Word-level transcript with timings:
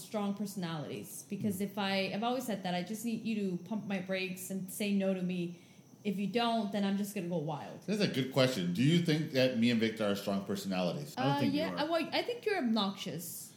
strong 0.00 0.34
personalities 0.34 1.24
because 1.28 1.60
if 1.60 1.78
I 1.78 2.12
I've 2.14 2.22
always 2.22 2.44
said 2.44 2.62
that 2.64 2.74
I 2.74 2.82
just 2.82 3.04
need 3.04 3.24
you 3.24 3.34
to 3.50 3.56
pump 3.68 3.86
my 3.86 3.98
brakes 3.98 4.50
and 4.50 4.70
say 4.70 4.92
no 4.92 5.14
to 5.14 5.22
me. 5.22 5.58
If 6.02 6.16
you 6.16 6.28
don't, 6.28 6.72
then 6.72 6.82
I'm 6.82 6.96
just 6.96 7.14
gonna 7.14 7.28
go 7.28 7.36
wild. 7.36 7.80
That's 7.86 8.00
a 8.00 8.06
good 8.08 8.32
question. 8.32 8.72
Do 8.72 8.82
you 8.82 9.00
think 9.00 9.32
that 9.32 9.58
me 9.58 9.70
and 9.70 9.78
Victor 9.78 10.06
are 10.10 10.14
strong 10.16 10.44
personalities? 10.44 11.14
I 11.18 11.22
don't 11.24 11.32
uh, 11.32 11.40
think 11.40 11.52
you 11.52 11.60
yeah, 11.60 11.72
are. 11.74 11.78
I, 11.80 11.84
well, 11.84 12.08
I 12.10 12.22
think 12.22 12.46
you're 12.46 12.56
obnoxious. 12.56 13.50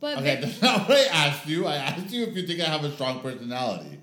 But 0.00 0.18
Okay, 0.18 0.40
that's 0.40 0.60
not 0.60 0.88
what 0.88 0.98
I 0.98 1.04
asked 1.04 1.46
you. 1.46 1.66
I 1.66 1.76
asked 1.76 2.10
you 2.10 2.24
if 2.24 2.36
you 2.36 2.46
think 2.46 2.60
I 2.60 2.64
have 2.64 2.82
a 2.84 2.90
strong 2.92 3.20
personality. 3.20 4.00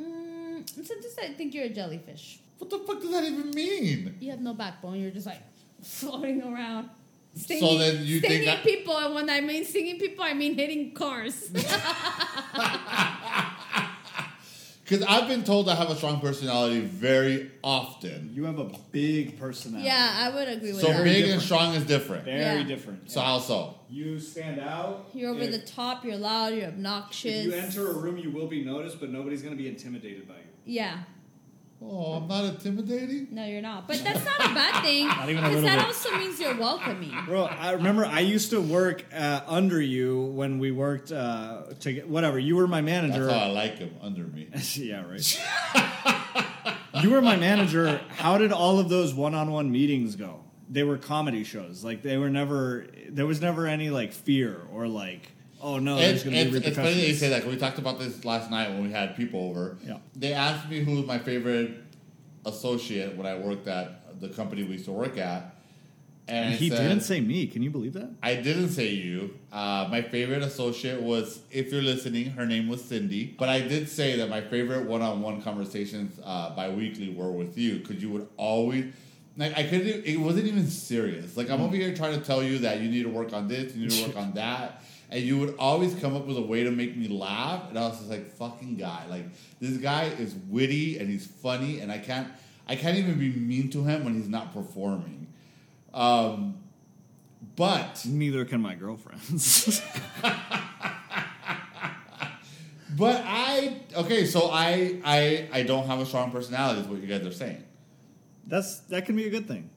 mm, 0.00 0.68
sometimes 0.68 1.16
I 1.22 1.34
think 1.34 1.52
you're 1.54 1.66
a 1.66 1.68
jellyfish. 1.68 2.40
What 2.58 2.70
the 2.70 2.78
fuck 2.78 3.00
does 3.00 3.10
that 3.10 3.24
even 3.24 3.50
mean? 3.50 4.16
You 4.20 4.30
have 4.30 4.40
no 4.40 4.54
backbone. 4.54 4.98
You're 5.00 5.10
just 5.10 5.26
like 5.26 5.42
floating 5.82 6.42
around. 6.42 6.88
So 7.36 7.78
then 7.78 8.04
you 8.04 8.20
think 8.20 8.42
stinging 8.42 8.48
I- 8.48 8.56
people, 8.56 8.96
and 8.96 9.14
when 9.14 9.30
I 9.30 9.40
mean 9.40 9.64
stinging 9.64 9.98
people, 9.98 10.24
I 10.24 10.34
mean 10.34 10.54
hitting 10.54 10.92
cars. 10.94 11.50
Because 14.84 15.06
I've 15.06 15.28
been 15.28 15.44
told 15.44 15.68
I 15.68 15.76
have 15.76 15.88
a 15.88 15.94
strong 15.94 16.20
personality 16.20 16.80
very 16.80 17.48
often. 17.62 18.32
You 18.34 18.42
have 18.46 18.58
a 18.58 18.72
big 18.90 19.38
personality. 19.38 19.86
yeah, 19.86 20.14
I 20.28 20.34
would 20.34 20.48
agree 20.48 20.72
with 20.72 20.80
So 20.80 20.88
that. 20.88 21.04
big 21.04 21.28
and 21.30 21.40
strong 21.40 21.74
is 21.76 21.84
different. 21.84 22.24
Very 22.24 22.40
Yeah. 22.62 22.64
different. 22.64 23.08
So 23.08 23.20
how 23.20 23.38
so? 23.38 23.76
you 23.88 24.18
stand 24.18 24.58
out. 24.58 25.08
You're 25.14 25.30
over 25.30 25.42
If- 25.42 25.52
the 25.52 25.58
top. 25.60 26.04
You're 26.04 26.16
loud. 26.16 26.54
You're 26.54 26.66
obnoxious. 26.66 27.46
If 27.46 27.52
you 27.52 27.52
enter 27.54 27.88
a 27.88 27.94
room, 27.94 28.18
you 28.18 28.32
will 28.32 28.48
be 28.48 28.64
noticed, 28.64 28.98
but 28.98 29.10
nobody's 29.10 29.42
going 29.42 29.56
to 29.56 29.62
be 29.62 29.68
intimidated 29.68 30.26
by 30.26 30.34
you. 30.34 30.40
yeah, 30.64 30.98
Oh, 31.82 32.12
I'm 32.14 32.28
not 32.28 32.44
intimidating. 32.44 33.28
no, 33.30 33.44
you're 33.46 33.62
not. 33.62 33.88
But 33.88 34.02
that's 34.04 34.22
not 34.24 34.50
a 34.50 34.54
bad 34.54 34.82
thing. 34.82 35.06
Not 35.08 35.30
even 35.30 35.42
a 35.44 35.48
Because 35.48 35.62
little 35.62 35.70
that 35.70 35.78
bit. 35.78 35.86
also 35.86 36.16
means 36.18 36.38
you're 36.38 36.58
welcoming. 36.58 37.12
Bro, 37.24 37.44
I 37.44 37.72
remember 37.72 38.04
I 38.04 38.20
used 38.20 38.50
to 38.50 38.60
work 38.60 39.04
uh, 39.14 39.40
under 39.46 39.80
you 39.80 40.20
when 40.20 40.58
we 40.58 40.72
worked 40.72 41.10
uh, 41.10 41.62
to 41.80 42.00
whatever. 42.02 42.38
You 42.38 42.56
were 42.56 42.66
my 42.68 42.82
That's 42.82 43.08
manager. 43.12 43.30
how 43.30 43.38
I 43.38 43.46
like 43.50 43.78
him 43.78 43.94
under 44.02 44.24
me. 44.24 44.48
yeah, 44.74 45.04
right. 45.08 45.40
you 47.02 47.10
were 47.10 47.22
my 47.22 47.36
manager. 47.36 48.00
How 48.16 48.36
did 48.38 48.52
all 48.52 48.78
of 48.78 48.88
those 48.88 49.14
one-on-one 49.14 49.70
meetings 49.72 50.16
go? 50.16 50.40
They 50.68 50.82
were 50.82 50.98
comedy 50.98 51.44
shows. 51.44 51.82
Like 51.82 52.02
they 52.02 52.16
were 52.18 52.30
never. 52.30 52.86
There 53.08 53.26
was 53.26 53.40
never 53.40 53.66
any 53.66 53.88
like 53.90 54.12
fear 54.12 54.60
or 54.72 54.86
like, 54.86 55.32
oh 55.60 55.78
no, 55.78 55.96
there's 55.96 56.14
It's, 56.16 56.24
going 56.24 56.36
to 56.36 56.50
be 56.50 56.56
it's, 56.58 56.66
it's 56.68 56.76
funny 56.76 56.88
that 56.88 56.94
you 56.96 57.00
repercussions. 57.02 57.20
say 57.20 57.28
that 57.30 57.42
'cause 57.42 57.50
we 57.52 57.56
talked 57.58 57.78
about 57.78 57.98
this 57.98 58.24
last 58.24 58.50
night 58.50 58.70
when 58.70 58.82
we 58.82 58.90
had 58.90 59.16
people 59.16 59.40
over. 59.48 59.76
Yeah. 59.86 59.98
They 60.16 60.32
asked 60.32 60.68
me 60.68 60.80
who 60.80 60.96
was 60.96 61.06
my 61.06 61.18
favorite 61.18 61.72
associate 62.46 63.16
when 63.16 63.26
I 63.26 63.36
worked 63.38 63.68
at 63.68 64.20
the 64.20 64.28
company 64.28 64.62
we 64.62 64.72
used 64.72 64.86
to 64.86 64.92
work 64.92 65.18
at. 65.18 65.56
And 66.28 66.50
And 66.50 66.54
he 66.54 66.68
said- 66.70 66.78
didn't 66.88 67.00
say 67.02 67.20
me. 67.20 67.46
Can 67.48 67.62
you 67.62 67.70
believe 67.70 67.94
that? 67.94 68.08
I 68.22 68.36
didn't 68.36 68.68
say 68.68 68.88
you. 68.90 69.34
Uh, 69.50 69.88
my 69.90 70.00
favorite 70.00 70.42
associate 70.42 71.02
was, 71.02 71.40
if 71.50 71.72
you're 71.72 71.82
listening, 71.82 72.30
her 72.30 72.46
name 72.46 72.68
was 72.68 72.84
Cindy. 72.84 73.34
But 73.36 73.48
I 73.48 73.60
did 73.60 73.88
say 73.88 74.16
that 74.18 74.28
my 74.28 74.40
favorite 74.40 74.86
one-on-one 74.86 75.42
conversations 75.42 76.20
uh, 76.22 76.54
bi-weekly 76.54 77.10
were 77.14 77.32
with 77.32 77.58
you 77.58 77.78
because 77.78 78.00
you 78.00 78.10
would 78.10 78.28
always, 78.36 78.84
like, 79.36 79.58
I 79.58 79.64
couldn't. 79.64 80.04
It 80.06 80.18
wasn't 80.20 80.46
even 80.46 80.68
serious. 80.68 81.36
Like 81.36 81.50
I'm 81.50 81.60
over 81.62 81.74
here 81.74 81.92
trying 81.96 82.16
to 82.18 82.24
tell 82.24 82.44
you 82.44 82.58
that 82.60 82.80
you 82.80 82.88
need 82.88 83.02
to 83.02 83.08
work 83.10 83.32
on 83.32 83.48
this, 83.48 83.74
you 83.74 83.88
need 83.88 83.90
to 83.90 84.06
work 84.08 84.16
on 84.24 84.32
that, 84.34 84.82
and 85.10 85.22
you 85.22 85.38
would 85.38 85.56
always 85.58 85.94
come 85.96 86.16
up 86.16 86.26
with 86.26 86.36
a 86.36 86.42
way 86.42 86.64
to 86.64 86.70
make 86.70 86.96
me 86.96 87.08
laugh. 87.08 87.68
And 87.68 87.78
I 87.78 87.82
was 87.88 87.98
just 87.98 88.10
like, 88.10 88.30
fucking 88.36 88.76
guy, 88.76 89.04
like 89.08 89.24
this 89.60 89.76
guy 89.78 90.04
is 90.04 90.34
witty 90.48 90.98
and 90.98 91.08
he's 91.08 91.26
funny, 91.26 91.80
and 91.80 91.90
I 91.92 91.98
can't, 91.98 92.28
I 92.68 92.76
can't 92.76 92.96
even 92.96 93.18
be 93.18 93.30
mean 93.30 93.70
to 93.70 93.84
him 93.84 94.04
when 94.04 94.14
he's 94.14 94.28
not 94.28 94.52
performing. 94.52 95.26
Um, 95.92 96.58
but 97.56 98.04
Neither 98.06 98.44
can 98.44 98.60
my 98.60 98.74
girlfriends. 98.74 99.82
But 102.96 103.22
I 103.24 103.80
okay, 103.96 104.26
so 104.26 104.50
I 104.52 105.00
I 105.04 105.48
I 105.52 105.62
don't 105.62 105.86
have 105.86 106.00
a 106.00 106.06
strong 106.06 106.30
personality. 106.30 106.80
Is 106.80 106.86
what 106.86 107.00
you 107.00 107.06
guys 107.06 107.24
are 107.24 107.32
saying. 107.32 107.64
That's 108.46 108.80
that 108.90 109.06
can 109.06 109.16
be 109.16 109.26
a 109.26 109.30
good 109.30 109.46
thing. 109.46 109.70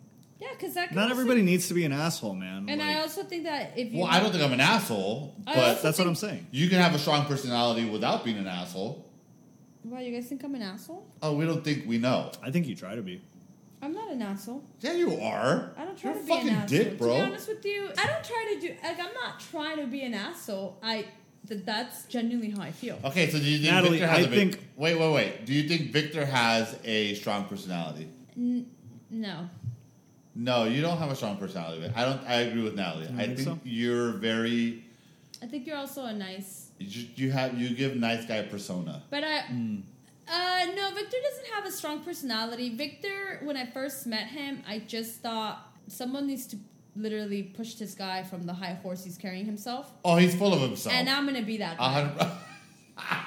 Yeah, 0.44 0.50
because 0.58 0.74
that. 0.76 0.88
can 0.90 0.96
Not 0.96 1.04
also- 1.04 1.14
everybody 1.22 1.42
needs 1.42 1.68
to 1.70 1.74
be 1.74 1.86
an 1.86 1.94
asshole, 1.94 2.34
man. 2.36 2.66
And 2.70 2.82
I 2.82 2.96
Like, 2.96 3.04
also 3.04 3.24
think 3.24 3.44
that 3.46 3.74
if 3.78 3.94
you. 3.94 4.00
Well, 4.00 4.08
I 4.10 4.20
don't 4.20 4.32
think 4.32 4.44
I'm 4.44 4.52
an 4.54 4.60
asshole, 4.60 5.34
I 5.48 5.56
but 5.56 5.64
also 5.70 5.82
that's 5.84 5.98
what 5.98 6.08
I'm 6.08 6.16
saying. 6.16 6.48
you 6.52 6.68
can 6.70 6.80
have 6.80 6.94
a 6.94 7.00
strong 7.00 7.26
personality 7.26 7.90
without 7.90 8.26
being 8.26 8.38
an 8.38 8.48
asshole. 8.48 9.06
Wow, 9.86 10.00
you 10.00 10.12
guys 10.14 10.28
think 10.28 10.44
I'm 10.44 10.56
an 10.56 10.62
asshole? 10.62 11.06
Oh, 11.22 11.36
we 11.36 11.46
don't 11.46 11.64
think 11.64 11.86
we 11.88 11.98
know. 11.98 12.32
I 12.42 12.52
think 12.52 12.68
you 12.68 12.76
try 12.76 12.96
to 12.96 13.02
be. 13.02 13.22
I'm 13.82 13.94
not 13.94 14.12
an 14.12 14.22
asshole. 14.22 14.64
Yeah, 14.80 14.94
you 14.94 15.18
are. 15.20 15.74
I 15.78 15.84
don't 15.86 15.98
try 15.98 16.12
You're 16.12 16.20
to 16.20 16.24
a 16.24 16.26
be 16.26 16.32
an 16.32 16.38
fucking 16.38 16.54
asshole. 16.54 16.78
dick, 16.78 16.90
To 16.92 16.96
bro. 16.98 17.16
be 17.16 17.22
honest 17.22 17.48
with 17.50 17.66
you, 17.66 17.90
I 17.98 18.08
don't 18.08 18.24
try 18.24 18.54
to 18.54 18.60
do. 18.62 18.74
Like, 18.82 19.00
I'm 19.00 19.14
not 19.14 19.40
trying 19.52 19.78
to 19.78 19.88
be 19.88 20.02
an 20.04 20.14
asshole. 20.14 20.78
I. 20.84 21.06
That 21.50 21.66
that's 21.66 22.06
genuinely 22.06 22.52
how 22.52 22.62
I 22.62 22.72
feel. 22.72 22.98
Okay, 23.04 23.30
so 23.30 23.38
do 23.38 23.44
you 23.44 23.58
think 23.60 23.70
Natalie, 23.74 24.00
Victor 24.00 24.08
has 24.08 24.18
I 24.20 24.22
a 24.22 24.30
big, 24.30 24.54
think- 24.56 24.68
Wait, 24.78 24.98
wait, 24.98 25.12
wait. 25.14 25.46
Do 25.46 25.54
you 25.54 25.68
think 25.68 25.92
Victor 25.92 26.26
has 26.26 26.74
a 26.86 27.16
strong 27.16 27.44
personality? 27.46 28.08
N- 28.38 28.66
no. 29.10 29.50
No, 30.36 30.66
you 30.66 30.82
don't 30.82 30.98
have 30.98 31.12
a 31.12 31.16
strong 31.16 31.38
personality. 31.38 31.92
I 31.96 32.06
don't. 32.06 32.22
I 32.28 32.36
agree 32.42 32.64
with 32.64 32.76
Natalie. 32.76 33.06
don't 33.08 33.20
I 33.20 33.26
think 33.26 33.38
think 33.38 33.48
so? 33.48 33.60
you're 33.64 34.12
very. 34.14 34.84
I 35.42 35.46
think 35.46 35.68
you're 35.68 35.78
also 35.78 36.06
a 36.06 36.14
nice. 36.14 36.70
You, 36.80 37.08
you 37.16 37.32
have 37.32 37.60
you 37.60 37.76
give 37.76 37.96
nice 37.96 38.26
guy 38.26 38.42
persona. 38.44 39.04
But 39.10 39.24
I. 39.24 39.42
Hmm. 39.42 39.78
Uh, 40.26 40.66
no, 40.74 40.90
Victor 40.92 41.18
doesn't 41.22 41.54
have 41.54 41.66
a 41.66 41.72
strong 41.72 42.00
personality. 42.04 42.76
Victor, 42.76 43.42
when 43.44 43.58
I 43.58 43.66
first 43.66 44.08
met 44.08 44.28
him, 44.28 44.64
I 44.66 44.80
just 44.80 45.22
thought 45.22 45.68
someone 45.88 46.28
needs 46.28 46.48
to 46.48 46.58
literally 46.96 47.44
push 47.44 47.74
this 47.76 47.94
guy 47.94 48.24
from 48.24 48.44
the 48.44 48.54
high 48.54 48.74
horse 48.82 49.04
he's 49.04 49.18
carrying 49.18 49.46
himself. 49.46 49.92
Oh, 50.06 50.16
he's 50.16 50.34
full 50.34 50.54
of 50.54 50.62
himself. 50.62 50.96
And 50.96 51.10
I'm 51.10 51.26
gonna 51.26 51.42
be 51.42 51.58
that 51.58 51.78
guy. 51.78 52.32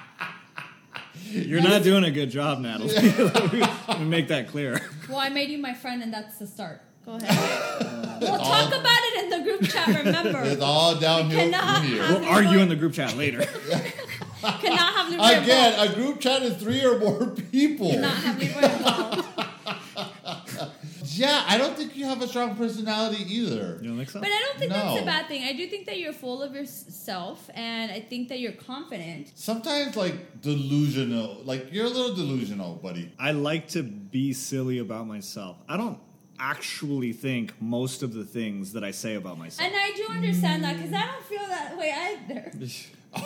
You're 1.31 1.61
not 1.61 1.83
doing 1.83 2.05
a 2.05 2.11
good 2.11 2.31
job, 2.31 2.61
Natalie. 2.61 2.95
Let 3.89 4.01
me 4.01 4.07
make 4.07 4.29
that 4.29 4.49
clear. 4.49 4.81
Well, 5.09 5.19
I 5.19 5.29
made 5.29 5.51
you 5.51 5.59
my 5.59 5.75
friend, 5.75 6.03
and 6.03 6.13
that's 6.13 6.39
the 6.39 6.47
start. 6.47 6.81
Go 7.07 7.13
ahead. 7.13 8.21
we'll 8.21 8.37
talk 8.39 8.69
about 8.69 8.83
it 8.85 9.25
in 9.25 9.31
the 9.31 9.41
group 9.45 9.63
chat. 9.71 9.87
Remember, 10.05 10.43
It's 10.45 10.61
all 10.61 10.97
downhill 10.97 11.39
cannot 11.51 11.79
from 11.79 11.87
here. 11.87 12.03
have- 12.03 12.21
We'll 12.21 12.29
argue 12.29 12.59
in 12.59 12.69
the 12.69 12.77
group 12.77 12.93
chat 12.95 13.17
later. 13.17 13.39
cannot 14.43 14.95
have 14.95 15.11
Leroy 15.11 15.25
Again, 15.43 15.73
involved. 15.75 15.93
a 15.93 15.95
group 15.95 16.21
chat 16.21 16.43
is 16.43 16.57
three 16.57 16.85
or 16.85 16.99
more 16.99 17.27
people. 17.53 17.91
Cannot 17.93 18.11
have 18.17 18.39
Leroy 18.41 18.63
involved. 18.73 19.23
Yeah, 21.19 21.45
I 21.49 21.57
don't 21.57 21.75
think 21.77 21.97
you 21.97 22.05
have 22.05 22.21
a 22.21 22.29
strong 22.29 22.57
personality 22.57 23.25
either. 23.35 23.79
You 23.81 23.89
don't 23.89 23.97
think 23.97 24.11
so? 24.11 24.21
But 24.21 24.29
I 24.29 24.39
don't 24.49 24.59
think 24.59 24.71
that's 24.73 25.01
a 25.01 25.05
bad 25.05 25.29
thing. 25.29 25.45
I 25.45 25.55
do 25.55 25.67
think 25.67 25.87
that 25.87 25.99
you're 25.99 26.13
full 26.13 26.43
of 26.43 26.55
yourself, 26.55 27.49
and 27.55 27.91
I 27.91 28.01
think 28.01 28.29
that 28.29 28.39
you're 28.41 28.53
confident. 28.53 29.33
Sometimes, 29.35 29.97
like 29.97 30.43
delusional, 30.43 31.41
like 31.45 31.73
you're 31.73 31.87
a 31.87 31.89
little 31.89 32.15
delusional, 32.15 32.75
buddy. 32.75 33.13
I 33.19 33.31
like 33.31 33.69
to 33.69 33.83
be 33.83 34.35
silly 34.35 34.79
about 34.79 35.07
myself. 35.07 35.57
I 35.69 35.79
don't 35.79 35.99
actually 36.39 37.13
think 37.13 37.61
most 37.61 38.03
of 38.03 38.13
the 38.13 38.25
things 38.25 38.73
that 38.73 38.85
I 38.85 38.91
say 38.91 39.15
about 39.15 39.39
myself. 39.39 39.69
And 39.69 39.77
I 39.77 39.93
do 39.97 40.07
understand 40.13 40.65
that 40.65 40.77
because 40.77 40.93
I 40.93 41.07
don't 41.07 41.25
feel 41.25 41.47
that 41.49 41.77
way 41.77 41.93
either. 41.93 42.53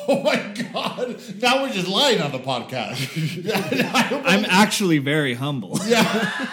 Oh 0.09 0.23
my 0.23 0.37
god! 0.73 1.21
Now 1.43 1.63
we're 1.63 1.73
just 1.73 1.89
lying 1.89 2.21
on 2.21 2.31
the 2.31 2.39
podcast. 2.39 2.95
I'm 4.25 4.45
actually 4.49 4.99
very 4.99 5.35
humble. 5.35 5.79
Yeah. 5.87 6.47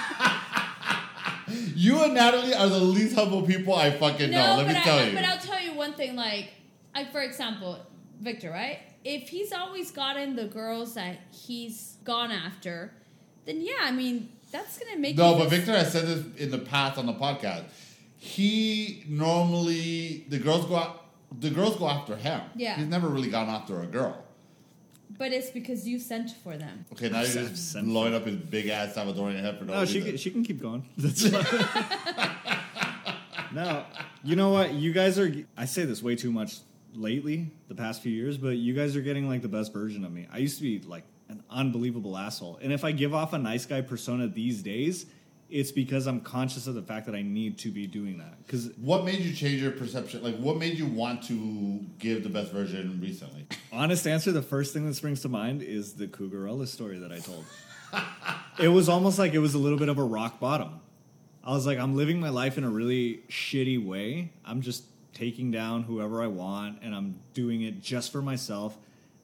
you 1.75 2.03
and 2.03 2.16
Natalie 2.16 2.56
are 2.56 2.67
the 2.67 2.79
least 2.79 3.16
humble 3.16 3.44
people 3.44 3.75
I 3.75 3.91
fucking 3.91 4.31
know. 4.31 4.56
Let 4.57 4.66
but 4.66 4.73
me 4.73 4.79
I, 4.79 4.84
tell 4.84 5.06
you. 5.06 5.13
But 5.13 5.25
I'll 5.25 5.38
tell 5.38 5.62
you 5.62 5.75
one 5.75 5.94
thing. 5.94 6.16
Like, 6.16 6.51
like 6.96 7.12
for 7.12 7.22
example, 7.22 7.78
Victor, 8.19 8.50
right? 8.50 8.79
If 9.03 9.29
he's 9.29 9.53
always 9.53 9.91
gotten 9.91 10.35
the 10.35 10.46
girls 10.46 10.96
that 10.96 11.17
he's 11.31 11.97
gone 12.03 12.31
after, 12.31 12.91
then 13.46 13.62
yeah, 13.62 13.81
I 13.81 13.91
mean 13.91 14.29
that's 14.52 14.78
gonna 14.80 15.00
make 15.00 15.18
No, 15.18 15.35
but 15.38 15.50
Victor 15.50 15.72
has 15.72 15.91
said 15.91 16.06
this 16.06 16.41
in 16.41 16.52
the 16.52 16.58
past 16.59 16.97
on 16.97 17.06
the 17.06 17.13
podcast. 17.13 17.63
He 18.18 19.03
normally 19.08 20.26
the 20.29 20.40
girls 20.40 20.66
go 20.66 20.76
out, 20.78 21.05
the 21.40 21.49
girls 21.49 21.78
go 21.78 21.88
after 21.90 22.16
him. 22.16 22.41
Yeah. 22.55 22.76
he's 22.78 22.88
never 22.88 23.08
really 23.08 23.29
gone 23.29 23.49
after 23.49 23.82
a 23.82 23.85
girl. 23.85 24.23
But 25.17 25.32
it's 25.32 25.49
because 25.49 25.88
you 25.88 25.99
sent 25.99 26.32
for 26.44 26.58
them. 26.58 26.85
Okay, 26.94 27.09
now 27.09 27.20
you're 27.22 27.29
Sent- 27.29 27.49
just 27.49 27.72
sent 27.72 27.88
blowing 27.88 28.14
up 28.14 28.26
his 28.26 28.35
big 28.35 28.67
ass 28.67 28.94
Salvadorian 28.96 29.41
head 29.41 29.58
for 29.58 29.66
no 29.66 29.73
No, 29.73 29.85
she 29.85 29.96
reason. 29.96 30.09
can, 30.11 30.17
she 30.17 30.32
can 30.32 30.44
keep 30.44 30.61
going. 30.61 30.88
That's 30.97 31.23
no, 33.53 33.84
you 34.23 34.35
know 34.35 34.50
what? 34.50 34.73
You 34.73 34.91
guys 34.93 35.17
are. 35.17 35.32
I 35.55 35.66
say 35.66 35.85
this 35.85 36.03
way 36.03 36.16
too 36.16 36.32
much 36.32 36.58
lately, 36.93 37.52
the 37.67 37.76
past 37.76 38.02
few 38.02 38.11
years, 38.11 38.38
but 38.38 38.58
you 38.58 38.73
guys 38.73 38.96
are 38.96 39.02
getting 39.02 39.28
like 39.28 39.41
the 39.41 39.47
best 39.47 39.73
version 39.73 40.03
of 40.03 40.11
me. 40.11 40.28
I 40.32 40.40
used 40.40 40.58
to 40.58 40.64
be 40.64 40.79
like 40.85 41.03
an 41.29 41.44
unbelievable 41.50 42.18
asshole, 42.18 42.59
and 42.62 42.72
if 42.72 42.84
I 42.84 42.91
give 42.91 43.14
off 43.14 43.34
a 43.34 43.38
nice 43.38 43.66
guy 43.66 43.82
persona 43.82 44.28
these 44.28 44.62
days, 44.62 45.06
it's 45.50 45.72
because 45.72 46.08
I'm 46.08 46.20
conscious 46.20 46.68
of 46.68 46.76
the 46.76 46.82
fact 46.82 47.06
that 47.06 47.16
I 47.16 47.22
need 47.22 47.58
to 47.59 47.72
be 47.72 47.88
doing 47.88 48.18
that. 48.18 48.46
Because 48.46 48.70
What 48.78 49.06
made 49.06 49.20
you 49.20 49.34
change 49.34 49.62
your 49.62 49.72
perception? 49.72 50.22
Like, 50.22 50.38
what 50.38 50.58
made 50.58 50.78
you 50.78 50.85
want 50.85 51.24
to 51.24 51.79
give 52.00 52.24
the 52.24 52.29
best 52.29 52.52
version 52.52 53.00
recently? 53.02 53.47
honest 53.72 54.06
answer, 54.08 54.32
the 54.32 54.41
first 54.41 54.74
thing 54.74 54.85
that 54.88 54.96
springs 54.96 55.22
to 55.22 55.29
mind 55.29 55.62
is 55.62 55.94
the 55.94 56.08
Cougarella 56.08 56.68
story 56.68 57.00
that 57.00 57.12
I 57.12 57.20
told. 57.20 57.46
it 58.59 58.68
was 58.68 58.90
almost 58.90 59.18
like 59.18 59.34
it 59.34 59.40
was 59.40 59.53
a 59.53 59.58
little 59.58 59.78
bit 59.78 59.90
of 59.90 59.97
a 59.97 60.03
rock 60.03 60.40
bottom. 60.40 60.82
I 61.44 61.52
was 61.52 61.66
like, 61.66 61.78
I'm 61.78 61.96
living 61.96 62.20
my 62.20 62.29
life 62.29 62.58
in 62.58 62.66
a 62.66 62.70
really 62.70 63.24
shitty 63.29 63.84
way. 63.85 64.34
I'm 64.44 64.62
just 64.62 64.84
taking 65.14 65.50
down 65.50 65.84
whoever 65.84 66.22
I 66.22 66.28
want 66.28 66.79
and 66.82 66.94
I'm 66.94 67.20
doing 67.34 67.62
it 67.62 67.82
just 67.82 68.12
for 68.12 68.22
myself. 68.22 68.78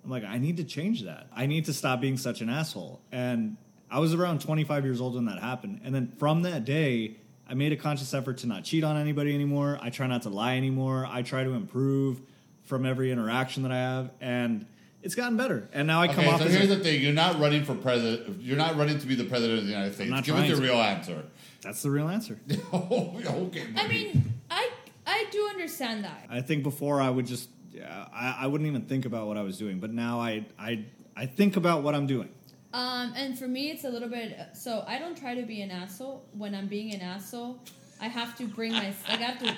I'm 0.03 0.09
like, 0.09 0.23
I 0.25 0.37
need 0.37 0.57
to 0.57 0.63
change 0.63 1.03
that. 1.03 1.27
I 1.33 1.45
need 1.45 1.65
to 1.65 1.73
stop 1.73 2.01
being 2.01 2.17
such 2.17 2.41
an 2.41 2.49
asshole. 2.49 3.01
And 3.11 3.57
I 3.89 3.99
was 3.99 4.13
around 4.13 4.41
25 4.41 4.83
years 4.83 4.99
old 4.99 5.15
when 5.15 5.25
that 5.25 5.39
happened. 5.39 5.81
And 5.83 5.93
then 5.95 6.11
from 6.19 6.41
that 6.43 6.65
day, 6.65 7.17
I 7.47 7.53
made 7.53 7.71
a 7.71 7.77
conscious 7.77 8.13
effort 8.13 8.39
to 8.39 8.47
not 8.47 8.63
cheat 8.63 8.83
on 8.83 8.97
anybody 8.97 9.33
anymore. 9.33 9.77
I 9.81 9.89
try 9.89 10.07
not 10.07 10.23
to 10.23 10.29
lie 10.29 10.57
anymore. 10.57 11.07
I 11.09 11.21
try 11.21 11.43
to 11.43 11.51
improve 11.53 12.21
from 12.63 12.85
every 12.85 13.11
interaction 13.11 13.63
that 13.63 13.71
I 13.71 13.77
have. 13.77 14.11
And 14.19 14.65
it's 15.01 15.15
gotten 15.15 15.37
better. 15.37 15.69
And 15.73 15.85
now 15.87 16.01
I 16.01 16.07
come 16.07 16.19
Okay, 16.19 16.29
off 16.29 16.39
so 16.39 16.45
as 16.47 16.53
here's 16.53 16.71
a, 16.71 16.75
the 16.75 16.83
thing: 16.83 17.01
you're 17.01 17.11
not 17.13 17.37
running 17.39 17.65
for 17.65 17.75
president. 17.75 18.41
You're 18.41 18.57
not 18.57 18.77
running 18.77 18.99
to 18.99 19.05
be 19.05 19.15
the 19.15 19.25
president 19.25 19.59
of 19.59 19.65
the 19.65 19.71
United 19.71 19.93
States. 19.95 20.09
not 20.09 20.23
Give 20.23 20.35
us 20.35 20.39
trying 20.39 20.49
your 20.49 20.59
to. 20.59 20.63
real 20.63 20.81
answer. 20.81 21.23
that's 21.61 21.81
the 21.83 21.91
real 21.91 22.07
answer. 22.07 22.39
oh, 22.71 23.21
okay. 23.47 23.65
I 23.75 23.87
mean, 23.89 24.33
I 24.49 24.69
I 25.05 25.25
do 25.31 25.45
understand 25.49 26.05
that. 26.05 26.25
I 26.29 26.39
think 26.39 26.63
before 26.63 27.01
I 27.01 27.09
would 27.09 27.25
just 27.27 27.49
yeah, 27.73 28.05
I, 28.13 28.37
I 28.41 28.47
wouldn't 28.47 28.67
even 28.67 28.83
think 28.83 29.05
about 29.05 29.27
what 29.27 29.37
I 29.37 29.41
was 29.41 29.57
doing, 29.57 29.79
but 29.79 29.91
now 29.91 30.19
I 30.19 30.45
I 30.59 30.85
I 31.15 31.25
think 31.25 31.57
about 31.57 31.83
what 31.83 31.95
I'm 31.95 32.07
doing. 32.07 32.29
Um, 32.73 33.13
and 33.15 33.37
for 33.37 33.47
me, 33.47 33.69
it's 33.69 33.83
a 33.83 33.89
little 33.89 34.09
bit. 34.09 34.35
So 34.53 34.83
I 34.87 34.97
don't 34.97 35.15
try 35.17 35.35
to 35.35 35.43
be 35.43 35.61
an 35.61 35.69
asshole. 35.71 36.25
When 36.33 36.55
I'm 36.55 36.67
being 36.67 36.93
an 36.93 37.01
asshole, 37.01 37.59
I 38.01 38.07
have 38.07 38.35
to 38.37 38.47
bring 38.47 38.71
my. 38.71 38.93
Like 39.09 39.19
I 39.19 39.23
have 39.23 39.39
to. 39.39 39.55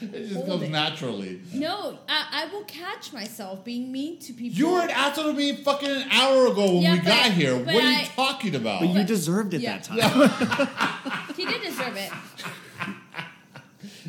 it 0.00 0.22
just 0.28 0.34
hold 0.36 0.46
comes 0.48 0.62
it. 0.62 0.70
naturally. 0.70 1.40
No, 1.52 1.98
I, 2.08 2.44
I 2.44 2.46
will 2.52 2.64
catch 2.64 3.12
myself 3.12 3.64
being 3.64 3.90
mean 3.92 4.18
to 4.20 4.32
people. 4.32 4.56
You 4.58 4.70
were 4.72 4.82
an 4.82 4.90
asshole 4.90 5.32
to 5.32 5.32
me 5.32 5.56
fucking 5.56 5.90
an 5.90 6.08
hour 6.10 6.46
ago 6.46 6.74
when 6.74 6.82
Yeah, 6.82 6.92
we 6.92 6.98
but- 7.00 7.06
got 7.06 7.30
here. 7.32 7.56
but 7.56 7.74
What 7.74 7.84
are 7.84 7.90
you 7.90 7.98
I- 7.98 8.10
talking 8.14 8.54
about? 8.54 8.80
But 8.80 8.88
you 8.90 9.04
deserved 9.04 9.54
it 9.54 9.60
Yeah. 9.60 9.78
that 9.78 9.84
time. 9.84 11.08
He 11.36 11.46
did 11.46 11.62
deserve 11.62 11.96
it. 11.96 12.10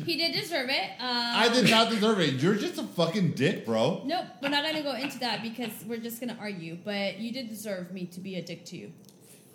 He 0.04 0.16
did 0.16 0.32
deserve 0.32 0.68
it. 0.70 0.90
Um, 1.00 1.08
I 1.44 1.48
did 1.52 1.70
not 1.70 1.90
deserve 1.90 2.20
it. 2.20 2.34
You're 2.34 2.54
just 2.54 2.78
a 2.78 2.82
fucking 2.84 3.32
dick, 3.32 3.64
bro. 3.66 4.02
Nope, 4.04 4.26
we're 4.42 4.48
not 4.50 4.64
gonna 4.64 4.82
go 4.82 4.94
into 4.94 5.18
that 5.20 5.42
because 5.42 5.70
we're 5.86 5.98
just 5.98 6.20
gonna 6.20 6.36
argue. 6.40 6.76
But 6.84 7.18
you 7.18 7.32
did 7.32 7.48
deserve 7.48 7.92
me 7.92 8.06
to 8.06 8.20
be 8.20 8.36
a 8.36 8.42
dick 8.42 8.64
to 8.66 8.76
you. 8.76 8.92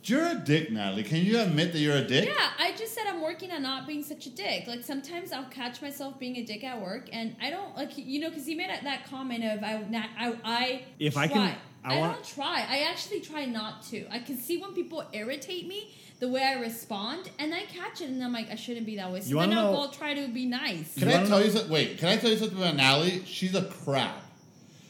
You're 0.04 0.25
a 0.28 0.36
dick, 0.36 0.72
Natalie. 0.72 1.04
Can 1.04 1.18
you 1.25 1.40
admit 1.42 1.74
that 1.74 1.80
you're 1.80 1.98
a 1.98 2.04
dick? 2.07 2.25
Yeah, 2.25 2.50
I 2.57 2.72
just 2.78 2.96
said 2.96 3.04
I'm 3.07 3.22
working 3.22 3.51
on 3.51 3.62
not 3.63 3.86
being 3.86 4.01
such 4.01 4.25
a 4.28 4.30
dick. 4.30 4.66
Like 4.66 4.84
sometimes 4.84 5.34
I'll 5.34 5.50
catch 5.50 5.81
myself 5.81 6.18
being 6.18 6.38
a 6.38 6.44
dick 6.44 6.63
at 6.63 6.81
work, 6.81 7.10
and 7.12 7.36
I 7.42 7.50
don't 7.50 7.75
like 7.75 7.92
you 7.98 8.19
know 8.22 8.30
because 8.30 8.45
he 8.45 8.56
made 8.56 8.69
that 8.69 9.06
comment 9.10 9.44
of 9.44 9.62
I 9.63 9.84
not 9.90 10.10
I 10.18 10.34
I 10.44 10.81
If 11.00 11.18
I 11.18 11.28
try. 11.28 11.34
can- 11.36 11.56
I 11.84 11.95
I, 11.95 12.00
want- 12.00 12.13
don't 12.16 12.25
try. 12.25 12.66
I 12.69 12.80
actually 12.92 13.22
try 13.22 13.45
not 13.45 13.84
to. 13.84 14.06
I 14.12 14.19
can 14.19 14.38
see 14.38 14.57
when 14.57 14.74
people 14.74 15.02
irritate 15.13 15.66
me 15.66 15.94
the 16.19 16.27
way 16.27 16.44
I 16.44 16.60
respond, 16.60 17.30
and 17.39 17.54
I 17.54 17.62
catch 17.63 18.01
it, 18.01 18.10
and 18.10 18.21
I'm 18.24 18.33
like 18.33 18.51
I 18.51 18.56
shouldn't 18.56 18.86
be 18.86 18.98
that 18.98 19.12
way. 19.12 19.21
So 19.21 19.30
You 19.30 19.39
then 19.39 19.50
wanna 19.50 19.62
I'll 19.62 19.71
know- 19.74 19.86
go 19.88 19.92
try 19.92 20.13
to 20.16 20.27
be 20.27 20.45
nice. 20.45 20.94
Can 20.95 21.07
You 21.07 21.13
I 21.13 21.18
wanna 21.18 21.27
tell 21.30 21.39
know- 21.39 21.45
you 21.45 21.51
something? 21.51 21.71
Wait, 21.71 21.98
can 21.98 22.10
I 22.10 22.18
tell 22.18 22.30
you 22.30 22.38
something 22.38 22.57
about 22.57 22.75
Natalie? 22.75 23.24
She's 23.25 23.56
a 23.56 23.62
crab. 23.63 24.12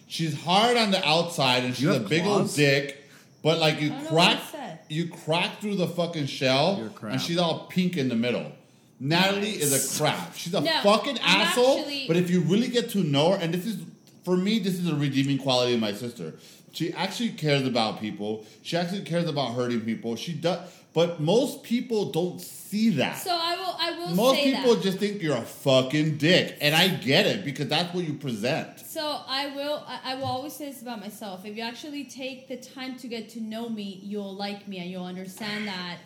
She's 0.08 0.34
hard 0.42 0.76
on 0.76 0.90
the 0.92 1.08
outside 1.08 1.64
and 1.66 1.76
she's 1.76 1.84
You 1.84 1.92
a 1.92 1.94
have 2.00 2.10
big 2.10 2.24
old 2.26 2.38
claws? 2.40 2.56
dick, 2.56 3.04
but 3.44 3.60
like 3.60 3.80
you 3.80 3.88
I 3.88 3.90
don't 3.96 4.04
know 4.06 4.10
crack, 4.10 4.40
what 4.40 4.52
said. 4.52 4.80
you 4.90 5.08
crack 5.08 5.62
through 5.62 5.76
the 5.76 5.88
fucking 5.88 6.26
shell, 6.26 6.78
You're 6.80 6.88
a 6.88 6.90
crab. 6.90 7.14
and 7.14 7.22
she's 7.22 7.38
all 7.38 7.68
pink 7.70 7.96
in 7.96 8.10
the 8.10 8.16
middle. 8.16 8.52
Natalie 9.00 9.52
is 9.52 9.72
a 9.72 9.98
crab. 10.00 10.36
She's 10.36 10.54
a 10.54 10.62
No, 10.62 10.72
fucking 10.84 11.20
I'm 11.24 11.42
asshole. 11.42 11.80
actually- 11.80 12.06
but 12.08 12.18
if 12.18 12.30
you 12.32 12.42
really 12.42 12.68
get 12.68 12.90
to 12.92 13.04
know 13.04 13.32
her, 13.32 13.38
and 13.38 13.54
this 13.54 13.66
is 13.68 13.78
for 14.26 14.36
me, 14.36 14.60
this 14.60 14.74
is 14.76 14.88
a 14.88 14.96
redeeming 14.96 15.38
quality 15.38 15.74
of 15.76 15.80
my 15.80 15.94
sister. 15.94 16.34
She 16.74 16.92
actually 16.94 17.30
cares 17.30 17.66
about 17.66 18.00
people. 18.02 18.46
She 18.62 18.78
actually 18.78 19.02
cares 19.02 19.28
about 19.28 19.56
hurting 19.56 19.82
people. 19.82 20.16
She 20.16 20.34
does, 20.34 20.60
but 20.94 21.20
most 21.20 21.64
people 21.64 22.12
don't 22.12 22.42
see 22.42 22.90
that. 22.92 23.18
So 23.18 23.32
I 23.32 23.56
will 23.56 23.76
I 23.80 23.98
will 23.98 24.16
Most 24.16 24.42
people 24.42 24.76
that. 24.76 24.84
just 24.84 24.98
think 24.98 25.22
you're 25.22 25.38
a 25.38 25.42
fucking 25.42 26.18
dick, 26.18 26.58
and 26.62 26.76
I 26.76 26.88
get 26.88 27.26
it 27.26 27.46
because 27.46 27.68
that's 27.68 27.94
what 27.94 28.06
you 28.06 28.14
present. 28.14 28.80
So 28.80 29.22
I 29.28 29.56
will 29.56 29.84
I, 29.88 30.16
will 30.16 30.26
always 30.26 30.54
say 30.54 30.70
this 30.70 30.82
about 30.82 31.00
myself. 31.00 31.46
If 31.46 31.56
you 31.56 31.64
actually 31.64 32.06
take 32.06 32.48
the 32.48 32.58
time 32.58 32.98
to 32.98 33.08
get 33.08 33.30
to 33.30 33.42
know 33.42 33.70
me, 33.70 34.00
you'll 34.04 34.36
like 34.36 34.68
me 34.68 34.80
and 34.80 34.90
you'll 34.90 35.06
understand 35.06 35.68
that. 35.68 35.98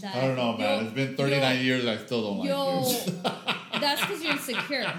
That 0.00 0.16
I 0.16 0.20
don't 0.26 0.36
know, 0.36 0.56
man. 0.56 0.86
It's 0.86 0.94
been 0.94 1.16
39 1.16 1.64
years, 1.64 1.84
and 1.84 1.90
I 1.90 2.04
still 2.04 2.22
don't 2.22 2.38
like 2.38 2.48
you. 2.48 3.52
that's 3.82 4.00
because 4.00 4.22
you're 4.22 4.32
insecure. 4.32 4.90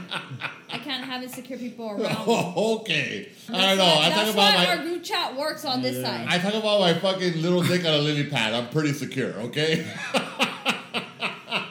I 0.70 0.78
can't 0.78 1.04
have 1.04 1.24
insecure 1.24 1.58
people 1.58 1.90
around. 1.92 2.00
me. 2.02 2.08
Oh, 2.28 2.80
okay. 2.82 3.30
I 3.50 3.52
don't 3.70 3.78
know. 3.78 3.84
why- 3.86 3.92
I 4.06 4.10
that's 4.10 4.16
talk 4.26 4.34
about 4.34 4.54
why 4.56 4.64
my. 4.66 4.70
our 4.78 4.84
group 4.84 5.04
chat 5.04 5.36
works 5.36 5.66
on 5.66 5.82
this 5.82 6.04
side. 6.04 6.28
I 6.30 6.38
talk 6.38 6.54
about 6.54 6.80
my 6.82 6.94
fucking 6.94 7.42
little 7.42 7.64
dick 7.64 7.82
on 7.86 7.94
a 7.94 7.98
lily 7.98 8.26
pad. 8.26 8.54
I'm 8.54 8.70
pretty 8.70 8.94
secure, 8.94 9.32
okay? 9.48 9.86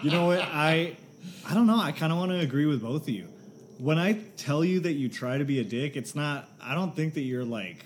You 0.02 0.10
know 0.10 0.26
what? 0.26 0.40
I 0.40 0.96
I 1.48 1.54
don't 1.54 1.66
know. 1.66 1.78
I 1.78 1.92
kind 1.92 2.12
of 2.12 2.18
want 2.18 2.30
to 2.32 2.40
agree 2.40 2.66
with 2.66 2.82
both 2.82 3.02
of 3.02 3.08
you. 3.10 3.28
When 3.78 3.98
I 3.98 4.14
tell 4.36 4.64
you 4.64 4.80
that 4.80 4.92
you 4.94 5.08
try 5.08 5.38
to 5.38 5.44
be 5.44 5.60
a 5.60 5.64
dick, 5.64 5.96
it's 5.96 6.14
not. 6.14 6.48
I 6.60 6.74
don't 6.74 6.94
think 6.94 7.14
that 7.14 7.20
you're 7.22 7.44
like 7.44 7.84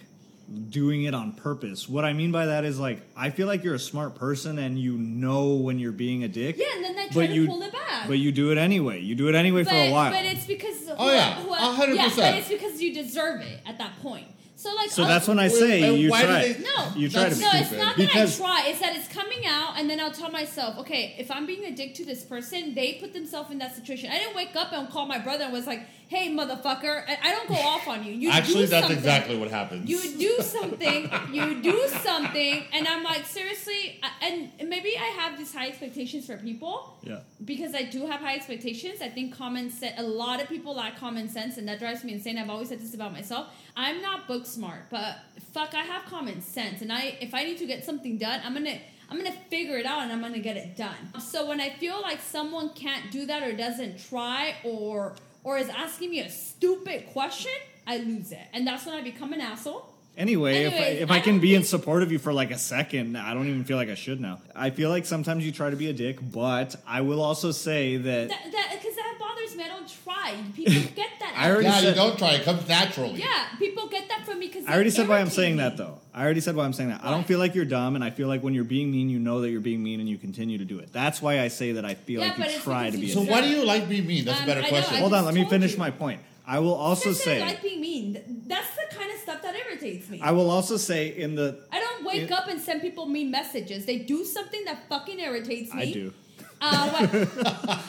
doing 0.69 1.05
it 1.05 1.15
on 1.15 1.33
purpose. 1.33 1.89
What 1.89 2.05
I 2.05 2.13
mean 2.13 2.31
by 2.33 2.47
that 2.47 2.65
is 2.65 2.79
like 2.79 3.03
I 3.17 3.31
feel 3.31 3.47
like 3.47 3.65
you're 3.65 3.75
a 3.75 3.79
smart 3.81 4.15
person 4.15 4.59
and 4.59 4.79
you 4.79 4.93
know 4.97 5.55
when 5.55 5.79
you're 5.79 5.93
being 5.93 6.25
a 6.25 6.29
dick. 6.29 6.57
yeah, 6.59 6.67
and 6.77 6.85
then 6.85 6.99
I 6.99 7.09
try 7.09 7.23
but 7.23 7.27
to 7.29 7.35
you 7.35 7.47
pull 7.47 7.63
it 7.63 7.73
back. 7.73 8.07
but 8.09 8.19
you 8.19 8.31
do 8.33 8.53
it 8.53 8.59
anyway. 8.59 9.01
You 9.01 9.15
do 9.15 9.29
it 9.29 9.35
anyway 9.35 9.65
but, 9.65 9.71
for 9.71 9.77
a 9.77 9.91
while. 9.91 10.13
but 10.13 10.25
it's 10.25 10.47
because 10.47 10.77
Oh, 10.99 11.13
yeah, 11.13 11.41
a 11.41 11.55
hundred 11.73 11.97
Yeah, 11.97 12.05
but 12.05 12.11
percent. 12.11 12.37
it's 12.39 12.49
because 12.49 12.81
you 12.81 12.95
deserve 12.95 13.41
it 13.43 13.61
at 13.67 13.77
that 13.79 14.01
point. 14.01 14.27
So 14.59 14.73
like 14.75 14.89
so 14.91 15.03
I'll- 15.03 15.09
that's 15.09 15.29
when 15.29 15.39
I 15.39 15.49
say 15.49 15.83
wait, 15.83 15.99
you 16.01 16.11
why 16.11 16.23
try. 16.23 16.53
they- 16.53 16.63
No, 16.63 16.91
you 16.97 17.11
try 17.11 17.29
to 17.29 17.35
That's 17.35 17.39
be 17.39 17.43
no, 17.45 17.51
it's 17.53 17.67
stupid. 17.67 17.85
not 17.85 17.97
Because- 17.97 18.39
that 18.39 18.45
I 18.45 18.47
try. 18.63 18.71
It's 18.71 18.81
that 18.81 18.97
it's 18.97 19.09
coming 19.09 19.45
out, 19.47 19.75
and 19.79 19.91
then 19.91 20.01
I'll 20.01 20.11
tell 20.13 20.31
myself, 20.31 20.79
okay, 20.79 21.15
if 21.19 21.31
I'm 21.31 21.45
being 21.45 21.65
a 21.67 21.73
dick 21.77 21.95
to 21.97 22.07
this 22.07 22.25
person, 22.25 22.75
they 22.75 22.95
put 22.95 23.13
themselves 23.13 23.51
in 23.51 23.59
that 23.59 23.75
situation. 23.77 24.11
I 24.11 24.17
didn't 24.19 24.35
wake 24.35 24.57
up 24.57 24.73
and 24.73 24.89
call 24.89 25.05
my 25.05 25.19
brother 25.19 25.45
and 25.45 25.53
was 25.53 25.67
like, 25.67 25.83
"Hey, 26.09 26.29
motherfucker!" 26.31 27.05
I, 27.09 27.19
I 27.23 27.33
don't 27.33 27.49
go 27.49 27.55
off 27.55 27.87
on 27.89 28.05
you. 28.05 28.13
You 28.13 28.31
Actually, 28.31 28.65
do 28.65 28.67
that's 28.67 28.87
something. 28.87 28.99
exactly 28.99 29.37
what 29.39 29.51
happens. 29.51 29.89
You 29.89 30.01
do 30.19 30.39
something, 30.43 31.11
you 31.33 31.63
do 31.63 31.89
something, 32.03 32.65
and 32.73 32.87
I'm 32.89 33.03
like, 33.03 33.25
seriously, 33.27 34.01
and 34.23 34.51
maybe 34.69 34.97
I 34.99 35.05
have 35.21 35.37
these 35.39 35.53
high 35.55 35.69
expectations 35.69 36.27
for 36.27 36.37
people 36.37 36.99
Yeah. 37.03 37.21
because 37.45 37.75
I 37.75 37.83
do 37.83 38.07
have 38.07 38.21
high 38.21 38.35
expectations. 38.37 39.01
I 39.03 39.09
think 39.09 39.35
common 39.37 39.71
sense. 39.71 39.95
A 39.99 40.03
lot 40.03 40.41
of 40.43 40.49
people 40.49 40.75
lack 40.77 40.97
common 40.99 41.29
sense, 41.29 41.59
and 41.59 41.67
that 41.69 41.79
drives 41.79 42.05
me 42.05 42.13
insane. 42.15 42.39
I've 42.39 42.51
always 42.51 42.69
said 42.69 42.81
this 42.81 42.95
about 42.95 43.13
myself. 43.13 43.49
I'm 43.77 44.01
not 44.03 44.27
book 44.27 44.47
smart, 44.47 44.83
but 44.91 45.17
fuck, 45.53 45.75
I 45.75 45.83
have 45.83 46.05
common 46.07 46.41
sense, 46.41 46.83
and 46.83 46.93
I 46.93 47.17
if 47.21 47.35
I 47.35 47.45
need 47.45 47.59
to 47.59 47.67
get 47.67 47.85
something 47.85 48.19
done, 48.19 48.41
I'm 48.45 48.55
gonna. 48.55 48.79
I'm 49.09 49.19
gonna 49.19 49.37
figure 49.51 49.79
it 49.79 49.87
out 49.87 50.03
and 50.03 50.11
I'm 50.11 50.21
gonna 50.21 50.41
get 50.41 50.57
it 50.57 50.77
done. 50.77 51.21
So 51.21 51.47
when 51.47 51.61
I 51.61 51.71
feel 51.71 52.03
like 52.03 52.21
someone 52.21 52.71
can't 52.71 53.13
do 53.13 53.25
that 53.27 53.41
or 53.45 53.53
doesn't 53.53 54.01
try 54.01 54.57
or 54.65 55.15
or 55.47 55.57
is 55.57 55.69
asking 55.69 56.11
me 56.11 56.19
a 56.21 56.29
stupid 56.29 57.07
question, 57.13 57.53
I 57.87 57.99
lose 57.99 58.33
it, 58.33 58.47
and 58.53 58.67
that's 58.67 58.85
when 58.85 58.97
I 58.97 59.03
become 59.03 59.33
an 59.33 59.41
asshole. 59.41 59.95
Anyway, 60.17 60.65
if 60.65 60.73
I, 60.73 60.77
if 60.77 61.11
I 61.11 61.17
I 61.17 61.21
can 61.21 61.39
be 61.41 61.55
in 61.55 61.63
support 61.63 62.03
of 62.03 62.11
you 62.11 62.19
for 62.19 62.33
like 62.33 62.51
a 62.51 62.59
second, 62.59 63.17
I 63.17 63.33
don't 63.33 63.47
even 63.47 63.65
feel 63.65 63.77
like 63.77 63.89
I 63.91 63.95
should 63.95 64.21
now. 64.21 64.41
I 64.57 64.71
feel 64.71 64.91
like 64.91 65.07
sometimes 65.07 65.45
you 65.45 65.53
try 65.53 65.71
to 65.71 65.77
be 65.77 65.89
a 65.89 65.93
dick, 65.93 66.19
but 66.21 66.75
I 66.87 67.03
will 67.03 67.21
also 67.21 67.53
say 67.53 67.97
that 67.97 68.29
That 68.29 68.41
that 68.51 68.69
because 68.73 68.86
that 68.86 68.86
bothers 68.86 68.86
me. 69.57 69.65
I 69.65 69.69
don't 69.69 69.89
try. 70.05 70.35
People 70.55 70.73
get 70.95 71.11
that. 71.21 71.35
I 71.37 71.51
already 71.51 71.65
yeah, 71.65 71.77
you 71.77 71.87
said- 71.87 71.97
don't 71.97 72.19
try. 72.19 72.33
It 72.35 72.43
comes 72.45 72.67
naturally. 72.69 73.19
Yeah, 73.21 73.49
people 73.59 73.89
get 73.89 74.09
that 74.09 74.25
from 74.27 74.39
me 74.39 74.47
because 74.49 74.67
I 74.67 74.75
already 74.75 74.91
said 74.91 75.09
why 75.09 75.19
I'm 75.21 75.31
saying 75.31 75.57
that 75.59 75.77
though. 75.77 75.99
I 76.15 76.23
already 76.25 76.41
said 76.41 76.57
why 76.57 76.65
I'm 76.65 76.73
saying 76.73 76.89
that. 76.91 77.05
I 77.05 77.11
don't 77.11 77.27
feel 77.27 77.39
like 77.39 77.55
you're 77.55 77.65
dumb, 77.67 77.95
and 77.95 78.03
I 78.03 78.11
feel 78.11 78.27
like 78.29 78.43
when 78.43 78.55
you're 78.55 78.65
being 78.65 78.91
mean, 78.91 79.11
you 79.11 79.19
know 79.19 79.41
that 79.43 79.51
you're 79.51 79.61
being 79.61 79.83
mean, 79.83 80.01
and 80.01 80.09
you 80.09 80.17
continue 80.19 80.57
to 80.59 80.65
do 80.65 80.79
it. 80.79 80.93
That's 80.93 81.21
why 81.21 81.41
I 81.41 81.49
say 81.49 81.73
that 81.73 81.85
I 81.85 81.95
feel 81.95 82.21
Yeah, 82.21 82.29
like 82.29 82.39
you 82.39 82.45
it's 82.45 82.63
try 82.65 82.91
to 82.91 82.97
be. 82.97 83.09
So 83.09 83.23
why 83.23 83.41
do 83.43 83.49
you 83.49 83.65
like 83.65 83.89
being 83.89 84.07
mean? 84.07 84.25
That's 84.25 84.39
a 84.39 84.43
Um, 84.43 84.47
better 84.47 84.63
know, 84.63 84.69
question. 84.69 84.97
Hold 84.99 85.13
on, 85.15 85.25
let 85.27 85.35
me 85.35 85.45
finish 85.45 85.73
you. 85.73 85.79
my 85.79 85.91
point. 85.91 86.21
I 86.49 86.61
will 86.61 86.75
also 86.75 87.11
Just 87.11 87.25
say 87.25 87.39
say. 87.41 87.45
like 87.45 87.61
being 87.61 87.81
mean. 87.81 88.43
That's 88.47 88.69
the 88.77 88.97
kind 88.97 89.11
of 89.13 89.19
stuff 89.19 89.43
that 89.43 89.55
irritates 89.57 90.09
me. 90.09 90.21
I 90.23 90.31
will 90.31 90.49
also 90.49 90.77
say 90.77 91.09
in 91.09 91.35
the. 91.35 91.59
I 91.73 91.81
don't 91.81 92.05
wake 92.07 92.23
It- 92.23 92.31
up 92.33 92.47
and 92.49 92.61
send 92.61 92.81
people 92.83 93.07
mean 93.07 93.31
messages. 93.33 93.85
They 93.85 93.99
do 93.99 94.25
something 94.25 94.65
that 94.65 94.89
fucking 94.89 95.19
irritates 95.19 95.75
me. 95.75 95.83
I 95.83 95.93
do. 95.93 96.13
Uh, 96.61 96.89
what, 96.91 97.87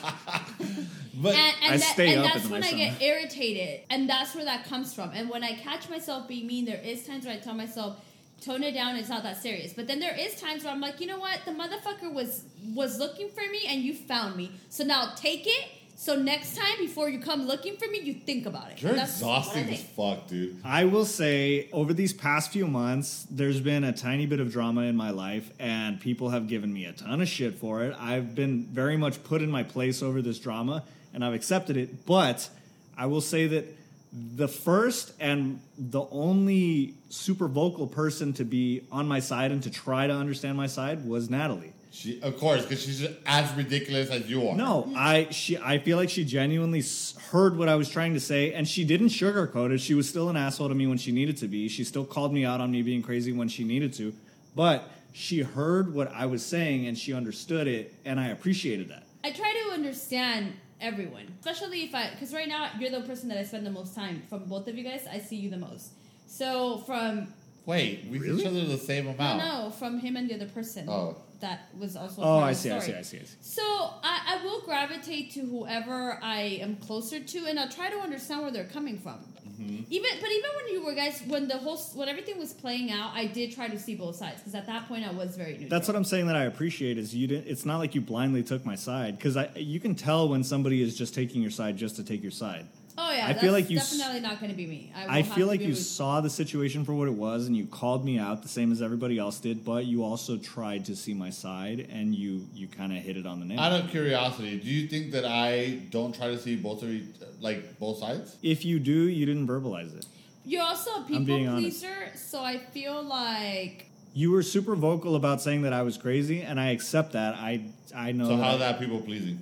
But 1.14 1.34
and, 1.34 1.56
and, 1.62 1.74
I 1.74 1.76
that, 1.78 1.92
stay 1.94 2.14
and 2.14 2.24
up 2.24 2.32
that's 2.32 2.44
in 2.44 2.50
my 2.50 2.60
when 2.60 2.64
I 2.64 2.72
get 2.72 3.02
irritated, 3.02 3.80
and 3.90 4.08
that's 4.08 4.34
where 4.34 4.44
that 4.44 4.64
comes 4.64 4.94
from. 4.94 5.10
And 5.14 5.28
when 5.30 5.44
I 5.44 5.54
catch 5.54 5.88
myself 5.88 6.28
being 6.28 6.46
mean, 6.46 6.64
there 6.64 6.80
is 6.80 7.06
times 7.06 7.24
where 7.26 7.34
I 7.34 7.38
tell 7.38 7.54
myself, 7.54 8.04
"Tone 8.40 8.62
it 8.62 8.72
down. 8.72 8.96
It's 8.96 9.08
not 9.08 9.22
that 9.22 9.42
serious." 9.42 9.72
But 9.72 9.86
then 9.86 9.98
there 10.00 10.16
is 10.16 10.40
times 10.40 10.64
where 10.64 10.72
I'm 10.72 10.80
like, 10.80 11.00
you 11.00 11.06
know 11.06 11.18
what? 11.18 11.40
The 11.44 11.52
motherfucker 11.52 12.12
was 12.12 12.44
was 12.74 12.98
looking 12.98 13.28
for 13.30 13.42
me, 13.50 13.62
and 13.68 13.82
you 13.82 13.94
found 13.94 14.36
me. 14.36 14.52
So 14.68 14.84
now 14.84 15.14
take 15.16 15.46
it. 15.46 15.64
So 16.00 16.14
next 16.14 16.56
time, 16.56 16.76
before 16.78 17.10
you 17.10 17.18
come 17.18 17.48
looking 17.48 17.76
for 17.76 17.88
me, 17.88 17.98
you 18.00 18.14
think 18.14 18.46
about 18.46 18.70
it. 18.70 18.80
you're 18.80 18.92
That's 18.92 19.16
exhausting 19.16 19.68
as 19.68 19.82
fuck, 19.82 20.28
dude. 20.28 20.60
I 20.64 20.84
will 20.84 21.04
say 21.04 21.68
over 21.72 21.92
these 21.92 22.12
past 22.12 22.52
few 22.52 22.68
months, 22.68 23.26
there's 23.28 23.60
been 23.60 23.82
a 23.82 23.92
tiny 23.92 24.24
bit 24.24 24.38
of 24.38 24.52
drama 24.52 24.82
in 24.82 24.94
my 24.94 25.10
life, 25.10 25.50
and 25.58 26.00
people 26.00 26.30
have 26.30 26.46
given 26.46 26.72
me 26.72 26.84
a 26.84 26.92
ton 26.92 27.20
of 27.20 27.26
shit 27.26 27.56
for 27.56 27.82
it. 27.82 27.96
I've 27.98 28.36
been 28.36 28.62
very 28.66 28.96
much 28.96 29.24
put 29.24 29.42
in 29.42 29.50
my 29.50 29.64
place 29.64 30.00
over 30.00 30.22
this 30.22 30.38
drama, 30.38 30.84
and 31.18 31.24
I've 31.24 31.34
accepted 31.34 31.76
it. 31.76 32.06
But 32.06 32.48
I 32.96 33.06
will 33.06 33.20
say 33.20 33.48
that 33.48 33.66
the 34.12 34.46
first 34.46 35.12
and 35.18 35.60
the 35.76 36.02
only 36.12 36.94
super 37.08 37.48
vocal 37.48 37.88
person 37.88 38.32
to 38.34 38.44
be 38.44 38.82
on 38.92 39.08
my 39.08 39.18
side 39.18 39.50
and 39.50 39.60
to 39.64 39.70
try 39.70 40.06
to 40.06 40.12
understand 40.12 40.56
my 40.56 40.68
side 40.68 41.04
was 41.04 41.28
Natalie. 41.28 41.72
She, 41.90 42.22
of 42.22 42.38
course, 42.38 42.62
because 42.62 42.84
she's 42.84 43.04
as 43.26 43.52
ridiculous 43.54 44.10
as 44.10 44.30
you 44.30 44.48
are. 44.48 44.54
No, 44.54 44.92
I 44.94 45.26
she 45.32 45.58
I 45.58 45.78
feel 45.78 45.96
like 45.96 46.08
she 46.08 46.24
genuinely 46.24 46.84
heard 47.30 47.58
what 47.58 47.68
I 47.68 47.74
was 47.74 47.88
trying 47.88 48.14
to 48.14 48.20
say, 48.20 48.52
and 48.52 48.68
she 48.68 48.84
didn't 48.84 49.08
sugarcoat 49.08 49.72
it. 49.72 49.78
She 49.78 49.94
was 49.94 50.08
still 50.08 50.28
an 50.28 50.36
asshole 50.36 50.68
to 50.68 50.74
me 50.76 50.86
when 50.86 50.98
she 50.98 51.10
needed 51.10 51.36
to 51.38 51.48
be. 51.48 51.66
She 51.66 51.82
still 51.82 52.04
called 52.04 52.32
me 52.32 52.44
out 52.44 52.60
on 52.60 52.70
me 52.70 52.82
being 52.82 53.02
crazy 53.02 53.32
when 53.32 53.48
she 53.48 53.64
needed 53.64 53.92
to, 53.94 54.14
but 54.54 54.88
she 55.12 55.40
heard 55.42 55.92
what 55.92 56.12
I 56.12 56.26
was 56.26 56.46
saying 56.46 56.86
and 56.86 56.96
she 56.96 57.12
understood 57.12 57.66
it, 57.66 57.92
and 58.04 58.20
I 58.20 58.28
appreciated 58.28 58.90
that. 58.90 59.02
I 59.24 59.32
try 59.32 59.52
to 59.52 59.72
understand 59.72 60.52
everyone, 60.80 61.26
especially 61.40 61.84
if 61.84 61.94
I, 61.94 62.10
because 62.10 62.32
right 62.32 62.48
now 62.48 62.70
you're 62.78 62.90
the 62.90 63.00
person 63.02 63.28
that 63.28 63.38
I 63.38 63.44
spend 63.44 63.66
the 63.66 63.70
most 63.70 63.94
time 63.94 64.22
from 64.28 64.44
both 64.44 64.68
of 64.68 64.76
you 64.76 64.84
guys. 64.84 65.06
I 65.10 65.18
see 65.18 65.36
you 65.36 65.50
the 65.50 65.58
most. 65.58 65.90
So 66.26 66.78
from 66.78 67.28
Wait, 67.68 68.06
we 68.10 68.18
see 68.18 68.24
Really? 68.24 68.40
each 68.40 68.46
other 68.46 68.64
the 68.64 68.78
same 68.78 69.04
no, 69.04 69.10
amount. 69.10 69.38
no, 69.38 69.70
from 69.70 69.98
him 69.98 70.16
and 70.16 70.30
the 70.30 70.34
other 70.34 70.46
person. 70.48 70.88
Oh. 70.88 71.16
That 71.40 71.68
was 71.78 71.96
also. 71.96 72.22
Oh, 72.22 72.38
I 72.38 72.50
of 72.50 72.56
the 72.56 72.62
see, 72.62 72.70
I 72.70 72.78
see, 72.80 72.94
I 72.94 73.02
see, 73.02 73.18
I 73.20 73.22
see. 73.24 73.36
So 73.40 73.62
I, 73.62 74.38
I 74.40 74.44
will 74.44 74.60
gravitate 74.62 75.32
to 75.34 75.40
whoever 75.40 76.18
I 76.20 76.58
am 76.62 76.76
closer 76.76 77.20
to, 77.20 77.46
and 77.46 77.60
I'll 77.60 77.68
try 77.68 77.90
to 77.90 77.98
understand 77.98 78.42
where 78.42 78.50
they're 78.50 78.64
coming 78.64 78.98
from. 78.98 79.18
Mm-hmm. 79.60 79.84
Even, 79.90 80.10
but 80.20 80.30
even 80.30 80.50
when 80.56 80.72
you 80.72 80.84
were 80.84 80.94
guys, 80.94 81.22
when 81.26 81.48
the 81.48 81.58
whole, 81.58 81.76
when 81.94 82.08
everything 82.08 82.38
was 82.38 82.52
playing 82.52 82.92
out, 82.92 83.10
I 83.14 83.26
did 83.26 83.52
try 83.52 83.68
to 83.68 83.78
see 83.78 83.94
both 83.94 84.16
sides 84.16 84.38
because 84.38 84.54
at 84.54 84.66
that 84.66 84.86
point 84.86 85.04
I 85.04 85.10
was 85.10 85.36
very 85.36 85.52
neutral. 85.52 85.70
That's 85.70 85.88
what 85.88 85.96
I'm 85.96 86.04
saying 86.04 86.28
that 86.28 86.36
I 86.36 86.44
appreciate 86.44 86.96
is 86.96 87.14
you 87.14 87.26
didn't. 87.26 87.48
It's 87.48 87.64
not 87.64 87.78
like 87.78 87.94
you 87.94 88.00
blindly 88.00 88.42
took 88.42 88.64
my 88.64 88.76
side 88.76 89.18
because 89.18 89.36
I 89.36 89.50
you 89.56 89.80
can 89.80 89.94
tell 89.94 90.28
when 90.28 90.44
somebody 90.44 90.82
is 90.82 90.96
just 90.96 91.14
taking 91.14 91.42
your 91.42 91.50
side 91.50 91.76
just 91.76 91.96
to 91.96 92.04
take 92.04 92.22
your 92.22 92.30
side. 92.30 92.66
Oh 93.00 93.12
yeah, 93.12 93.26
I 93.26 93.28
that's 93.28 93.40
feel 93.40 93.52
like 93.52 93.70
you 93.70 93.78
s- 93.78 93.96
definitely 93.96 94.20
not 94.20 94.40
going 94.40 94.50
to 94.50 94.56
be 94.56 94.66
me. 94.66 94.92
I, 94.94 95.18
I 95.18 95.22
feel 95.22 95.46
like 95.46 95.60
you 95.60 95.68
able 95.68 95.76
saw 95.76 96.20
the 96.20 96.28
situation 96.30 96.84
for 96.84 96.94
what 96.94 97.06
it 97.06 97.14
was 97.14 97.46
and 97.46 97.56
you 97.56 97.66
called 97.66 98.04
me 98.04 98.18
out 98.18 98.42
the 98.42 98.48
same 98.48 98.72
as 98.72 98.82
everybody 98.82 99.18
else 99.18 99.38
did, 99.38 99.64
but 99.64 99.86
you 99.86 100.02
also 100.02 100.36
tried 100.36 100.84
to 100.86 100.96
see 100.96 101.14
my 101.14 101.30
side 101.30 101.86
and 101.90 102.12
you 102.14 102.46
you 102.52 102.66
kind 102.66 102.92
of 102.92 102.98
hit 102.98 103.16
it 103.16 103.24
on 103.26 103.38
the 103.38 103.46
nail. 103.46 103.60
Out 103.60 103.72
of 103.80 103.88
curiosity, 103.90 104.58
do 104.58 104.68
you 104.68 104.88
think 104.88 105.12
that 105.12 105.24
I 105.24 105.80
don't 105.90 106.12
try 106.14 106.26
to 106.28 106.38
see 106.38 106.56
both 106.56 106.82
of 106.82 106.88
you, 106.90 107.04
like 107.40 107.78
both 107.78 107.98
sides? 107.98 108.36
if 108.42 108.64
you 108.64 108.80
do, 108.80 109.08
you 109.08 109.24
didn't 109.26 109.46
verbalize 109.46 109.96
it. 109.96 110.04
You're 110.44 110.62
also 110.64 110.90
a 111.02 111.02
people 111.02 111.24
being 111.24 111.46
honest. 111.46 111.82
pleaser, 111.82 112.16
so 112.16 112.42
I 112.42 112.58
feel 112.58 113.02
like 113.02 113.90
You 114.14 114.30
were 114.32 114.42
super 114.42 114.74
vocal 114.74 115.14
about 115.14 115.40
saying 115.42 115.62
that 115.62 115.72
I 115.72 115.82
was 115.82 115.96
crazy, 115.98 116.40
and 116.42 116.58
I 116.58 116.70
accept 116.70 117.12
that. 117.12 117.34
I 117.36 117.66
I 117.94 118.10
know 118.12 118.28
So 118.28 118.36
that 118.38 118.42
how's 118.44 118.58
that 118.60 118.78
people 118.80 119.00
pleasing? 119.00 119.38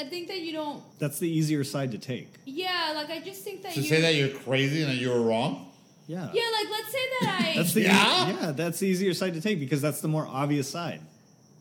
I 0.00 0.04
think 0.08 0.28
that 0.28 0.40
you 0.40 0.52
don't. 0.52 0.82
that's 0.98 1.18
the 1.18 1.28
easier 1.28 1.62
side 1.64 1.92
to 1.92 1.98
take. 1.98 2.28
Yeah, 2.46 2.92
like 2.94 3.10
I 3.10 3.20
just 3.20 3.42
think 3.44 3.62
that 3.62 3.72
To 3.74 3.80
you. 3.80 3.88
say 3.88 4.00
that 4.00 4.14
you're 4.14 4.30
crazy 4.40 4.82
and 4.82 4.90
that 4.90 4.96
you 4.96 5.10
were 5.10 5.20
wrong? 5.22 5.66
Yeah. 6.06 6.28
yeah, 6.32 6.42
like 6.42 6.70
let's 6.70 6.90
say 6.92 6.98
that 7.20 7.40
I. 7.50 7.52
That's 7.56 7.72
the 7.74 7.82
Yeah? 7.82 8.28
yeah, 8.40 8.50
that's 8.52 8.80
the 8.80 8.88
easier 8.88 9.14
side 9.14 9.34
to 9.34 9.40
take 9.40 9.60
because 9.60 9.80
that's 9.80 10.00
the 10.00 10.08
more 10.08 10.26
obvious 10.26 10.68
side. 10.68 11.00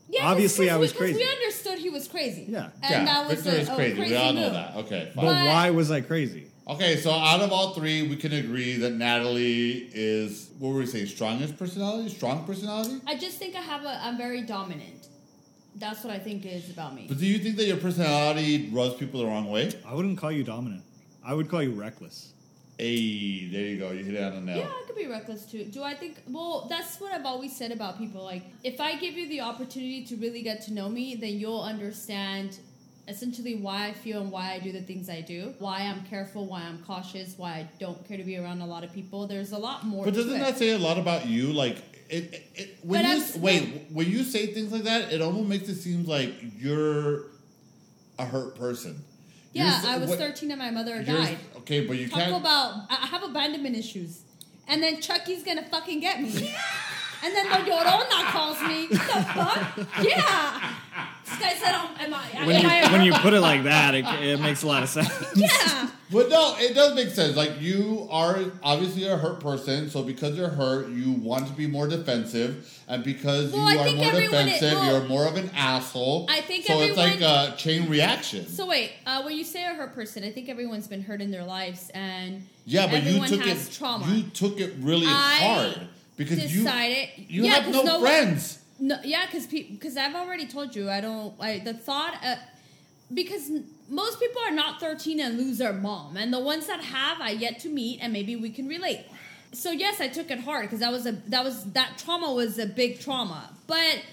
Yeah, 0.10 0.22
'cause- 0.22 0.32
Obviously, 0.32 0.66
'cause 0.68 0.74
I 0.74 0.78
we- 0.78 0.82
was 0.82 0.92
'cause 0.92 1.00
crazy. 1.02 1.20
We 1.20 1.30
understood 1.30 1.78
he 1.80 1.90
was 1.92 2.08
crazy. 2.08 2.46
Yeah. 2.50 2.70
and 2.82 2.92
yeah, 2.92 3.06
that 3.06 3.30
was 3.30 3.42
Victor 3.44 3.58
a, 3.60 3.62
is 3.62 3.70
a 3.70 3.76
crazy. 3.76 3.96
crazy 3.98 4.12
we 4.12 4.18
all 4.18 4.34
know 4.34 4.42
move. 4.46 4.54
that. 4.54 4.76
Okay, 4.78 5.12
But, 5.16 5.22
fine. 5.22 5.26
But- 5.46 5.46
why 5.54 5.70
was 5.70 5.92
I 5.92 6.02
crazy? 6.02 6.46
Okay, 6.68 6.98
so 6.98 7.12
out 7.12 7.42
of 7.42 7.52
all 7.52 7.74
three, 7.74 8.04
we 8.08 8.16
can 8.16 8.32
agree 8.34 8.78
that 8.78 8.94
Natalie 8.94 9.90
is 9.94 10.50
what 10.60 10.70
were 10.70 10.80
we 10.80 10.86
saying? 10.86 11.08
Strongest 11.08 11.58
personality, 11.58 12.10
strong 12.10 12.44
personality. 12.46 12.96
I 13.08 13.18
just 13.18 13.38
think 13.38 13.56
I 13.56 13.62
have 13.62 13.84
a. 13.86 14.00
I'm 14.04 14.18
very 14.18 14.42
dominant. 14.44 15.09
That's 15.76 16.04
what 16.04 16.14
I 16.14 16.20
think 16.20 16.46
is 16.46 16.70
about 16.70 16.96
me. 16.96 17.06
But 17.08 17.20
do 17.20 17.26
you 17.26 17.40
think 17.40 17.56
that 17.58 17.66
your 17.66 17.78
personality 17.78 18.70
rubs 18.72 18.96
people 18.96 19.22
the 19.22 19.28
wrong 19.28 19.50
way? 19.50 19.72
I 19.86 19.94
wouldn't 19.94 20.18
call 20.18 20.32
you 20.32 20.44
dominant. 20.44 20.84
I 21.24 21.34
would 21.34 21.50
call 21.50 21.62
you 21.62 21.72
reckless. 21.72 22.34
Hey, 22.78 23.48
there 23.48 23.62
you 23.62 23.78
go. 23.78 23.92
You 23.92 24.06
hit 24.06 24.16
it 24.16 24.24
on 24.24 24.34
the 24.34 24.42
nail. 24.42 24.58
Yeah, 24.60 24.68
I 24.68 24.84
could 24.88 24.96
be 24.96 25.08
reckless 25.08 25.46
too. 25.46 25.66
Do 25.66 25.84
I 25.84 25.94
think? 25.94 26.22
Well, 26.30 26.66
that's 26.70 27.00
what 27.02 27.14
I've 27.14 27.26
always 27.26 27.56
said 27.56 27.72
about 27.72 27.98
people. 27.98 28.24
Like, 28.24 28.44
if 28.64 28.80
I 28.80 28.96
give 28.96 29.16
you 29.16 29.28
the 29.28 29.42
opportunity 29.42 30.06
to 30.06 30.16
really 30.16 30.42
get 30.42 30.62
to 30.64 30.74
know 30.74 30.88
me, 30.88 31.16
then 31.16 31.38
you'll 31.40 31.62
understand 31.62 32.58
essentially 33.10 33.56
why 33.56 33.88
I 33.88 33.94
feel 33.94 34.22
and 34.22 34.32
why 34.32 34.54
I 34.54 34.60
do 34.60 34.72
the 34.72 34.82
things 34.82 35.10
I 35.10 35.20
do, 35.22 35.54
why 35.60 35.80
I'm 35.80 36.06
careful, 36.06 36.46
why 36.46 36.62
I'm 36.62 36.78
cautious, 36.84 37.34
why 37.38 37.52
I 37.52 37.70
don't 37.80 38.08
care 38.08 38.18
to 38.18 38.24
be 38.24 38.38
around 38.38 38.62
a 38.62 38.66
lot 38.66 38.84
of 38.84 38.94
people. 38.94 39.28
There's 39.28 39.52
a 39.52 39.58
lot 39.58 39.86
more. 39.86 40.06
But 40.06 40.14
doesn't 40.14 40.36
it. 40.36 40.40
that 40.40 40.58
say 40.58 40.70
a 40.70 40.78
lot 40.78 40.98
about 40.98 41.26
you? 41.26 41.52
Like, 41.52 41.78
it, 42.10 42.34
it, 42.34 42.52
it 42.56 42.78
when 42.84 43.02
But 43.04 43.08
you 43.08 43.16
I'm 43.16 43.22
s- 43.22 43.36
s- 43.36 43.38
wait, 43.38 43.86
when 43.92 44.08
you 44.10 44.24
say 44.24 44.48
things 44.48 44.72
like 44.72 44.84
that, 44.84 45.12
it 45.14 45.22
almost 45.22 45.48
makes 45.48 45.70
it 45.70 45.76
seem 45.76 46.06
like 46.06 46.34
you're 46.58 47.26
a 48.18 48.26
hurt 48.26 48.56
person. 48.56 49.02
You're 49.54 49.66
Yeah, 49.66 49.76
s- 49.78 49.86
I 49.86 49.98
was 49.98 50.10
what- 50.10 50.20
13 50.20 50.52
and 50.52 50.60
my 50.60 50.72
mother 50.72 51.02
died. 51.04 51.38
Okay, 51.58 51.86
but 51.86 51.98
you 51.98 52.08
Talk 52.10 52.20
can't. 52.20 52.32
Talk 52.32 52.42
about 52.42 52.74
I 52.90 53.04
I 53.04 53.06
have 53.08 53.24
abandonment 53.24 53.76
issues, 53.76 54.22
and 54.68 54.82
then 54.84 55.02
Chucky's 55.02 55.44
gonna 55.44 55.64
fucking 55.70 56.00
get 56.00 56.22
me, 56.22 56.30
and 57.24 57.36
then 57.36 57.46
the 57.50 57.72
Llorona 57.72 58.24
calls 58.32 58.62
me. 58.62 58.88
What 58.88 58.90
the 58.92 59.24
fuck? 59.34 60.04
Yeah. 60.04 60.74
This 61.26 61.40
guy 61.40 61.54
said, 61.54 61.74
um, 61.76 61.90
"Am 62.00 62.14
I?" 62.14 62.46
When 62.46 62.56
am 62.56 62.62
you, 62.64 62.70
I 62.70 62.76
a 62.78 62.92
when 62.92 63.02
you 63.04 63.14
put 63.14 63.34
it 63.34 63.42
like 63.42 63.64
that, 63.64 63.94
it, 63.94 64.06
it 64.24 64.40
makes 64.40 64.64
a 64.64 64.68
lot 64.68 64.82
of 64.84 64.90
sense. 64.90 65.10
yeah. 65.36 65.90
But 66.12 66.30
no, 66.30 66.56
it 66.58 66.74
does 66.74 66.96
make 66.96 67.10
sense. 67.10 67.36
Like 67.36 67.62
you 67.62 68.08
are 68.10 68.40
obviously 68.64 69.06
a 69.06 69.16
hurt 69.16 69.40
person, 69.40 69.90
so 69.92 70.02
because 70.02 70.36
you're 70.36 70.50
hurt, 70.50 70.90
you 70.90 71.12
want 71.12 71.46
to 71.48 71.54
be 71.54 71.68
more 71.68 71.88
defensive, 71.88 72.68
and 72.88 73.04
because 73.04 73.52
Well, 73.54 73.62
I 73.62 73.74
you 73.74 73.80
are 73.80 73.84
think 73.84 73.98
more 73.98 74.06
everyone 74.08 74.48
is- 74.48 74.54
defensive, 74.56 74.80
well, 74.80 75.00
you're 75.00 75.08
more 75.08 75.28
of 75.28 75.36
an 75.36 75.52
asshole. 75.56 76.26
I 76.30 76.42
think 76.42 76.66
so. 76.66 76.82
It's 76.82 76.98
like 76.98 77.22
a 77.22 77.54
chain 77.58 77.88
reaction. 77.88 78.48
So 78.48 78.66
wait, 78.66 78.92
uh, 79.06 79.22
when 79.22 79.38
you 79.38 79.44
say 79.44 79.66
a 79.66 79.76
hurt 79.76 79.94
person, 79.94 80.24
I 80.24 80.32
think 80.32 80.50
everyone's 80.50 80.88
been 80.88 81.04
hurt 81.04 81.22
in 81.22 81.30
their 81.30 81.44
lives, 81.46 81.92
and 81.94 82.42
yeah, 82.66 82.88
but 82.88 83.04
you 83.04 83.10
everyone 83.10 83.30
took 83.30 83.42
has 83.42 83.68
it. 83.68 83.74
trauma. 83.74 84.08
You 84.12 84.24
took 84.32 84.60
it 84.60 84.74
really 84.80 85.06
I 85.08 85.12
hard 85.42 85.88
because 86.20 86.54
you 86.54 86.64
decided 86.64 87.10
you 87.16 87.46
yeah, 87.46 87.62
have 87.62 87.74
no, 87.74 87.82
no 87.82 88.02
friends. 88.02 88.60
No, 88.78 88.98
yeah, 89.04 89.26
because 89.26 89.48
because 89.48 89.96
I've 89.96 90.16
already 90.16 90.48
told 90.48 90.76
you 90.76 90.90
I 90.90 91.00
don't. 91.00 91.34
I 91.40 91.60
the 91.60 91.74
thought 91.74 92.16
uh, 92.24 92.36
because 93.14 93.50
most 93.90 94.20
people 94.20 94.42
are 94.42 94.52
not 94.52 94.82
thirteen 94.82 95.22
and 95.22 95.38
lose 95.38 95.60
their 95.60 95.74
mom, 95.74 96.18
and 96.18 96.34
the 96.34 96.40
ones 96.40 96.68
that 96.68 96.82
have 96.82 97.22
I 97.22 97.32
yet 97.32 97.60
to 97.60 97.70
meet, 97.70 98.00
and 98.02 98.12
maybe 98.12 98.36
we 98.36 98.50
can 98.50 98.68
relate. 98.68 99.06
So 99.54 99.72
yes, 99.72 100.02
I 100.02 100.10
took 100.10 100.30
it 100.30 100.42
hard 100.42 100.64
because 100.64 100.82
that 100.82 100.92
was 100.92 101.06
a 101.06 101.14
that 101.28 101.44
was 101.44 101.64
that 101.72 101.98
trauma 101.98 102.34
was 102.34 102.60
a 102.60 102.66
big 102.66 103.00
trauma. 103.00 103.50
But 103.66 104.04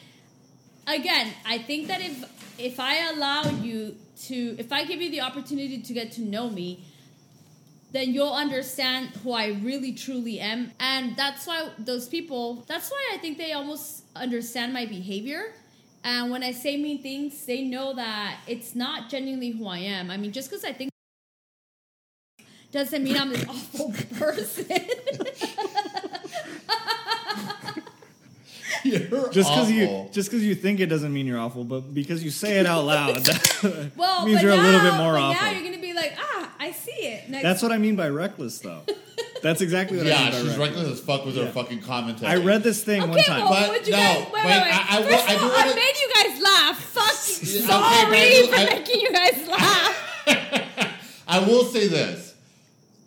again, 0.86 1.32
I 1.44 1.58
think 1.58 1.88
that 1.88 2.00
if 2.00 2.24
if 2.58 2.78
I 2.78 3.10
allow 3.10 3.50
you 3.50 3.96
to, 4.26 4.56
if 4.58 4.72
I 4.72 4.84
give 4.84 5.02
you 5.02 5.10
the 5.10 5.22
opportunity 5.22 5.82
to 5.82 5.92
get 5.92 6.12
to 6.12 6.22
know 6.22 6.48
me, 6.50 6.84
then 7.96 8.12
you'll 8.12 8.34
understand 8.34 9.08
who 9.22 9.32
I 9.32 9.58
really 9.62 9.92
truly 9.94 10.38
am. 10.38 10.70
And 10.78 11.16
that's 11.16 11.46
why 11.46 11.70
those 11.78 12.08
people, 12.08 12.62
that's 12.68 12.90
why 12.90 13.12
I 13.14 13.16
think 13.16 13.38
they 13.38 13.52
almost 13.52 14.04
understand 14.14 14.74
my 14.74 14.84
behavior. 14.84 15.54
And 16.04 16.30
when 16.30 16.42
I 16.42 16.52
say 16.52 16.76
mean 16.76 17.02
things, 17.02 17.46
they 17.46 17.62
know 17.62 17.94
that 17.94 18.40
it's 18.46 18.74
not 18.74 19.08
genuinely 19.08 19.50
who 19.50 19.66
I 19.66 19.78
am. 19.78 20.10
I 20.10 20.18
mean, 20.18 20.32
just 20.32 20.50
because 20.50 20.62
I 20.62 20.72
think 20.72 20.90
doesn't 22.70 23.02
mean 23.02 23.16
I'm 23.16 23.30
this 23.30 23.44
awful 23.48 23.94
person. 24.18 24.66
You're 28.86 29.28
Just 29.32 29.50
because 29.50 29.70
you 29.70 30.08
just 30.12 30.30
because 30.30 30.44
you 30.44 30.54
think 30.54 30.80
it 30.80 30.86
doesn't 30.86 31.12
mean 31.12 31.26
you're 31.26 31.38
awful, 31.38 31.64
but 31.64 31.92
because 31.92 32.22
you 32.24 32.30
say 32.30 32.58
it 32.58 32.66
out 32.66 32.84
loud, 32.84 33.16
that 33.16 33.90
well, 33.96 34.24
means 34.26 34.42
you're 34.42 34.54
now, 34.56 34.62
a 34.62 34.64
little 34.64 34.80
bit 34.80 34.94
more 34.94 35.12
but 35.14 35.20
awful. 35.20 35.42
Now 35.44 35.50
you're 35.50 35.64
gonna 35.64 35.80
be 35.82 35.92
like, 35.92 36.14
ah, 36.18 36.52
I 36.58 36.72
see 36.72 36.90
it. 36.92 37.28
Next 37.28 37.42
That's 37.42 37.62
what 37.62 37.72
I 37.72 37.78
mean 37.78 37.96
by 37.96 38.08
reckless, 38.08 38.58
though. 38.60 38.82
That's 39.42 39.60
exactly 39.60 39.98
what 39.98 40.06
I 40.06 40.10
Yeah, 40.10 40.22
mean 40.22 40.30
by 40.32 40.38
she's 40.38 40.46
reckless. 40.56 40.58
reckless 40.76 40.88
as 40.98 41.00
fuck 41.00 41.24
with 41.26 41.36
her 41.36 41.46
fucking 41.48 41.82
commentary. 41.82 42.30
I 42.32 42.36
read 42.36 42.62
this 42.62 42.82
thing 42.82 43.02
Okay, 43.02 43.10
one 43.10 43.22
time. 43.22 43.40
well, 43.44 43.50
But 43.50 43.70
would 43.70 43.86
you 43.86 43.92
no, 43.92 43.98
guys, 43.98 44.18
wait, 44.18 44.32
wait, 44.32 44.44
wait, 44.44 44.62
wait. 44.62 44.72
I- 44.72 44.98
I 44.98 45.02
First 45.02 45.28
I 45.28 45.34
of 45.34 45.42
all, 45.42 45.50
I 45.50 45.54
wanna- 45.64 45.74
made 45.76 45.94
you 46.00 46.10
guys 46.14 46.42
laugh. 46.42 46.78
Fuck. 46.80 47.02
Okay, 47.04 47.60
but 47.60 47.68
Sorry 47.68 47.82
I- 47.84 48.46
for 48.48 48.54
I- 48.54 48.78
making 48.78 49.00
you 49.00 49.12
guys 49.12 49.48
laugh. 49.48 50.02
I 51.28 51.38
will 51.40 51.64
say 51.64 51.88
this. 51.88 52.34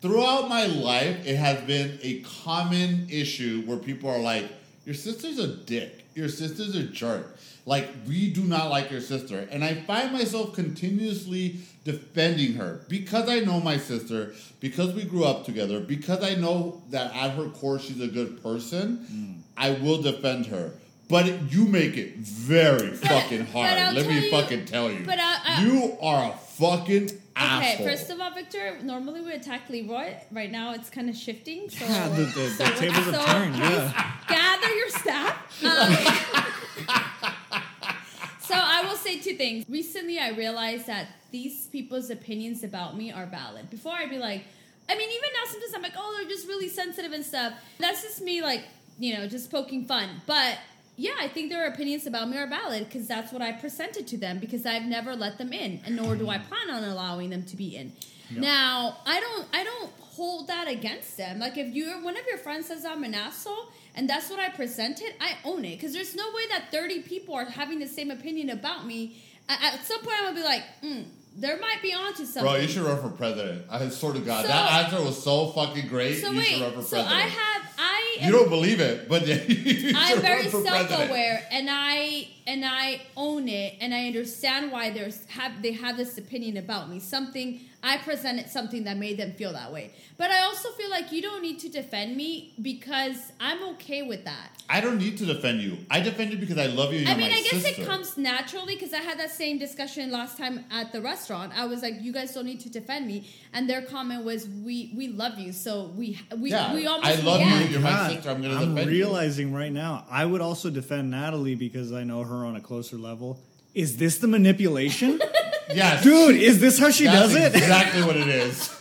Throughout 0.02 0.48
my 0.48 0.66
life, 0.68 1.26
it 1.28 1.36
has 1.36 1.60
been 1.62 2.00
a 2.04 2.22
common 2.44 3.08
issue 3.10 3.64
where 3.66 3.78
people 3.78 4.10
are 4.10 4.20
like, 4.20 4.46
Your 4.90 4.96
sister's 4.96 5.38
a 5.38 5.46
dick. 5.46 6.04
Your 6.16 6.28
sister's 6.30 6.74
a 6.74 6.82
jerk. 6.82 7.38
Like, 7.68 7.90
we 8.08 8.32
do 8.34 8.42
not 8.42 8.72
like 8.72 8.90
your 8.90 9.02
sister. 9.02 9.48
And 9.52 9.64
I 9.64 9.76
find 9.76 10.12
myself 10.12 10.56
continuously 10.56 11.58
defending 11.84 12.54
her 12.56 12.82
because 12.90 13.30
I 13.30 13.42
know 13.42 13.60
my 13.60 13.78
sister, 13.78 14.34
because 14.60 14.96
we 14.96 15.04
grew 15.04 15.26
up 15.26 15.46
together, 15.46 15.80
because 15.80 16.24
I 16.24 16.34
know 16.34 16.82
that 16.90 17.16
at 17.16 17.36
her 17.36 17.50
core 17.50 17.78
she's 17.78 18.02
a 18.02 18.08
good 18.08 18.42
person. 18.42 19.06
Mm. 19.14 19.42
I 19.56 19.80
will 19.80 20.02
defend 20.02 20.48
her. 20.48 20.72
But 21.08 21.28
it- 21.28 21.40
you 21.52 21.66
make 21.66 21.96
it 21.96 22.16
very 22.18 22.90
fucking 22.96 23.46
hard. 23.46 23.96
Let 23.96 24.08
me 24.08 24.26
you- 24.26 24.32
fucking 24.32 24.66
tell 24.66 24.92
you. 24.92 25.04
but 25.06 25.20
I- 25.20 25.38
I- 25.46 25.66
you 25.66 25.98
are 26.02 26.32
a 26.34 26.36
fucking 26.36 27.10
Okay, 27.42 27.72
asshole. 27.74 27.88
first 27.88 28.10
of 28.10 28.20
all, 28.20 28.32
Victor, 28.34 28.78
normally 28.84 29.22
we 29.22 29.32
attack 29.32 29.70
Leroy. 29.70 30.16
Right 30.32 30.52
now 30.52 30.74
it's 30.74 30.90
kind 30.90 31.10
of 31.10 31.16
shifting. 31.16 31.70
So, 31.70 31.86
Yeah, 31.86 32.10
the- 32.10 32.24
the- 32.24 32.42
the 32.42 32.50
so, 32.50 32.66
tables 32.76 32.98
have 33.06 33.16
so 33.16 33.26
turned, 33.26 33.56
yeah. 33.56 34.12
Gather 34.28 34.76
your 34.76 34.90
staff. 34.90 35.64
Um, 35.64 35.94
so 38.42 38.56
I 38.56 38.84
will 38.88 38.96
say 38.98 39.20
two 39.20 39.36
things. 39.36 39.66
Recently, 39.70 40.20
I 40.20 40.30
realized 40.30 40.88
that 40.88 41.08
these 41.32 41.68
people's 41.68 42.10
opinions 42.10 42.64
about 42.64 42.98
me 42.98 43.12
are 43.12 43.26
valid. 43.26 43.70
Before, 43.70 43.94
I'd 43.94 44.10
be 44.10 44.18
like, 44.18 44.44
I 44.90 44.96
mean, 44.98 45.10
even 45.10 45.30
now, 45.34 45.52
sometimes 45.52 45.74
I'm 45.76 45.82
like, 45.84 45.94
oh, 45.96 46.16
they're 46.20 46.30
just 46.30 46.48
really 46.48 46.68
sensitive 46.68 47.12
and 47.14 47.24
stuff. 47.26 47.54
That's 47.78 48.02
just 48.02 48.22
me, 48.22 48.42
like, 48.42 48.64
you 48.98 49.16
know, 49.16 49.28
just 49.28 49.52
poking 49.52 49.86
fun. 49.86 50.10
But 50.26 50.58
yeah, 51.00 51.14
I 51.18 51.30
think 51.30 51.50
their 51.50 51.66
opinions 51.68 52.06
about 52.06 52.30
me 52.30 52.38
are 52.38 52.46
valid 52.46 52.84
because 52.84 53.08
that's 53.08 53.32
what 53.32 53.42
I 53.42 53.54
presented 53.54 54.06
to 54.08 54.18
them 54.18 54.38
because 54.38 54.66
I've 54.66 54.84
never 54.84 55.16
let 55.16 55.38
them 55.38 55.54
in, 55.54 55.80
and 55.86 55.96
nor 55.96 56.18
do 56.18 56.28
I 56.28 56.40
plan 56.40 56.70
on 56.70 56.84
allowing 56.84 57.30
them 57.30 57.44
to 57.44 57.56
be 57.56 57.78
in. 57.78 57.94
Yeah. 58.30 58.42
Now, 58.42 58.98
I 59.06 59.22
don't, 59.22 59.48
I 59.54 59.64
don't 59.64 59.92
hold 60.02 60.48
that 60.48 60.68
against 60.68 61.16
them. 61.16 61.40
Like 61.40 61.58
if 61.58 61.74
you're, 61.74 62.02
one 62.02 62.18
of 62.18 62.26
your 62.28 62.38
friends 62.38 62.68
says 62.68 62.84
I'm 62.84 63.06
an 63.06 63.14
asshole, 63.14 63.70
and 63.96 64.10
that's 64.10 64.30
what 64.30 64.40
I 64.40 64.50
presented, 64.50 65.14
I 65.22 65.38
own 65.46 65.64
it 65.64 65.78
because 65.78 65.94
there's 65.94 66.16
no 66.16 66.26
way 66.36 66.42
that 66.50 66.70
30 66.70 67.04
people 67.04 67.34
are 67.34 67.46
having 67.46 67.80
the 67.80 67.88
same 67.88 68.12
opinion 68.12 68.50
about 68.50 68.86
me. 68.86 69.24
At, 69.48 69.76
at 69.76 69.86
some 69.86 70.02
point, 70.02 70.18
I'm 70.20 70.26
gonna 70.26 70.36
be 70.36 70.44
like, 70.44 70.64
mm, 70.84 71.06
there 71.38 71.60
might 71.60 71.82
be 71.82 71.94
onto 71.94 72.26
something. 72.26 72.44
Bro, 72.44 72.56
you 72.56 72.68
should 72.68 72.84
run 72.84 73.02
for 73.02 73.10
president. 73.10 73.66
I 73.70 73.88
swear 73.90 74.14
to 74.14 74.20
God, 74.20 74.42
So- 74.44 74.48
that 74.50 74.86
answer 74.86 75.04
was 75.04 75.22
so 75.24 75.52
fucking 75.52 75.88
great. 75.88 76.22
so 76.22 76.32
you 76.32 76.42
should 76.42 76.54
wait, 76.60 76.62
run 76.64 76.74
for 76.74 76.82
so 76.82 76.98
president. 76.98 77.16
I 77.16 77.22
have, 77.28 77.62
I 77.78 78.18
am 78.22 78.26
you 78.28 78.38
don't 78.38 78.50
believe 78.50 78.80
it, 78.80 79.08
but 79.08 79.22
I'm 79.30 80.22
very 80.22 80.42
run 80.44 80.50
for 80.52 80.62
president. 80.62 80.90
self-aware, 80.90 81.48
and 81.52 81.68
I 81.70 82.28
and 82.48 82.66
I 82.66 83.02
own 83.16 83.48
it, 83.48 83.76
and 83.80 83.94
I 83.94 84.08
understand 84.08 84.72
why 84.72 84.90
there's 84.90 85.24
have 85.28 85.62
they 85.62 85.72
have 85.74 85.98
this 85.98 86.18
opinion 86.18 86.58
about 86.58 86.90
me. 86.90 87.00
Something 87.00 87.62
I 87.82 87.98
presented 87.98 88.50
something 88.50 88.84
that 88.84 88.98
made 88.98 89.18
them 89.18 89.32
feel 89.34 89.54
that 89.54 89.72
way, 89.72 89.92
but 90.18 90.30
I 90.32 90.42
also 90.42 90.70
feel 90.72 90.90
like 90.90 91.12
you 91.14 91.22
don't 91.22 91.42
need 91.42 91.60
to 91.60 91.70
defend 91.70 92.18
me 92.18 92.54
because 92.62 93.32
I'm 93.40 93.64
okay 93.76 94.02
with 94.02 94.26
that. 94.26 94.50
I 94.70 94.82
don't 94.82 94.98
need 94.98 95.18
to 95.20 95.26
defend 95.26 95.62
you. 95.62 95.78
I 95.90 96.02
defend 96.02 96.32
you 96.32 96.38
because 96.38 96.58
I 96.58 96.66
love 96.68 96.92
you. 96.94 97.00
And 97.00 97.08
I 97.08 97.12
you're 97.12 97.18
mean, 97.20 97.32
my 97.32 97.38
I 97.38 97.42
guess 97.42 97.64
sister. 97.64 97.82
it 97.82 97.86
comes 97.88 98.18
naturally 98.18 98.76
because 98.76 98.94
I 98.94 98.98
had 98.98 99.18
that 99.20 99.32
same 99.32 99.58
discussion 99.58 100.12
last 100.12 100.38
time 100.38 100.66
at 100.70 100.92
the 100.92 101.02
restaurant. 101.02 101.54
I 101.58 101.66
was 101.66 101.82
like, 101.82 101.96
"You 102.02 102.12
guys 102.12 102.34
don't 102.34 102.46
need 102.46 102.60
to 102.62 102.70
defend 102.70 103.08
me," 103.08 103.28
and 103.54 103.70
their 103.70 103.82
comment 103.82 104.26
was, 104.26 104.48
"We 104.48 104.92
we 104.96 105.08
love 105.08 105.40
you, 105.40 105.54
so 105.54 105.92
we 105.96 106.20
we 106.38 106.52
Yeah, 106.52 106.74
we 106.74 106.86
almost 106.86 107.08
I 107.08 107.22
love 107.22 107.40
you. 107.42 107.48
You're 107.72 107.80
my 107.80 107.90
God, 107.92 108.12
sister. 108.12 108.30
I'm 108.30 108.42
gonna 108.42 108.56
I'm 108.60 108.76
defend 108.76 108.92
you. 108.92 108.98
realizing 108.98 109.54
right 109.54 109.72
now. 109.72 110.06
I 110.12 110.26
would 110.26 110.42
also 110.42 110.70
defend 110.70 111.12
Natalie 111.12 111.56
because 111.56 111.94
I 111.94 112.04
know 112.04 112.24
her 112.24 112.46
on 112.46 112.56
a 112.58 112.62
closer 112.62 112.98
level. 112.98 113.40
Is 113.74 113.98
this 113.98 114.18
the 114.18 114.28
manipulation, 114.28 115.22
Yes, 115.74 116.04
dude? 116.04 116.36
Is 116.36 116.60
this 116.60 116.80
how 116.80 116.90
she 116.90 117.06
That's 117.06 117.34
does 117.34 117.36
it? 117.36 117.56
Exactly 117.56 118.04
what 118.04 118.18
it 118.18 118.28
is. 118.28 118.76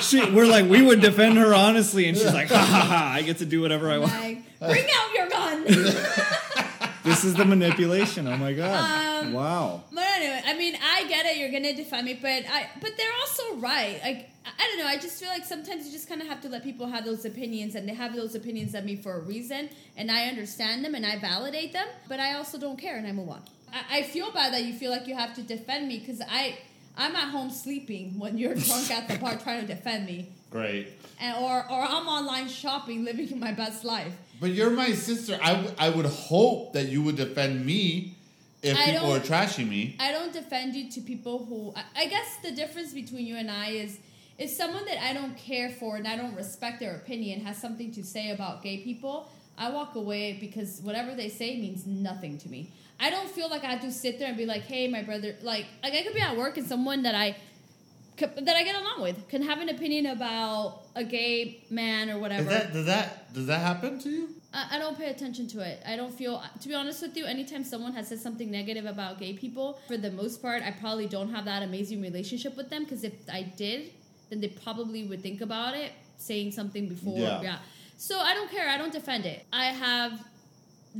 she, 0.00 0.28
we're 0.30 0.46
like, 0.46 0.68
we 0.68 0.82
would 0.82 1.00
defend 1.00 1.38
her 1.38 1.54
honestly, 1.54 2.08
and 2.08 2.16
she's 2.16 2.32
like, 2.32 2.48
ha 2.48 2.58
ha 2.58 2.80
ha! 2.80 3.12
I 3.14 3.22
get 3.22 3.38
to 3.38 3.46
do 3.46 3.60
whatever 3.60 3.90
I 3.90 3.98
want. 3.98 4.12
Like, 4.12 4.58
bring 4.58 4.86
out 4.94 5.14
your 5.14 5.28
gun. 5.28 5.66
This 7.02 7.24
is 7.24 7.34
the 7.34 7.46
manipulation. 7.46 8.28
Oh 8.28 8.36
my 8.36 8.52
god! 8.52 9.24
Um, 9.24 9.32
wow. 9.32 9.82
But 9.90 10.04
anyway, 10.16 10.42
I 10.44 10.54
mean, 10.56 10.76
I 10.76 11.06
get 11.08 11.24
it. 11.24 11.38
You're 11.38 11.50
gonna 11.50 11.74
defend 11.74 12.04
me, 12.06 12.18
but 12.20 12.44
I, 12.46 12.68
but 12.80 12.92
they're 12.96 13.12
also 13.20 13.56
right. 13.56 13.98
Like, 14.02 14.30
I 14.44 14.50
I 14.58 14.66
don't 14.68 14.78
know. 14.78 14.86
I 14.86 14.98
just 14.98 15.18
feel 15.18 15.30
like 15.30 15.44
sometimes 15.44 15.86
you 15.86 15.92
just 15.92 16.08
kind 16.08 16.20
of 16.20 16.28
have 16.28 16.42
to 16.42 16.48
let 16.48 16.62
people 16.62 16.86
have 16.86 17.06
those 17.06 17.24
opinions, 17.24 17.74
and 17.74 17.88
they 17.88 17.94
have 17.94 18.14
those 18.14 18.34
opinions 18.34 18.74
of 18.74 18.84
me 18.84 18.96
for 18.96 19.14
a 19.14 19.20
reason, 19.20 19.70
and 19.96 20.10
I 20.10 20.26
understand 20.26 20.84
them 20.84 20.94
and 20.94 21.06
I 21.06 21.18
validate 21.18 21.72
them. 21.72 21.86
But 22.06 22.20
I 22.20 22.34
also 22.34 22.58
don't 22.58 22.78
care, 22.78 22.96
and 22.96 23.06
I 23.06 23.12
move 23.12 23.30
on. 23.30 23.42
I, 23.72 23.98
I 23.98 24.02
feel 24.02 24.30
bad 24.32 24.52
that 24.52 24.64
you 24.64 24.72
feel 24.74 24.90
like 24.90 25.06
you 25.06 25.14
have 25.14 25.34
to 25.34 25.42
defend 25.42 25.88
me 25.88 25.98
because 25.98 26.20
I, 26.28 26.58
I'm 26.96 27.14
at 27.16 27.28
home 27.30 27.50
sleeping 27.50 28.18
when 28.18 28.38
you're 28.38 28.54
drunk 28.54 28.90
at 28.90 29.08
the 29.08 29.16
bar 29.16 29.36
trying 29.36 29.60
to 29.62 29.66
defend 29.66 30.06
me, 30.06 30.28
Great. 30.50 30.88
and 31.20 31.36
or 31.42 31.58
or 31.70 31.82
I'm 31.82 32.08
online 32.08 32.48
shopping, 32.48 33.04
living 33.04 33.38
my 33.46 33.52
best 33.52 33.84
life. 33.84 34.12
But 34.40 34.50
you're 34.50 34.70
my 34.70 34.92
sister. 34.92 35.38
I, 35.42 35.52
w- 35.52 35.74
I 35.78 35.90
would 35.90 36.06
hope 36.06 36.72
that 36.72 36.88
you 36.88 37.02
would 37.02 37.16
defend 37.16 37.64
me 37.64 38.16
if 38.62 38.76
I 38.76 38.92
people 38.92 39.12
are 39.12 39.20
trashing 39.20 39.68
me. 39.68 39.96
I 40.00 40.12
don't 40.12 40.32
defend 40.32 40.74
you 40.74 40.90
to 40.90 41.00
people 41.00 41.44
who. 41.44 41.72
I, 41.76 42.04
I 42.04 42.06
guess 42.06 42.38
the 42.42 42.52
difference 42.52 42.92
between 42.92 43.26
you 43.26 43.36
and 43.36 43.50
I 43.50 43.70
is 43.70 43.98
if 44.38 44.48
someone 44.50 44.86
that 44.86 45.02
I 45.04 45.12
don't 45.12 45.36
care 45.36 45.70
for 45.70 45.96
and 45.96 46.08
I 46.08 46.16
don't 46.16 46.34
respect 46.34 46.80
their 46.80 46.94
opinion 46.96 47.40
has 47.44 47.58
something 47.58 47.92
to 47.92 48.02
say 48.02 48.30
about 48.30 48.62
gay 48.62 48.78
people, 48.78 49.30
I 49.58 49.70
walk 49.70 49.94
away 49.94 50.38
because 50.40 50.80
whatever 50.80 51.14
they 51.14 51.28
say 51.28 51.60
means 51.60 51.86
nothing 51.86 52.38
to 52.38 52.48
me. 52.48 52.72
I 53.00 53.10
don't 53.10 53.30
feel 53.30 53.48
like 53.48 53.64
I 53.64 53.68
have 53.68 53.80
to 53.82 53.92
sit 53.92 54.18
there 54.18 54.28
and 54.28 54.36
be 54.36 54.46
like, 54.46 54.62
"Hey, 54.62 54.86
my 54.88 55.02
brother," 55.02 55.36
like 55.42 55.66
like 55.82 55.94
I 55.94 56.02
could 56.02 56.14
be 56.14 56.20
at 56.20 56.36
work 56.36 56.58
and 56.58 56.66
someone 56.66 57.02
that 57.02 57.14
I 57.14 57.36
that 58.20 58.56
I 58.56 58.62
get 58.64 58.76
along 58.76 59.00
with 59.00 59.28
can 59.28 59.42
have 59.42 59.60
an 59.60 59.70
opinion 59.70 60.06
about 60.06 60.82
a 60.94 61.04
gay 61.04 61.64
man 61.70 62.10
or 62.10 62.18
whatever. 62.18 62.42
Is 62.42 62.48
that, 62.48 62.72
does 62.72 62.86
that 62.86 63.32
does 63.32 63.46
that 63.46 63.60
happen 63.60 63.98
to 64.00 64.10
you? 64.10 64.28
I, 64.52 64.76
I 64.76 64.78
don't 64.78 64.98
pay 64.98 65.08
attention 65.10 65.46
to 65.48 65.60
it. 65.60 65.82
I 65.86 65.96
don't 65.96 66.12
feel, 66.12 66.42
to 66.60 66.68
be 66.68 66.74
honest 66.74 67.02
with 67.02 67.16
you, 67.16 67.24
anytime 67.24 67.64
someone 67.64 67.92
has 67.92 68.08
said 68.08 68.18
something 68.18 68.50
negative 68.50 68.84
about 68.84 69.18
gay 69.18 69.32
people, 69.32 69.78
for 69.86 69.96
the 69.96 70.10
most 70.10 70.42
part, 70.42 70.62
I 70.62 70.72
probably 70.72 71.06
don't 71.06 71.32
have 71.32 71.44
that 71.44 71.62
amazing 71.62 72.02
relationship 72.02 72.56
with 72.56 72.68
them 72.68 72.84
because 72.84 73.04
if 73.04 73.14
I 73.32 73.42
did, 73.42 73.90
then 74.28 74.40
they 74.40 74.48
probably 74.48 75.04
would 75.04 75.22
think 75.22 75.40
about 75.40 75.74
it, 75.74 75.92
saying 76.18 76.52
something 76.52 76.88
before. 76.88 77.18
Yeah. 77.18 77.42
Yeah. 77.42 77.58
So 77.96 78.18
I 78.18 78.34
don't 78.34 78.50
care. 78.50 78.68
I 78.68 78.76
don't 78.78 78.92
defend 78.92 79.26
it. 79.26 79.44
I 79.52 79.66
have 79.66 80.24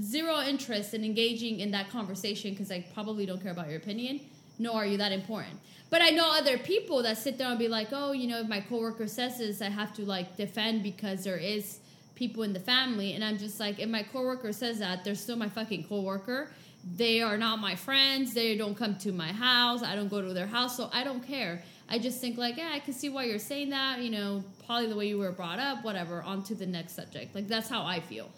zero 0.00 0.40
interest 0.40 0.94
in 0.94 1.04
engaging 1.04 1.60
in 1.60 1.70
that 1.72 1.90
conversation 1.90 2.50
because 2.52 2.70
I 2.70 2.86
probably 2.94 3.26
don't 3.26 3.42
care 3.42 3.52
about 3.52 3.68
your 3.68 3.78
opinion, 3.78 4.20
nor 4.58 4.76
are 4.76 4.86
you 4.86 4.98
that 4.98 5.12
important. 5.12 5.58
But 5.90 6.02
I 6.02 6.10
know 6.10 6.30
other 6.32 6.56
people 6.56 7.02
that 7.02 7.18
sit 7.18 7.36
there 7.36 7.48
and 7.48 7.58
be 7.58 7.66
like, 7.66 7.88
oh, 7.90 8.12
you 8.12 8.28
know, 8.28 8.40
if 8.40 8.48
my 8.48 8.60
coworker 8.60 9.08
says 9.08 9.38
this, 9.38 9.60
I 9.60 9.68
have 9.68 9.92
to 9.94 10.02
like 10.02 10.36
defend 10.36 10.84
because 10.84 11.24
there 11.24 11.36
is 11.36 11.80
people 12.14 12.44
in 12.44 12.52
the 12.52 12.60
family. 12.60 13.14
And 13.14 13.24
I'm 13.24 13.38
just 13.38 13.58
like, 13.58 13.80
if 13.80 13.88
my 13.88 14.04
coworker 14.04 14.52
says 14.52 14.78
that, 14.78 15.02
they're 15.04 15.16
still 15.16 15.36
my 15.36 15.48
fucking 15.48 15.84
coworker. 15.84 16.52
They 16.96 17.20
are 17.20 17.36
not 17.36 17.58
my 17.58 17.74
friends. 17.74 18.32
They 18.32 18.56
don't 18.56 18.76
come 18.76 18.96
to 18.98 19.10
my 19.10 19.32
house. 19.32 19.82
I 19.82 19.96
don't 19.96 20.08
go 20.08 20.22
to 20.22 20.32
their 20.32 20.46
house. 20.46 20.76
So 20.76 20.88
I 20.92 21.02
don't 21.02 21.26
care. 21.26 21.62
I 21.88 21.98
just 21.98 22.20
think 22.20 22.38
like, 22.38 22.56
yeah, 22.56 22.70
I 22.72 22.78
can 22.78 22.94
see 22.94 23.08
why 23.08 23.24
you're 23.24 23.40
saying 23.40 23.70
that. 23.70 24.00
You 24.00 24.10
know, 24.10 24.44
probably 24.66 24.86
the 24.86 24.96
way 24.96 25.08
you 25.08 25.18
were 25.18 25.32
brought 25.32 25.58
up, 25.58 25.84
whatever. 25.84 26.22
On 26.22 26.42
to 26.44 26.54
the 26.54 26.66
next 26.66 26.94
subject. 26.94 27.34
Like 27.34 27.48
that's 27.48 27.68
how 27.68 27.84
I 27.84 27.98
feel. 28.00 28.30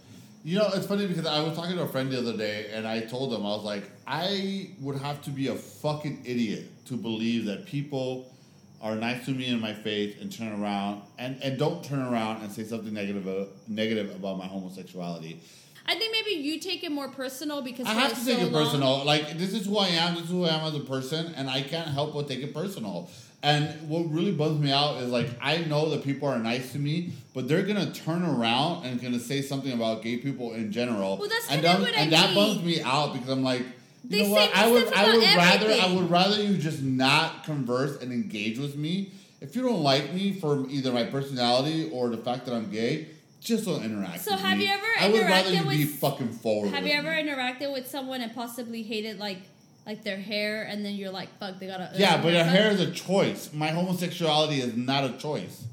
You 0.44 0.58
know, 0.58 0.68
it's 0.74 0.86
funny 0.86 1.06
because 1.06 1.24
I 1.24 1.40
was 1.40 1.56
talking 1.56 1.76
to 1.76 1.82
a 1.82 1.88
friend 1.88 2.10
the 2.10 2.18
other 2.18 2.36
day 2.36 2.70
and 2.72 2.86
I 2.86 3.00
told 3.00 3.32
him, 3.32 3.46
I 3.46 3.50
was 3.50 3.62
like, 3.62 3.84
I 4.06 4.70
would 4.80 4.98
have 4.98 5.22
to 5.22 5.30
be 5.30 5.48
a 5.48 5.54
fucking 5.54 6.22
idiot 6.24 6.68
to 6.86 6.94
believe 6.96 7.44
that 7.46 7.64
people 7.64 8.34
are 8.80 8.96
nice 8.96 9.24
to 9.26 9.30
me 9.30 9.46
in 9.46 9.60
my 9.60 9.72
face 9.72 10.16
and 10.20 10.32
turn 10.32 10.60
around 10.60 11.02
and, 11.16 11.40
and 11.44 11.56
don't 11.58 11.84
turn 11.84 12.00
around 12.00 12.42
and 12.42 12.50
say 12.50 12.64
something 12.64 12.92
negative 12.92 13.28
uh, 13.28 13.44
negative 13.68 14.14
about 14.16 14.36
my 14.36 14.46
homosexuality. 14.46 15.38
I 15.86 15.94
think 15.96 16.12
maybe 16.12 16.42
you 16.42 16.58
take 16.58 16.82
it 16.82 16.90
more 16.90 17.08
personal 17.08 17.62
because 17.62 17.86
I 17.86 17.90
have 17.90 18.10
to 18.14 18.16
so 18.16 18.32
take 18.32 18.40
it 18.40 18.52
long- 18.52 18.64
personal. 18.64 19.04
Like 19.04 19.38
this 19.38 19.52
is 19.52 19.66
who 19.66 19.78
I 19.78 19.88
am. 19.88 20.14
This 20.14 20.24
is 20.24 20.30
who 20.30 20.44
I 20.44 20.48
am 20.48 20.66
as 20.66 20.74
a 20.74 20.80
person, 20.80 21.32
and 21.36 21.48
I 21.48 21.62
can't 21.62 21.88
help 21.88 22.14
but 22.14 22.26
take 22.26 22.40
it 22.40 22.52
personal. 22.52 23.08
And 23.44 23.88
what 23.88 24.08
really 24.10 24.30
bums 24.30 24.60
me 24.60 24.70
out 24.70 25.02
is 25.02 25.08
like 25.10 25.28
I 25.40 25.58
know 25.58 25.90
that 25.90 26.04
people 26.04 26.28
are 26.28 26.38
nice 26.38 26.72
to 26.72 26.78
me, 26.78 27.10
but 27.34 27.48
they're 27.48 27.64
gonna 27.64 27.92
turn 27.92 28.22
around 28.22 28.86
and 28.86 29.02
gonna 29.02 29.18
say 29.18 29.42
something 29.42 29.72
about 29.72 30.02
gay 30.02 30.16
people 30.18 30.52
in 30.52 30.70
general. 30.70 31.16
Well, 31.18 31.28
that's 31.28 31.50
and 31.50 31.64
that, 31.64 31.80
what 31.80 31.92
I 31.94 32.02
and 32.02 32.12
that 32.12 32.26
mean. 32.26 32.34
bums 32.36 32.62
me 32.62 32.80
out 32.82 33.12
because 33.14 33.28
I'm 33.28 33.42
like, 33.42 33.62
you 33.62 34.10
They 34.10 34.22
know 34.24 34.30
what? 34.30 34.50
I 34.54 34.70
would 34.70 34.92
I 34.92 35.06
would 35.06 35.24
rather 35.24 35.72
I 35.72 35.92
would 35.94 36.10
rather 36.10 36.40
you 36.40 36.56
just 36.56 36.82
not 36.82 37.44
converse 37.44 38.00
and 38.00 38.12
engage 38.12 38.58
with 38.58 38.76
me. 38.76 39.10
If 39.40 39.56
you 39.56 39.62
don't 39.62 39.82
like 39.82 40.14
me 40.14 40.32
for 40.34 40.68
either 40.68 40.92
my 40.92 41.04
personality 41.04 41.90
or 41.92 42.10
the 42.10 42.18
fact 42.18 42.46
that 42.46 42.54
I'm 42.54 42.70
gay, 42.70 43.08
just 43.40 43.64
don't 43.64 43.82
interact. 43.84 44.20
So 44.20 44.32
with 44.34 44.40
have 44.40 44.58
me. 44.58 44.66
you 44.66 44.72
ever 44.72 44.86
I 45.00 45.08
would 45.08 45.20
rather 45.22 45.50
interacted 45.50 45.72
you 45.72 45.78
be 45.78 45.84
fucking 45.86 46.28
forward. 46.30 46.70
Have 46.70 46.84
with 46.84 46.92
you 46.92 46.98
ever 46.98 47.10
me. 47.10 47.24
interacted 47.28 47.72
with 47.72 47.88
someone 47.88 48.20
and 48.20 48.32
possibly 48.32 48.84
hated 48.84 49.18
like 49.18 49.38
like 49.86 50.04
their 50.04 50.16
hair, 50.18 50.62
and 50.64 50.84
then 50.84 50.94
you're 50.94 51.10
like, 51.10 51.28
fuck, 51.38 51.58
they 51.58 51.66
got 51.66 51.80
a 51.80 51.90
Yeah, 51.94 52.20
but 52.22 52.32
your 52.32 52.44
hair 52.44 52.70
is 52.70 52.80
a 52.80 52.90
choice. 52.90 53.52
My 53.52 53.68
homosexuality 53.68 54.60
is 54.60 54.76
not 54.76 55.04
a 55.04 55.12
choice. 55.18 55.64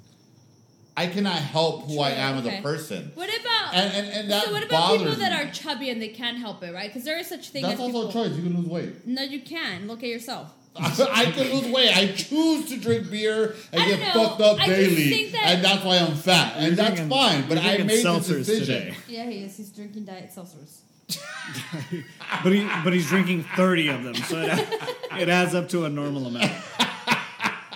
I 0.98 1.08
cannot 1.08 1.36
help 1.38 1.86
who 1.88 2.02
I 2.02 2.10
True, 2.12 2.20
am 2.20 2.38
as 2.40 2.46
a 2.46 2.62
person. 2.62 3.12
What 3.16 3.30
about 3.30 3.74
And 3.74 3.94
and, 3.96 4.08
and 4.18 4.32
that 4.32 4.46
so? 4.46 4.52
What 4.52 4.64
about 4.66 4.98
people 4.98 5.14
that 5.16 5.32
me. 5.44 5.50
are 5.50 5.54
chubby 5.54 5.90
and 5.92 6.02
they 6.02 6.10
can't 6.10 6.38
help 6.38 6.62
it, 6.62 6.74
right? 6.74 6.90
Because 6.90 7.06
there 7.06 7.18
is 7.18 7.28
such 7.28 7.50
thing 7.52 7.62
That's 7.62 7.76
as 7.76 7.80
also 7.80 8.08
people. 8.08 8.22
a 8.22 8.28
choice. 8.28 8.36
You 8.38 8.44
can 8.44 8.58
lose 8.58 8.68
weight. 8.68 9.08
No, 9.08 9.22
you 9.22 9.40
can. 9.42 9.88
Look 9.88 10.04
at 10.04 10.10
yourself. 10.10 10.52
I 10.76 11.26
can 11.32 11.52
lose 11.54 11.68
weight. 11.74 11.96
I 11.96 12.08
choose 12.12 12.68
to 12.70 12.78
drink 12.78 13.10
beer 13.10 13.56
and 13.72 13.82
I 13.82 13.88
get 13.90 14.00
know. 14.14 14.28
fucked 14.28 14.42
up 14.42 14.60
I 14.60 14.66
daily, 14.68 15.30
that- 15.30 15.42
and 15.46 15.64
that's 15.64 15.84
why 15.86 15.98
I'm 16.00 16.16
fat, 16.16 16.54
and 16.58 16.76
that's 16.76 17.00
fine. 17.02 17.48
But 17.48 17.58
I 17.60 17.78
made 17.78 17.90
this 17.90 18.04
seltzers 18.06 18.46
decision. 18.46 18.66
today. 18.86 18.96
Yeah, 19.08 19.26
he 19.30 19.44
is. 19.44 19.56
He's 19.58 19.70
drinking 19.72 20.06
diet 20.06 20.32
seltzers. 20.36 20.80
But 22.44 22.54
he 22.54 22.70
but 22.84 22.94
he's 22.94 23.08
drinking 23.08 23.44
thirty 23.56 23.88
of 23.88 24.04
them, 24.04 24.14
so 24.16 24.38
it, 24.38 24.50
it 25.20 25.30
adds 25.30 25.56
up 25.56 25.68
to 25.70 25.86
a 25.86 25.90
normal 25.90 26.28
amount. 26.28 26.52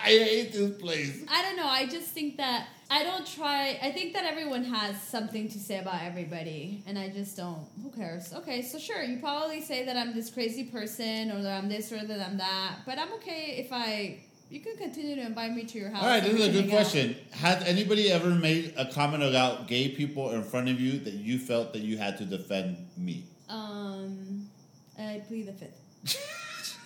I 0.04 0.08
hate 0.08 0.52
this 0.52 0.76
place. 0.76 1.24
I 1.28 1.42
don't 1.42 1.56
know. 1.56 1.66
I 1.66 1.86
just 1.86 2.08
think 2.10 2.36
that 2.36 2.68
I 2.90 3.02
don't 3.02 3.26
try. 3.26 3.78
I 3.82 3.90
think 3.90 4.12
that 4.14 4.24
everyone 4.24 4.64
has 4.64 5.00
something 5.02 5.48
to 5.48 5.58
say 5.58 5.78
about 5.78 6.02
everybody, 6.02 6.82
and 6.86 6.98
I 6.98 7.08
just 7.08 7.36
don't. 7.36 7.66
Who 7.82 7.90
cares? 7.90 8.32
Okay, 8.32 8.62
so 8.62 8.78
sure, 8.78 9.02
you 9.02 9.18
probably 9.18 9.60
say 9.60 9.84
that 9.86 9.96
I'm 9.96 10.14
this 10.14 10.30
crazy 10.30 10.64
person, 10.64 11.32
or 11.32 11.42
that 11.42 11.58
I'm 11.58 11.68
this, 11.68 11.90
or 11.90 12.04
that 12.04 12.20
I'm 12.20 12.38
that, 12.38 12.76
but 12.86 12.98
I'm 12.98 13.12
okay 13.14 13.56
if 13.58 13.72
I. 13.72 14.18
You 14.54 14.60
can 14.60 14.76
continue 14.76 15.16
to 15.16 15.22
invite 15.22 15.52
me 15.52 15.64
to 15.64 15.78
your 15.80 15.90
house. 15.90 16.04
All 16.04 16.08
right, 16.08 16.22
this 16.22 16.32
is 16.34 16.46
a 16.46 16.52
good 16.52 16.60
can 16.66 16.70
hang 16.70 16.78
out. 16.78 16.82
question. 16.82 17.16
Has 17.32 17.64
anybody 17.64 18.08
ever 18.12 18.30
made 18.30 18.72
a 18.76 18.86
comment 18.86 19.24
about 19.24 19.66
gay 19.66 19.88
people 19.88 20.30
in 20.30 20.44
front 20.44 20.68
of 20.68 20.80
you 20.80 21.00
that 21.00 21.14
you 21.14 21.40
felt 21.40 21.72
that 21.72 21.82
you 21.82 21.98
had 21.98 22.18
to 22.18 22.24
defend 22.24 22.76
me? 22.96 23.24
Um, 23.48 24.48
I 24.96 25.22
plead 25.26 25.48
the 25.48 25.52
fifth. 25.54 25.80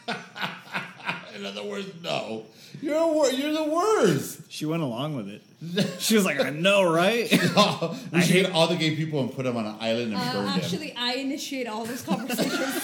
In 1.37 1.45
other 1.45 1.63
words, 1.63 1.89
no. 2.03 2.47
You're 2.81 2.97
a 2.97 3.07
wor- 3.07 3.29
you're 3.31 3.53
the 3.53 3.65
worst. 3.65 4.51
She 4.51 4.65
went 4.65 4.83
along 4.83 5.15
with 5.17 5.29
it. 5.29 6.01
She 6.01 6.15
was 6.15 6.25
like, 6.25 6.41
I 6.41 6.49
know, 6.49 6.91
right? 6.91 7.31
we 7.31 7.39
I 7.39 7.91
should 8.23 8.23
hate- 8.23 8.43
get 8.47 8.53
all 8.53 8.67
the 8.69 8.77
gay 8.77 8.97
people 8.97 9.21
and 9.21 9.31
put 9.31 9.45
them 9.45 9.59
on 9.59 9.67
an 9.67 9.77
island 9.79 10.15
and 10.15 10.23
burn 10.23 10.37
Uh, 10.37 10.53
them. 10.53 10.61
actually, 10.61 10.95
I 10.97 11.13
initiate 11.17 11.67
all 11.69 11.85
those 11.85 12.01
conversations. 12.01 12.83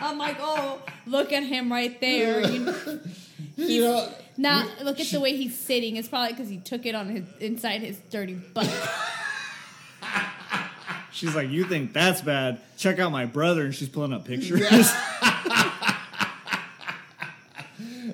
I'm 0.00 0.18
like, 0.18 0.36
oh, 0.40 0.80
look 1.06 1.32
at 1.32 1.42
him 1.42 1.70
right 1.70 2.00
there. 2.00 2.48
You, 2.50 3.00
You 3.56 3.80
know, 3.82 4.12
now, 4.36 4.66
look 4.82 4.98
at 5.00 5.06
the 5.08 5.20
way 5.20 5.36
he's 5.36 5.58
sitting. 5.58 5.96
It's 5.96 6.08
probably 6.08 6.32
because 6.32 6.48
he 6.48 6.56
took 6.58 6.86
it 6.86 6.94
on 6.94 7.10
his 7.10 7.24
inside 7.40 7.82
his 7.82 7.98
dirty 8.10 8.34
butt. 8.34 8.70
She's 11.12 11.34
like, 11.34 11.50
you 11.50 11.64
think 11.64 11.92
that's 11.92 12.22
bad? 12.22 12.60
Check 12.78 12.98
out 12.98 13.12
my 13.12 13.26
brother, 13.26 13.64
and 13.64 13.74
she's 13.74 13.90
pulling 13.90 14.14
up 14.14 14.24
pictures. 14.24 14.62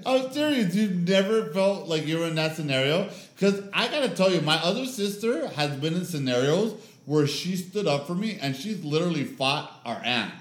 I'm 0.05 0.33
serious. 0.33 0.75
You've 0.75 1.09
never 1.09 1.53
felt 1.53 1.89
like 1.89 2.07
you 2.07 2.19
were 2.19 2.27
in 2.27 2.35
that 2.37 2.57
scenario? 2.57 3.09
Because 3.35 3.63
I 3.73 3.87
gotta 3.89 4.09
tell 4.09 4.33
you, 4.33 4.41
my 4.41 4.57
other 4.57 4.87
sister 4.87 5.47
has 5.49 5.77
been 5.77 5.95
in 5.95 6.05
scenarios 6.05 6.75
where 7.05 7.27
she 7.27 7.55
stood 7.55 7.87
up 7.87 8.07
for 8.07 8.15
me 8.15 8.39
and 8.41 8.57
she's 8.57 8.85
literally 8.85 9.25
fought 9.25 9.71
our 9.85 10.01
aunt. 10.03 10.33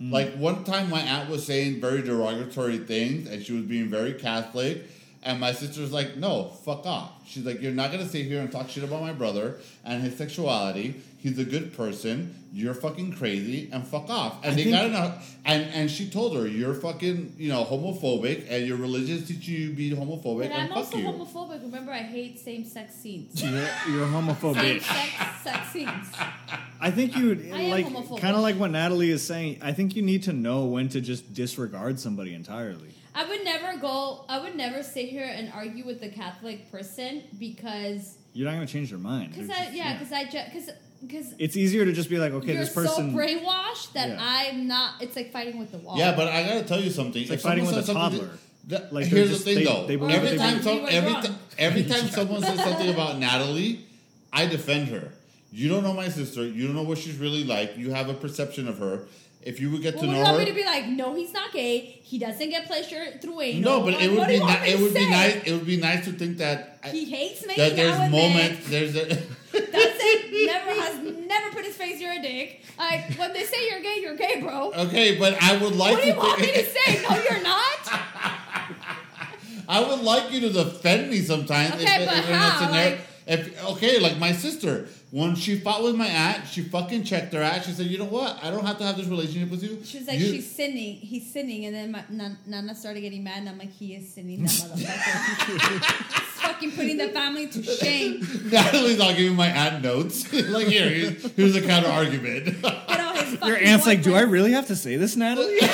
Mm. 0.00 0.12
Like 0.12 0.34
one 0.34 0.64
time, 0.64 0.90
my 0.90 1.00
aunt 1.00 1.28
was 1.28 1.44
saying 1.44 1.80
very 1.80 2.02
derogatory 2.02 2.78
things 2.78 3.28
and 3.28 3.42
she 3.42 3.52
was 3.52 3.64
being 3.64 3.88
very 3.88 4.14
Catholic. 4.14 4.84
And 5.22 5.40
my 5.40 5.52
sister 5.52 5.80
was 5.80 5.92
like, 5.92 6.16
no, 6.16 6.44
fuck 6.44 6.86
off. 6.86 7.10
She's 7.26 7.44
like, 7.44 7.60
you're 7.60 7.72
not 7.72 7.90
gonna 7.90 8.08
sit 8.08 8.26
here 8.26 8.40
and 8.40 8.50
talk 8.50 8.68
shit 8.68 8.84
about 8.84 9.02
my 9.02 9.12
brother 9.12 9.56
and 9.84 10.02
his 10.02 10.16
sexuality. 10.16 11.02
He's 11.20 11.36
a 11.38 11.44
good 11.44 11.76
person. 11.76 12.34
You're 12.52 12.74
fucking 12.74 13.12
crazy 13.14 13.68
and 13.72 13.84
fuck 13.86 14.08
off. 14.08 14.36
And 14.44 14.52
I 14.52 14.54
they 14.54 14.70
got 14.70 14.86
enough. 14.86 15.36
And 15.44 15.64
and 15.74 15.90
she 15.90 16.08
told 16.08 16.36
her, 16.36 16.46
you're 16.46 16.74
fucking, 16.74 17.34
you 17.36 17.48
know, 17.48 17.64
homophobic 17.64 18.46
and 18.48 18.66
your 18.66 18.76
religion 18.76 19.18
teaches 19.24 19.48
you 19.48 19.68
to 19.70 19.74
be 19.74 19.90
homophobic 19.90 20.42
But 20.48 20.52
and 20.52 20.54
I'm 20.54 20.68
fuck 20.68 20.76
also 20.78 20.96
you. 20.98 21.04
homophobic. 21.06 21.62
Remember, 21.62 21.90
I 21.92 21.98
hate 22.02 22.38
same-sex 22.38 22.94
scenes. 22.94 23.42
you're, 23.42 23.52
you're 23.90 24.06
homophobic. 24.06 24.80
Same-sex 24.80 25.42
sex 25.42 25.68
scenes. 25.72 26.06
I 26.80 26.90
think 26.92 27.16
you 27.16 27.50
I 27.52 27.66
like 27.68 27.86
kind 28.20 28.36
of 28.36 28.42
like 28.42 28.56
what 28.56 28.70
Natalie 28.70 29.10
is 29.10 29.26
saying. 29.26 29.58
I 29.60 29.72
think 29.72 29.96
you 29.96 30.02
need 30.02 30.22
to 30.24 30.32
know 30.32 30.66
when 30.66 30.88
to 30.90 31.00
just 31.00 31.34
disregard 31.34 31.98
somebody 31.98 32.32
entirely. 32.34 32.94
I 33.14 33.28
would 33.28 33.42
never 33.44 33.76
go. 33.78 34.24
I 34.28 34.38
would 34.38 34.54
never 34.54 34.84
sit 34.84 35.08
here 35.08 35.28
and 35.28 35.50
argue 35.52 35.84
with 35.84 36.00
a 36.04 36.08
Catholic 36.08 36.70
person 36.70 37.24
because, 37.40 38.16
You're 38.32 38.46
not 38.48 38.54
going 38.54 38.66
to 38.68 38.72
change 38.72 38.90
their 38.90 38.98
mind. 39.00 39.32
because 39.32 39.48
They're 39.48 39.56
I 39.56 39.64
just- 39.64 39.76
yeah, 39.76 39.92
because 39.98 40.12
I 40.12 40.24
just 40.24 40.52
because 40.52 40.70
because 41.00 41.34
it's 41.38 41.56
easier 41.56 41.84
to 41.84 41.92
just 41.92 42.10
be 42.10 42.18
like, 42.18 42.32
okay, 42.32 42.52
you're 42.54 42.64
this 42.64 42.72
person. 42.72 43.12
so 43.12 43.16
brainwashed 43.18 43.92
that 43.92 44.08
Yeah. 44.10 44.18
I'm 44.20 44.66
not. 44.66 44.94
It's 45.00 45.16
like 45.16 45.32
fighting 45.32 45.58
with 45.58 45.70
the 45.72 45.78
wall. 45.78 45.96
Yeah, 45.98 46.14
but 46.16 46.28
I 46.28 46.42
gotta 46.42 46.64
tell 46.64 46.80
you 46.80 46.90
something. 46.90 47.20
It's 47.22 47.30
like 47.30 47.38
If 47.38 47.42
fighting 47.42 47.64
with 47.66 47.74
says 47.74 47.88
a 47.88 47.94
toddler. 47.94 48.30
that- 48.68 48.92
Like, 48.92 49.06
here's 49.06 49.30
just- 49.30 49.44
the 49.44 49.54
thing, 49.54 49.64
they- 49.64 49.70
though. 49.70 49.86
they 49.86 49.96
believe 49.96 50.16
every 50.16 50.36
time, 50.38 50.58
believe. 50.58 50.64
some, 50.64 50.76
You 50.76 50.82
were 50.82 50.88
every, 50.90 51.12
wrong. 51.12 51.38
every 51.58 51.84
time 51.92 52.08
someone 52.08 52.42
says 52.42 52.58
something 52.60 52.90
about 52.90 53.18
Natalie, 53.18 53.80
I 54.32 54.46
defend 54.46 54.88
her. 54.88 55.12
You 55.52 55.68
don't 55.70 55.82
know 55.82 55.94
my 55.94 56.08
sister. 56.10 56.46
You 56.46 56.66
don't 56.66 56.76
know 56.76 56.82
what 56.82 56.98
she's 56.98 57.16
really 57.16 57.44
like. 57.44 57.78
You 57.78 57.90
have 57.92 58.08
a 58.10 58.14
perception 58.14 58.68
of 58.68 58.78
her. 58.78 59.04
If 59.40 59.60
you 59.60 59.70
would 59.70 59.80
get 59.82 59.94
Well, 59.94 60.02
to 60.02 60.08
you 60.08 60.14
know 60.14 60.22
want 60.22 60.32
her, 60.34 60.38
me 60.40 60.50
to 60.50 60.52
be 60.52 60.64
like, 60.64 60.88
no, 60.88 61.14
he's 61.14 61.32
not 61.32 61.52
gay. 61.52 62.00
He 62.02 62.18
doesn't 62.18 62.50
get 62.50 62.66
pleasure 62.66 63.18
through 63.22 63.40
anal. 63.40 63.78
no, 63.80 63.84
but 63.86 64.02
it 64.02 64.10
would 64.10 64.18
what 64.18 64.28
be 64.28 64.40
ni- 64.40 64.44
it 64.52 64.76
to 64.76 64.82
would 64.82 64.92
be 64.94 65.08
nice. 65.08 65.36
It 65.46 65.52
would 65.52 65.64
be 65.66 65.76
nice 65.78 66.04
to 66.06 66.12
think 66.12 66.38
that 66.38 66.80
He 66.92 67.04
hates 67.06 67.46
me. 67.46 67.54
that 67.56 67.76
there's 67.76 67.96
now 67.96 68.02
and 68.02 68.12
moments. 68.12 68.68
There's 68.68 68.94
a, 68.96 69.04
That's 69.06 69.24
it. 69.52 70.46
Never 70.46 70.80
has 70.82 71.26
never 71.96 71.96
put 71.96 71.96
his 71.96 72.00
face. 72.00 72.00
You're 72.00 72.12
a 72.12 72.22
dick. 72.22 72.60
Like 72.78 73.18
when 73.18 73.32
they 73.32 73.44
say 73.44 73.68
you're 73.70 73.80
gay, 73.80 73.98
you're 74.00 74.16
gay, 74.16 74.40
bro. 74.40 74.72
okay, 74.72 75.18
but 75.18 75.42
I 75.42 75.56
would 75.56 75.76
like 75.76 75.94
what 75.94 76.02
do 76.02 76.08
you 76.08 76.16
want 76.16 76.40
me 76.40 76.52
to 76.52 76.64
say? 76.64 77.02
No, 77.02 77.22
you're 77.22 77.42
not. 77.42 77.78
I 79.68 79.84
would 79.86 80.00
like 80.00 80.32
you 80.32 80.40
to 80.40 80.50
defend 80.50 81.10
me 81.10 81.20
sometimes. 81.20 81.74
Okay, 81.74 82.06
but 82.06 82.24
in 82.24 82.32
a 82.32 82.36
how? 82.36 82.70
Like- 82.70 83.00
if 83.26 83.62
okay, 83.72 83.98
like 84.00 84.16
my 84.16 84.32
sister, 84.32 84.88
when 85.10 85.34
she 85.34 85.58
fought 85.58 85.82
with 85.82 85.94
my 85.94 86.06
aunt, 86.06 86.46
she 86.46 86.62
fucking 86.62 87.04
checked 87.04 87.34
her 87.34 87.42
out. 87.42 87.62
She 87.62 87.72
said, 87.72 87.84
"You 87.84 87.98
know 87.98 88.06
what? 88.06 88.42
I 88.42 88.50
don't 88.50 88.64
have 88.64 88.78
to 88.78 88.84
have 88.84 88.96
this 88.96 89.06
relationship 89.06 89.50
with 89.50 89.62
you." 89.62 89.82
She's 89.84 90.06
like, 90.08 90.18
You- 90.18 90.32
she's 90.32 90.50
sinning. 90.50 90.94
He's 90.96 91.30
sinning, 91.30 91.66
and 91.66 91.74
then 91.74 91.90
my, 91.92 92.04
Nana 92.46 92.74
started 92.74 93.02
getting 93.02 93.22
mad, 93.22 93.40
and 93.40 93.50
I'm 93.50 93.58
like, 93.58 93.70
he 93.70 93.94
is 93.96 94.10
sinning, 94.10 94.44
that 94.44 94.50
motherfucker. 94.50 96.24
He's 96.48 96.54
fucking 96.54 96.72
putting 96.72 96.96
the 96.96 97.08
family 97.08 97.46
to 97.48 97.62
shame. 97.62 98.20
Natalie's 98.50 98.98
not 98.98 99.16
giving 99.16 99.36
my 99.36 99.48
aunt 99.48 99.82
notes. 99.82 100.32
like 100.50 100.66
here, 100.66 100.88
here's, 100.88 101.32
here's 101.32 101.56
a 101.56 101.62
counter 101.62 101.88
argument. 101.88 102.62
Get 102.62 103.00
all 103.00 103.14
his 103.14 103.34
fucking 103.34 103.48
Your 103.48 103.58
aunt's 103.58 103.86
like, 103.86 104.02
do 104.02 104.14
I 104.14 104.22
really 104.22 104.52
have 104.52 104.66
to 104.68 104.76
say 104.76 104.96
this, 104.96 105.16
Natalie? 105.16 105.58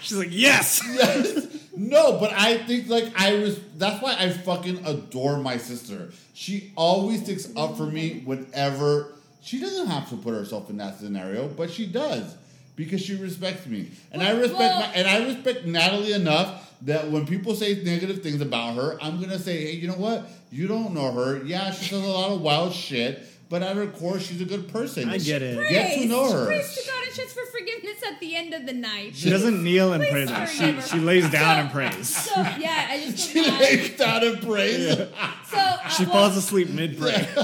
She's 0.00 0.18
like, 0.18 0.28
yes. 0.30 0.82
yes. 0.84 1.46
No, 1.76 2.18
but 2.18 2.32
I 2.32 2.58
think 2.58 2.88
like 2.88 3.12
I 3.16 3.34
was. 3.34 3.58
That's 3.78 4.02
why 4.02 4.14
I 4.18 4.28
fucking 4.30 4.86
adore 4.86 5.38
my 5.38 5.56
sister. 5.56 6.12
She 6.34 6.72
always 6.76 7.22
sticks 7.22 7.48
up 7.56 7.76
for 7.76 7.86
me 7.86 8.22
whenever. 8.24 9.12
She 9.42 9.60
doesn't 9.60 9.88
have 9.88 10.08
to 10.10 10.16
put 10.16 10.34
herself 10.34 10.70
in 10.70 10.76
that 10.76 10.98
scenario, 10.98 11.48
but 11.48 11.70
she 11.70 11.86
does 11.86 12.36
because 12.76 13.00
she 13.00 13.16
respects 13.16 13.66
me, 13.66 13.90
and 14.12 14.22
I 14.22 14.30
respect 14.32 14.58
well- 14.58 14.80
my, 14.80 14.86
and 14.94 15.08
I 15.08 15.24
respect 15.26 15.64
Natalie 15.64 16.12
enough 16.12 16.73
that 16.84 17.10
when 17.10 17.26
people 17.26 17.54
say 17.54 17.82
negative 17.82 18.22
things 18.22 18.40
about 18.40 18.74
her, 18.76 18.98
I'm 19.02 19.20
gonna 19.20 19.38
say, 19.38 19.64
hey, 19.66 19.72
you 19.72 19.88
know 19.88 19.94
what? 19.94 20.28
You 20.50 20.66
don't 20.68 20.92
know 20.94 21.12
her. 21.12 21.42
Yeah, 21.44 21.70
she 21.72 21.90
does 21.90 22.04
a 22.04 22.06
lot 22.08 22.30
of 22.30 22.40
wild 22.40 22.72
shit, 22.72 23.26
but 23.48 23.62
at 23.62 23.76
her 23.76 23.86
core, 23.86 24.18
she's 24.20 24.40
a 24.40 24.44
good 24.44 24.68
person. 24.68 25.08
I 25.08 25.18
get 25.18 25.42
it. 25.42 25.68
Get 25.68 25.98
to 26.00 26.06
know 26.06 26.30
her. 26.30 26.46
Praise 26.46 26.74
to 26.76 26.90
God 26.90 27.04
and 27.06 27.14
just 27.14 27.34
for 27.34 27.44
forgiveness 27.58 28.02
at 28.06 28.20
the 28.20 28.34
end 28.36 28.54
of 28.54 28.66
the 28.66 28.72
night. 28.72 29.14
She 29.16 29.30
doesn't 29.30 29.62
kneel 29.62 29.92
and 29.92 30.02
Please 30.02 30.10
pray. 30.12 30.24
Though. 30.26 30.32
her. 30.34 30.46
She 30.46 30.80
she 30.90 30.98
lays 30.98 31.30
down 31.30 31.56
So- 31.56 31.60
and 31.62 31.70
prays. 31.70 32.08
So 32.08 32.40
yeah, 32.58 32.86
I 32.90 33.00
just 33.04 33.18
She 33.28 33.32
feel 33.34 33.44
bad. 33.50 33.60
lays 33.60 33.96
down 33.96 34.24
and 34.24 34.42
prays. 34.42 34.96
So 34.96 35.06
uh, 35.56 35.88
She 35.88 36.04
well, 36.04 36.12
falls 36.12 36.36
asleep 36.36 36.68
mid 36.70 36.98
pray. 36.98 37.26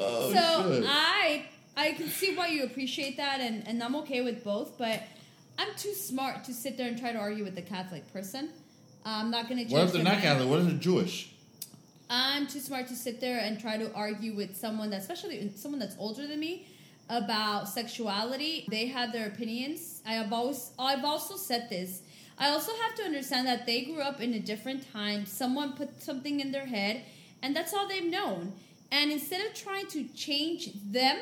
Oh, 0.00 0.32
So 0.32 0.72
shit. 0.74 0.84
I 0.86 1.46
I 1.76 1.92
can 1.92 2.08
see 2.08 2.36
why 2.36 2.48
you 2.48 2.64
appreciate 2.64 3.16
that, 3.16 3.40
and, 3.40 3.66
and 3.68 3.82
I'm 3.82 3.94
okay 3.96 4.20
with 4.20 4.42
both. 4.44 4.76
But 4.78 5.02
I'm 5.58 5.74
too 5.76 5.92
smart 5.92 6.44
to 6.44 6.54
sit 6.54 6.76
there 6.76 6.88
and 6.88 6.98
try 6.98 7.12
to 7.12 7.18
argue 7.18 7.44
with 7.44 7.58
a 7.58 7.62
Catholic 7.62 8.10
person. 8.12 8.50
I'm 9.04 9.30
not 9.30 9.48
going 9.48 9.66
to. 9.66 9.72
What 9.72 9.84
if 9.84 9.92
they're 9.92 10.02
not 10.02 10.20
Catholic? 10.20 10.48
What 10.48 10.60
if 10.60 10.66
they're 10.66 10.74
Jewish? 10.76 11.34
I'm 12.10 12.46
too 12.46 12.60
smart 12.60 12.86
to 12.88 12.96
sit 12.96 13.20
there 13.20 13.38
and 13.38 13.60
try 13.60 13.76
to 13.76 13.92
argue 13.92 14.34
with 14.34 14.56
someone 14.56 14.90
that, 14.90 15.00
especially 15.00 15.52
someone 15.56 15.78
that's 15.78 15.96
older 15.98 16.26
than 16.26 16.40
me, 16.40 16.66
about 17.10 17.68
sexuality. 17.68 18.66
They 18.70 18.86
have 18.86 19.12
their 19.12 19.26
opinions. 19.26 20.00
I 20.06 20.12
have 20.12 20.32
always, 20.32 20.70
I've 20.78 21.04
also 21.04 21.36
said 21.36 21.68
this. 21.68 22.02
I 22.38 22.48
also 22.50 22.72
have 22.82 22.94
to 22.96 23.02
understand 23.02 23.46
that 23.46 23.66
they 23.66 23.82
grew 23.82 24.00
up 24.00 24.20
in 24.20 24.32
a 24.34 24.38
different 24.38 24.90
time. 24.92 25.26
Someone 25.26 25.72
put 25.72 26.00
something 26.00 26.40
in 26.40 26.52
their 26.52 26.66
head, 26.66 27.02
and 27.42 27.54
that's 27.54 27.74
all 27.74 27.88
they've 27.88 28.10
known. 28.10 28.52
And 28.90 29.10
instead 29.10 29.44
of 29.44 29.54
trying 29.54 29.88
to 29.88 30.04
change 30.14 30.70
them, 30.90 31.18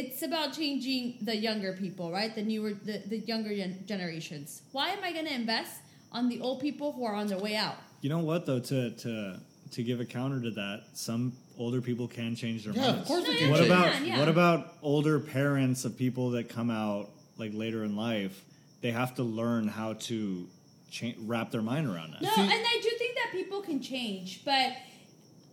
it's 0.00 0.22
about 0.22 0.52
changing 0.52 1.02
the 1.22 1.36
younger 1.36 1.72
people, 1.72 2.06
right? 2.12 2.32
The 2.34 2.42
newer, 2.42 2.72
the, 2.88 2.96
the 3.12 3.18
younger 3.32 3.54
gen- 3.60 3.82
generations. 3.86 4.62
Why 4.72 4.88
am 4.90 5.02
I 5.02 5.12
going 5.12 5.24
to 5.26 5.34
invest 5.34 5.74
on 6.12 6.28
the 6.28 6.40
old 6.40 6.60
people 6.60 6.92
who 6.92 7.04
are 7.04 7.14
on 7.14 7.26
their 7.26 7.38
way 7.38 7.56
out? 7.56 7.76
You 8.02 8.10
know 8.10 8.18
what 8.30 8.46
though? 8.46 8.60
To 8.60 8.90
to 8.90 9.40
to 9.72 9.82
give 9.82 9.98
a 10.00 10.04
counter 10.04 10.40
to 10.40 10.50
that, 10.62 10.84
some 10.92 11.32
older 11.58 11.80
people 11.80 12.06
can 12.06 12.36
change 12.36 12.64
their 12.64 12.74
Yeah, 12.74 12.88
of 12.88 12.94
minds. 12.96 13.08
course 13.08 13.24
No, 13.24 13.28
they 13.28 13.32
yeah, 13.34 13.38
can. 13.40 13.50
What 13.50 13.58
change. 13.58 13.70
about 13.70 13.92
can, 13.94 14.06
yeah. 14.06 14.18
what 14.20 14.28
about 14.28 14.74
older 14.82 15.18
parents 15.18 15.84
of 15.86 15.96
people 15.96 16.30
that 16.36 16.48
come 16.48 16.70
out 16.70 17.08
like 17.38 17.52
later 17.54 17.82
in 17.84 17.96
life? 17.96 18.36
They 18.82 18.90
have 18.92 19.14
to 19.16 19.22
learn 19.24 19.66
how 19.66 19.94
to 20.08 20.46
cha- 20.90 21.16
wrap 21.24 21.50
their 21.50 21.62
mind 21.62 21.86
around 21.88 22.12
that. 22.12 22.22
No, 22.22 22.30
See- 22.34 22.42
and 22.42 22.50
I 22.74 22.78
do 22.82 22.90
think 22.98 23.14
that 23.16 23.28
people 23.32 23.60
can 23.62 23.80
change, 23.82 24.44
but 24.44 24.72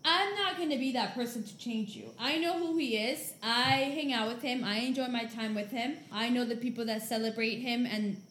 I'm 0.06 0.36
not 0.36 0.58
going 0.58 0.70
to 0.70 0.78
be 0.78 0.92
that 0.94 1.16
person 1.16 1.44
to 1.44 1.58
change 1.58 1.96
you. 1.96 2.10
I 2.20 2.38
know 2.38 2.58
who 2.58 2.78
he 2.78 2.98
is. 2.98 3.34
I 3.42 3.92
hang 3.96 4.12
out 4.12 4.28
with 4.28 4.42
him. 4.42 4.64
I 4.64 4.80
enjoy 4.80 5.08
my 5.08 5.26
time 5.26 5.56
with 5.56 5.72
him. 5.72 5.96
I 6.12 6.30
know 6.30 6.44
the 6.44 6.58
people 6.58 6.86
that 6.86 7.04
celebrate 7.04 7.60
him, 7.60 7.86
and 7.86 8.22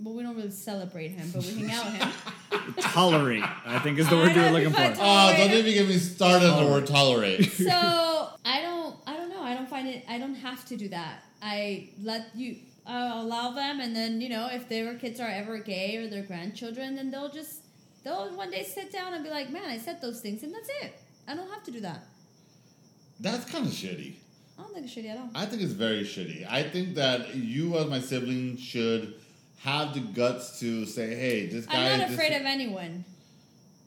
well, 0.00 0.14
we 0.14 0.22
don't 0.22 0.34
really 0.34 0.50
celebrate 0.50 1.10
him, 1.10 1.30
but 1.32 1.44
we 1.44 1.54
hang 1.54 1.70
out 1.70 1.84
with 1.86 1.94
him. 1.94 2.74
Tolerate, 2.78 3.44
I 3.64 3.78
think, 3.78 3.98
is 3.98 4.08
the 4.08 4.16
word 4.16 4.34
you're 4.34 4.50
looking 4.50 4.70
for. 4.70 4.76
tolerate 4.76 4.98
Oh, 5.00 5.34
don't 5.36 5.52
even 5.52 5.72
get 5.72 5.86
me 5.86 5.98
started 5.98 6.50
on 6.50 6.64
the 6.64 6.70
word 6.70 6.86
tolerate. 6.86 7.44
So 7.52 7.68
I 8.44 8.62
don't. 8.62 8.96
I 9.06 9.16
don't 9.16 9.30
know. 9.30 9.42
I 9.42 9.54
don't 9.54 9.68
find 9.68 9.86
it. 9.86 10.04
I 10.08 10.18
don't 10.18 10.34
have 10.34 10.64
to 10.66 10.76
do 10.76 10.88
that. 10.88 11.22
I 11.42 11.90
let 12.02 12.34
you. 12.34 12.56
I 12.86 13.20
allow 13.20 13.52
them, 13.52 13.78
and 13.78 13.94
then 13.94 14.20
you 14.20 14.30
know, 14.30 14.48
if 14.50 14.68
their 14.68 14.94
kids 14.94 15.20
are 15.20 15.28
ever 15.28 15.58
gay 15.58 15.96
or 15.96 16.08
their 16.08 16.24
grandchildren, 16.24 16.96
then 16.96 17.12
they'll 17.12 17.30
just 17.30 17.60
they'll 18.02 18.34
one 18.34 18.50
day 18.50 18.64
sit 18.64 18.90
down 18.90 19.14
and 19.14 19.22
be 19.22 19.30
like, 19.30 19.50
"Man, 19.50 19.66
I 19.66 19.78
said 19.78 20.00
those 20.02 20.20
things, 20.20 20.42
and 20.42 20.52
that's 20.52 20.68
it. 20.82 20.94
I 21.30 21.34
don't 21.34 21.48
have 21.50 21.62
to 21.64 21.70
do 21.70 21.80
that." 21.80 22.00
That's 23.20 23.44
kind 23.50 23.66
of 23.66 23.72
shitty. 23.72 24.14
I 24.58 24.62
don't 24.62 24.74
think 24.74 24.86
it's 24.86 24.94
shitty 24.94 25.10
at 25.10 25.18
all. 25.18 25.30
I 25.34 25.46
think 25.46 25.62
it's 25.62 25.72
very 25.72 26.02
shitty. 26.04 26.46
I 26.50 26.62
think 26.62 26.94
that 26.96 27.34
you, 27.34 27.76
as 27.78 27.86
my 27.88 28.00
sibling, 28.00 28.56
should 28.56 29.14
have 29.58 29.94
the 29.94 30.00
guts 30.00 30.58
to 30.60 30.86
say, 30.86 31.14
"Hey, 31.14 31.46
this 31.46 31.66
guy." 31.66 31.92
I'm 31.92 31.98
not 31.98 32.08
this- 32.08 32.16
afraid 32.18 32.32
of 32.36 32.42
anyone. 32.46 33.04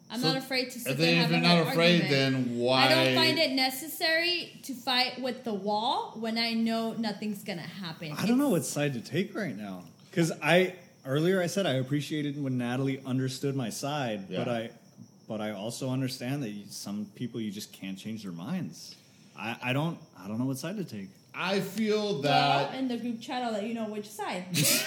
I'm 0.10 0.22
So- 0.22 0.28
not 0.28 0.38
afraid 0.38 0.70
to 0.72 0.80
sit 0.80 0.92
And 0.92 1.00
there 1.00 1.08
then 1.08 1.16
if 1.16 1.22
have 1.22 1.32
you're 1.32 1.40
not 1.64 1.68
afraid, 1.74 2.02
argument. 2.04 2.46
then 2.46 2.58
why? 2.60 2.86
I 2.86 2.90
don't 3.06 3.16
find 3.16 3.40
it 3.40 3.52
necessary 3.54 4.60
to 4.64 4.74
fight 4.76 5.20
with 5.20 5.44
the 5.44 5.54
wall 5.56 6.16
when 6.20 6.38
I 6.38 6.54
know 6.54 6.94
nothing's 6.94 7.44
gonna 7.44 7.62
happen. 7.62 8.12
I 8.16 8.28
don't 8.28 8.38
know 8.38 8.50
what 8.50 8.64
side 8.66 8.94
to 8.94 9.02
take 9.02 9.34
right 9.34 9.58
now. 9.58 9.86
Because 10.12 10.32
I 10.44 10.76
earlier 11.06 11.42
I 11.42 11.48
said 11.48 11.66
I 11.66 11.74
appreciated 11.74 12.42
when 12.42 12.58
Natalie 12.60 13.02
understood 13.06 13.56
my 13.56 13.72
side, 13.72 14.30
but 14.30 14.48
I 14.48 14.70
but 15.28 15.42
I 15.42 15.52
also 15.52 15.90
understand 15.90 16.44
that 16.44 16.50
you, 16.50 16.64
some 16.70 17.08
people 17.16 17.40
you 17.42 17.52
just 17.52 17.72
can't 17.74 17.98
change 17.98 18.24
their 18.24 18.32
minds. 18.32 18.96
I, 19.38 19.56
I 19.64 19.74
don't 19.74 19.98
I 20.24 20.28
don't 20.28 20.38
know 20.40 20.46
what 20.46 20.58
side 20.58 20.78
to 20.78 20.84
take. 20.84 21.08
I 21.36 21.60
feel 21.62 22.14
Well, 22.14 22.22
that 22.24 22.76
in 22.76 22.88
the 22.88 22.98
group 22.98 23.20
chat, 23.20 23.44
I'll 23.44 23.52
let 23.54 23.64
you 23.64 23.74
know 23.74 23.86
which 23.86 24.08
side. 24.10 24.46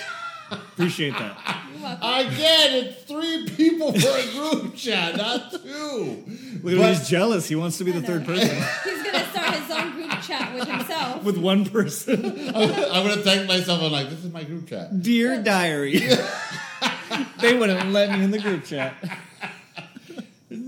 Appreciate 0.49 1.11
that. 1.15 1.67
You're 1.73 1.83
welcome. 1.83 2.33
again, 2.33 2.85
it's 2.87 3.03
three 3.03 3.49
people 3.57 3.93
for 3.93 4.17
a 4.17 4.31
group 4.61 4.77
chat, 4.77 5.17
not 5.17 5.51
two. 5.51 5.59
Look 5.59 5.65
at 5.67 6.63
But- 6.63 6.73
him, 6.73 6.95
he's 6.95 7.09
jealous. 7.09 7.49
He 7.49 7.57
wants 7.57 7.79
to 7.79 7.85
be 7.85 7.91
the 7.91 8.01
know. 8.01 8.07
third 8.07 8.25
person 8.25 8.55
He's 8.85 9.03
gonna 9.03 9.27
start 9.33 9.55
his 9.57 9.71
own 9.73 9.93
group 9.95 10.11
chat 10.23 10.55
with 10.55 10.69
himself. 10.69 11.25
with 11.25 11.37
one 11.39 11.65
person. 11.65 12.25
I'm, 12.25 12.55
I'm 12.55 13.09
gonna 13.09 13.23
text 13.25 13.49
myself. 13.49 13.83
I'm 13.83 13.91
like, 13.91 14.09
this 14.09 14.25
is 14.25 14.33
my 14.33 14.45
group 14.45 14.69
chat. 14.69 15.03
Dear 15.03 15.43
diary. 15.43 15.99
they 17.41 17.59
wouldn't 17.59 17.91
let 17.91 18.17
me 18.17 18.23
in 18.23 18.31
the 18.31 18.39
group 18.39 18.65
chat. 18.65 18.95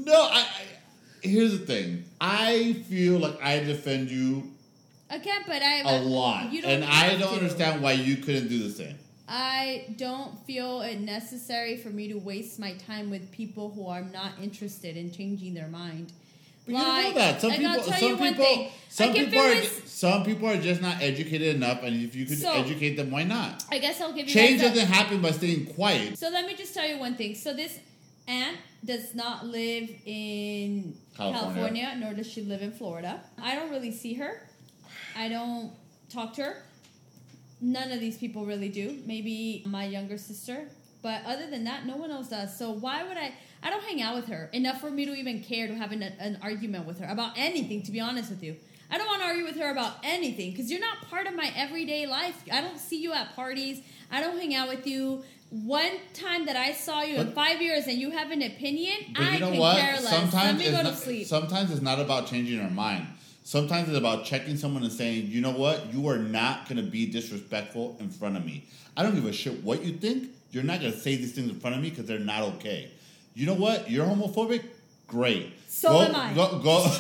No, 0.09 0.23
I, 0.23 0.39
I. 0.39 0.47
Here's 1.23 1.59
the 1.59 1.67
thing. 1.67 2.05
I 2.21 2.85
feel 2.89 3.19
like 3.19 3.43
I 3.43 3.59
defend 3.61 4.11
you 4.11 4.51
Again, 5.11 5.43
but 5.47 5.63
I 5.63 5.81
a 5.81 6.03
lot, 6.03 6.53
You 6.53 6.63
don't 6.63 6.71
and 6.71 6.85
I 6.85 7.17
don't 7.17 7.31
to. 7.31 7.39
understand 7.41 7.83
why 7.83 7.93
you 7.93 8.17
couldn't 8.19 8.49
do 8.49 8.63
the 8.63 8.71
same. 8.71 8.99
I 9.27 9.95
don't 9.97 10.39
feel 10.47 10.83
it 10.83 11.01
necessary 11.01 11.77
for 11.77 11.89
me 11.89 12.09
to 12.09 12.15
waste 12.19 12.59
my 12.59 12.73
time 12.75 13.11
with 13.11 13.31
people 13.33 13.71
who 13.71 13.87
are 13.87 14.03
not 14.03 14.33
interested 14.43 14.97
in 14.97 15.11
changing 15.11 15.55
their 15.55 15.69
mind. 15.69 16.13
But 16.67 16.73
you 16.73 16.79
know 16.79 17.13
that. 17.15 17.41
Some 17.41 17.51
like, 17.51 17.59
people, 17.59 17.83
some 17.83 18.19
people, 18.19 18.71
some 18.91 19.09
like, 19.09 19.17
people 19.17 19.39
are, 19.39 19.55
was, 19.55 19.83
some 19.87 20.25
people 20.25 20.49
are 20.49 20.59
just 20.59 20.83
not 20.83 21.01
educated 21.01 21.57
enough, 21.57 21.83
and 21.83 22.03
if 22.03 22.15
you 22.15 22.27
could 22.27 22.39
So- 22.39 22.53
educate 22.53 22.97
them, 22.97 23.11
why 23.11 23.25
not? 23.25 23.65
I 23.71 23.79
guess 23.79 24.01
I'll 24.03 24.13
give 24.13 24.29
you 24.29 24.35
Change 24.35 24.61
doesn't 24.61 24.87
happen 24.87 25.23
by 25.23 25.31
staying 25.31 25.67
quiet. 25.75 26.19
So 26.19 26.29
let 26.29 26.47
me 26.47 26.55
just 26.55 26.75
tell 26.75 26.87
you 26.87 26.99
one 26.99 27.15
thing. 27.15 27.35
So 27.35 27.55
this 27.55 27.79
aunt 28.29 28.59
does 28.85 29.15
not 29.15 29.47
live 29.47 29.91
in 30.05 30.95
California. 31.17 31.53
California. 31.53 31.97
nor 31.99 32.15
does 32.15 32.31
she 32.31 32.43
live 32.43 32.63
in 32.63 32.71
Florida. 32.71 33.21
I 33.43 33.55
don't 33.55 33.71
really 33.71 33.91
see 33.91 34.15
her. 34.15 34.49
I 35.17 35.29
don't 35.29 35.73
talk 36.09 36.35
to 36.35 36.43
her. 36.43 36.63
None 37.61 37.91
of 37.91 37.99
these 37.99 38.17
people 38.17 38.47
really 38.47 38.69
do. 38.69 39.03
Maybe 39.05 39.65
my 39.67 39.85
younger 39.87 40.17
sister. 40.17 40.69
But 41.03 41.23
other 41.27 41.49
than 41.49 41.65
that, 41.65 41.87
no 41.87 41.97
one 41.97 42.11
else 42.11 42.29
does. 42.29 42.57
So 42.57 42.73
why 42.73 43.03
would 43.03 43.17
I? 43.17 43.33
I 43.63 43.71
don't 43.71 43.83
hang 43.83 44.01
out 44.03 44.15
with 44.15 44.27
her 44.27 44.49
enough 44.53 44.81
for 44.81 44.91
me 44.91 45.05
to 45.07 45.15
even 45.15 45.43
care 45.43 45.67
to 45.67 45.75
have 45.75 45.91
an, 45.91 46.03
an 46.03 46.39
argument 46.43 46.87
with 46.87 47.01
her 47.01 47.11
about 47.11 47.33
anything. 47.37 47.83
To 47.85 47.93
be 47.93 47.99
honest 47.99 48.31
with 48.31 48.43
you, 48.45 48.57
I 48.91 48.99
don't 48.99 49.07
want 49.07 49.21
to 49.23 49.27
argue 49.27 49.45
with 49.45 49.57
her 49.57 49.71
about 49.71 49.97
anything 50.05 50.51
because 50.51 50.71
you're 50.71 50.81
not 50.81 51.09
part 51.11 51.27
of 51.27 51.35
my 51.35 51.53
everyday 51.57 52.07
life. 52.07 52.43
I 52.53 52.61
don't 52.61 52.79
see 52.79 53.01
you 53.01 53.13
at 53.13 53.35
parties. 53.35 53.81
I 54.11 54.21
don't 54.21 54.39
hang 54.39 54.55
out 54.55 54.69
with 54.69 54.87
you. 54.87 55.25
One 55.51 55.93
time 56.13 56.45
that 56.47 56.57
I 56.57 56.73
saw 56.73 57.03
you 57.03 57.17
in 57.17 57.33
five 57.33 57.63
years 57.63 57.87
and 57.87 57.97
you 57.99 58.11
have 58.11 58.31
an 58.31 58.43
opinion, 58.43 58.95
But 59.15 59.23
I 59.23 59.35
you 59.35 59.41
know 59.41 59.51
can 59.53 59.61
what? 59.61 59.79
care 59.79 59.93
less. 59.95 60.05
Let 60.05 60.13
Sometimes 60.21 60.59
me 60.59 60.65
it's 60.67 60.77
go 60.77 60.83
not, 60.83 60.91
to 60.91 60.97
sleep. 60.97 61.27
sometimes 61.27 61.71
it's 61.71 61.81
not 61.81 61.99
about 61.99 62.27
changing 62.27 62.59
your 62.59 62.69
mind. 62.71 63.07
Sometimes 63.45 63.89
it's 63.89 63.97
about 63.97 64.27
checking 64.27 64.59
someone 64.59 64.83
and 64.83 64.93
saying, 64.93 65.29
you 65.29 65.41
know 65.41 65.53
what, 65.53 65.93
you 65.93 66.07
are 66.09 66.19
not 66.19 66.69
gonna 66.69 66.83
be 66.83 67.07
disrespectful 67.07 67.97
in 67.99 68.11
front 68.11 68.37
of 68.37 68.45
me. 68.45 68.65
I 68.95 69.03
don't 69.03 69.15
give 69.15 69.25
a 69.25 69.33
shit 69.33 69.65
what 69.65 69.83
you 69.83 69.95
think. 69.95 70.29
You're 70.51 70.65
not 70.65 70.81
gonna 70.81 70.93
say 70.93 71.17
these 71.17 71.33
things 71.33 71.49
in 71.51 71.59
front 71.59 71.75
of 71.77 71.81
me 71.83 71.89
because 71.89 72.05
they're 72.05 72.19
not 72.19 72.43
okay. 72.43 72.91
You 73.35 73.47
know 73.47 73.55
what? 73.55 73.91
You're 73.91 74.05
homophobic. 74.05 74.65
Great. 75.07 75.55
So 75.67 75.89
go, 75.91 76.03
am 76.03 76.15
I. 76.15 76.35
Go, 76.35 76.59
go. 76.59 76.83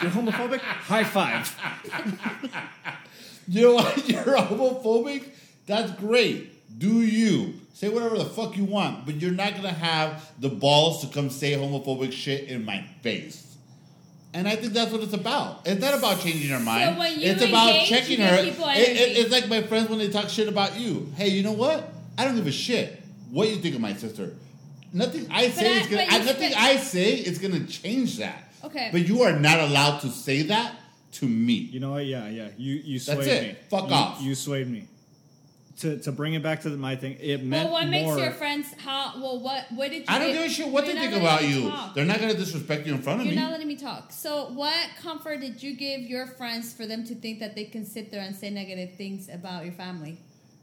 You're 0.00 0.12
homophobic? 0.12 0.60
High 0.60 1.02
five. 1.04 1.56
You 3.50 3.62
know 3.62 3.74
what? 3.76 4.06
You're 4.08 4.22
homophobic? 4.22 5.24
That's 5.66 5.90
great. 5.92 6.52
Do 6.76 7.00
you. 7.02 7.54
Say 7.72 7.88
whatever 7.88 8.18
the 8.18 8.24
fuck 8.24 8.56
you 8.56 8.64
want, 8.64 9.06
but 9.06 9.16
you're 9.20 9.30
not 9.30 9.54
gonna 9.54 9.72
have 9.72 10.28
the 10.40 10.48
balls 10.48 11.00
to 11.02 11.14
come 11.14 11.30
say 11.30 11.52
homophobic 11.52 12.12
shit 12.12 12.48
in 12.48 12.64
my 12.64 12.82
face. 13.02 13.44
And 14.34 14.46
I 14.48 14.56
think 14.56 14.72
that's 14.72 14.90
what 14.92 15.00
it's 15.02 15.12
about. 15.14 15.66
It's 15.66 15.80
not 15.80 15.94
about 15.96 16.20
changing 16.20 16.50
her 16.50 16.58
mind. 16.60 16.98
when 16.98 17.18
you 17.18 17.26
it's 17.30 17.42
about 17.42 17.86
checking 17.86 18.20
her. 18.20 18.34
It- 18.34 18.48
it- 18.58 19.16
it's 19.18 19.30
like 19.30 19.48
my 19.48 19.62
friends 19.62 19.88
when 19.88 19.98
they 20.00 20.08
talk 20.08 20.28
shit 20.28 20.48
about 20.48 20.78
you. 20.78 21.10
Hey, 21.16 21.28
you 21.28 21.42
know 21.42 21.52
what? 21.52 21.92
I 22.18 22.24
don't 22.24 22.34
give 22.34 22.46
a 22.46 22.52
shit 22.52 23.00
what 23.30 23.48
you 23.48 23.56
think 23.56 23.74
of 23.76 23.80
my 23.80 23.94
sister. 23.94 24.34
Nothing 24.92 25.26
I 25.30 25.48
say 25.50 25.76
I- 25.76 25.80
is 25.80 25.86
gonna. 25.86 26.06
I, 26.08 26.18
nothing 26.18 26.52
I 26.56 26.76
say 26.78 27.12
is 27.14 27.38
gonna 27.38 27.64
change 27.66 28.18
that. 28.18 28.50
Okay. 28.64 28.88
But 28.90 29.06
you 29.06 29.22
are 29.22 29.38
not 29.38 29.60
allowed 29.60 30.00
to 30.00 30.10
say 30.10 30.42
that 30.42 30.74
to 31.12 31.26
me. 31.26 31.54
You 31.54 31.78
know 31.80 31.92
what? 31.92 32.06
Yeah, 32.06 32.28
yeah. 32.28 32.48
You 32.58 32.74
you 32.84 32.98
swayed 32.98 33.18
That's 33.18 33.28
it. 33.28 33.42
me. 33.48 33.56
Fuck 33.70 33.88
You- 33.88 33.94
off. 33.94 34.20
You 34.22 34.34
swayed 34.34 34.68
me. 34.68 34.84
To 35.78 35.96
to 35.98 36.10
bring 36.10 36.34
it 36.34 36.42
back 36.42 36.62
to 36.62 36.70
the, 36.70 36.76
my 36.76 36.96
thing, 36.96 37.16
it 37.20 37.44
meant 37.44 37.70
well, 37.70 37.74
what 37.80 37.88
makes 37.88 38.06
more. 38.06 38.18
your 38.18 38.32
friends? 38.32 38.66
How? 38.78 39.12
Well, 39.16 39.38
what? 39.38 39.66
What 39.70 39.90
did 39.90 39.98
you? 39.98 40.04
I 40.08 40.18
don't 40.18 40.32
give 40.32 40.42
a 40.42 40.48
shit 40.48 40.66
what 40.66 40.84
You're 40.86 40.94
they 40.94 41.00
not 41.00 41.10
think 41.12 41.22
letting 41.22 41.26
about 41.28 41.42
me 41.42 41.62
you. 41.62 41.70
talk. 41.70 41.94
They're 41.94 42.04
not 42.04 42.20
gonna 42.20 42.34
disrespect 42.34 42.84
you 42.84 42.94
in 42.94 43.00
front 43.02 43.20
of 43.20 43.26
You're 43.26 43.36
me. 43.36 43.40
not 43.40 43.52
letting 43.52 43.68
me 43.68 43.76
talk. 43.76 44.10
So, 44.10 44.48
what 44.54 44.88
comfort 45.00 45.40
did 45.40 45.62
you 45.62 45.76
give 45.76 46.00
your 46.00 46.26
friends 46.26 46.72
for 46.72 46.84
them 46.84 47.04
to 47.04 47.14
think 47.14 47.38
that 47.38 47.54
they 47.54 47.64
can 47.64 47.84
sit 47.86 48.10
there 48.10 48.22
and 48.22 48.34
say 48.34 48.50
negative 48.50 48.96
things 48.96 49.28
about 49.28 49.64
your 49.64 49.74
family? 49.74 50.18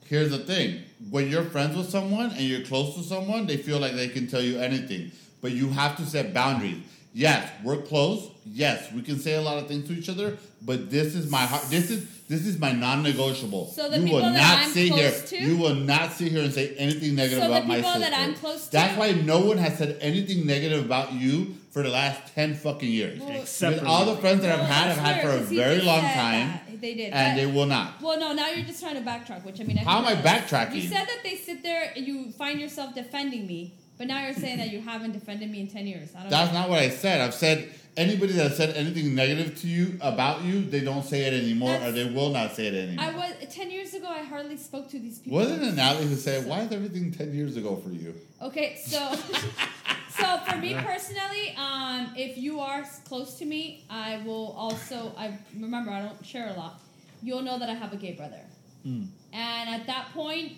Here's 0.06 0.32
the 0.32 0.40
thing: 0.40 0.82
when 1.10 1.30
you're 1.30 1.46
friends 1.46 1.78
with 1.78 1.90
someone 1.90 2.32
and 2.32 2.42
you're 2.42 2.66
close 2.66 2.96
to 2.96 3.04
someone, 3.04 3.46
they 3.48 3.56
feel 3.58 3.80
like 3.80 3.94
they 3.94 4.10
can 4.10 4.28
tell 4.28 4.42
you 4.42 4.60
anything. 4.60 5.12
But 5.42 5.52
you 5.54 5.70
have 5.70 5.96
to 5.98 6.06
set 6.06 6.34
boundaries. 6.34 6.84
Yes, 7.18 7.50
we're 7.64 7.82
close. 7.82 8.30
Yes, 8.46 8.92
we 8.92 9.02
can 9.02 9.18
say 9.20 9.36
a 9.36 9.42
lot 9.42 9.58
of 9.58 9.68
things 9.70 9.88
to 9.88 9.94
each 9.94 10.10
other. 10.10 10.38
But 10.62 10.92
this 10.92 11.16
is 11.16 11.32
my 11.32 11.44
heart. 11.46 11.64
This 11.70 11.90
is 11.90 12.06
this 12.28 12.46
is 12.46 12.60
my 12.60 12.72
non-negotiable. 12.74 13.68
So 13.68 13.90
the 13.90 13.98
you 14.00 14.04
will 14.04 14.10
people 14.22 14.34
that 14.34 14.34
not 14.34 14.60
I'm 14.66 14.70
sit 14.72 14.92
here. 14.92 15.12
close 15.12 15.30
to- 15.30 15.38
You 15.40 15.58
will 15.58 15.76
not 15.76 16.12
sit 16.12 16.32
here 16.32 16.42
and 16.44 16.52
say 16.52 16.76
anything 16.76 17.16
negative 17.16 17.44
So 17.44 17.48
the 17.50 17.56
about 17.58 17.68
my 17.68 17.76
people 17.78 17.92
sister. 17.94 18.10
that 18.10 18.20
I'm 18.20 18.34
close 18.34 18.66
to- 18.66 18.72
That's 18.72 18.98
why 18.98 19.12
no 19.12 19.40
one 19.42 19.58
has 19.60 19.78
said 19.78 19.98
anything 20.02 20.46
negative 20.46 20.84
about 20.84 21.14
you 21.14 21.56
for 21.72 21.84
the 21.84 21.90
last 21.90 22.34
ten 22.34 22.56
fucking 22.56 22.90
years. 22.92 23.20
Well, 23.22 23.30
Except 23.30 23.74
With 23.76 23.84
for 23.84 23.88
all 23.88 24.06
me. 24.06 24.16
the 24.16 24.22
friends 24.22 24.42
that 24.42 24.60
I've 24.60 24.66
had, 24.66 24.92
I've 24.92 24.98
had 24.98 25.22
for 25.22 25.28
weird, 25.28 25.36
a 25.36 25.40
'cause 25.42 25.50
he 25.52 25.56
very 25.58 25.82
long 25.82 26.02
time, 26.02 26.48
that. 26.68 26.82
They 26.82 26.94
did, 26.96 27.14
and 27.14 27.38
but- 27.38 27.42
they 27.42 27.46
will 27.52 27.66
not. 27.68 28.02
Well, 28.02 28.20
no, 28.20 28.34
now 28.34 28.50
you're 28.50 28.66
just 28.66 28.82
trying 28.82 28.96
to 28.96 29.02
backtrack, 29.02 29.46
which 29.46 29.62
I 29.62 29.64
mean, 29.64 29.78
I 29.78 29.82
How 29.84 30.00
am 30.00 30.06
I 30.06 30.16
backtracking? 30.16 30.76
You 30.82 30.90
said 30.90 31.08
that 31.08 31.20
they 31.24 31.36
sit 31.38 31.62
there 31.64 31.94
and 31.96 32.06
you 32.08 32.32
find 32.38 32.60
yourself 32.60 32.94
defending 32.96 33.46
me, 33.48 33.74
but 33.98 34.08
now 34.08 34.24
you're 34.26 34.34
saying 34.34 34.58
that 34.58 34.70
you 34.72 34.82
haven't 34.82 35.12
defended 35.14 35.50
me 35.50 35.62
in 35.62 35.68
ten 35.68 35.88
years. 35.88 36.10
I 36.16 36.22
don't 36.22 36.30
That's 36.30 36.52
know. 36.54 36.60
not 36.62 36.70
what 36.70 36.80
I 36.80 36.90
said. 36.90 37.22
I've 37.22 37.34
said 37.34 37.70
anybody 37.98 38.34
that 38.34 38.52
said 38.54 38.76
anything 38.76 39.16
negative 39.16 39.58
to 39.62 39.68
you 39.68 39.98
about 40.02 40.44
you, 40.44 40.62
they 40.62 40.82
don't 40.82 41.06
say 41.06 41.22
it 41.26 41.34
anymore, 41.34 41.76
or 41.84 41.92
they 41.92 42.06
will 42.06 42.30
not 42.32 42.54
say 42.56 42.68
it 42.68 42.74
anymore. 42.76 43.06
I 43.06 43.16
was 43.16 43.34
ten 43.54 43.72
years 43.72 43.94
ago. 43.94 44.08
I 44.08 44.24
hardly 44.24 44.58
spoke 44.58 44.90
to 44.90 45.00
these 45.00 45.20
people. 45.20 45.38
Wasn't 45.40 45.64
it 45.64 45.76
Natalie 45.76 46.08
who 46.08 46.16
said, 46.16 46.46
"Why 46.46 46.62
is 46.62 46.72
everything 46.72 47.12
ten 47.12 47.34
years 47.34 47.56
ago 47.58 47.76
for 47.78 47.90
you?" 47.90 48.14
Okay, 48.42 48.78
so 48.86 49.00
so 50.18 50.38
for 50.48 50.58
me 50.58 50.74
personally, 50.76 51.56
um, 51.58 52.12
if 52.18 52.38
you 52.38 52.60
are 52.60 52.84
close 53.06 53.36
to 53.40 53.46
me, 53.46 53.86
I 53.90 54.22
will 54.26 54.54
also. 54.58 55.14
I 55.18 55.38
remember 55.60 55.92
I 55.92 56.02
don't 56.02 56.26
share 56.26 56.50
a 56.50 56.54
lot. 56.54 56.82
You'll 57.24 57.42
know 57.42 57.58
that 57.60 57.70
I 57.70 57.74
have 57.74 57.94
a 57.94 57.98
gay 57.98 58.12
brother, 58.14 58.42
Mm. 58.86 59.08
and 59.34 59.70
at 59.70 59.88
that 59.88 60.10
point, 60.14 60.54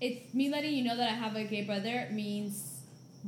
it's 0.00 0.34
me 0.34 0.48
letting 0.50 0.72
you 0.72 0.82
know 0.82 0.96
that 0.96 1.08
I 1.08 1.12
have 1.14 1.36
a 1.36 1.44
gay 1.44 1.62
brother 1.62 2.08
means 2.10 2.69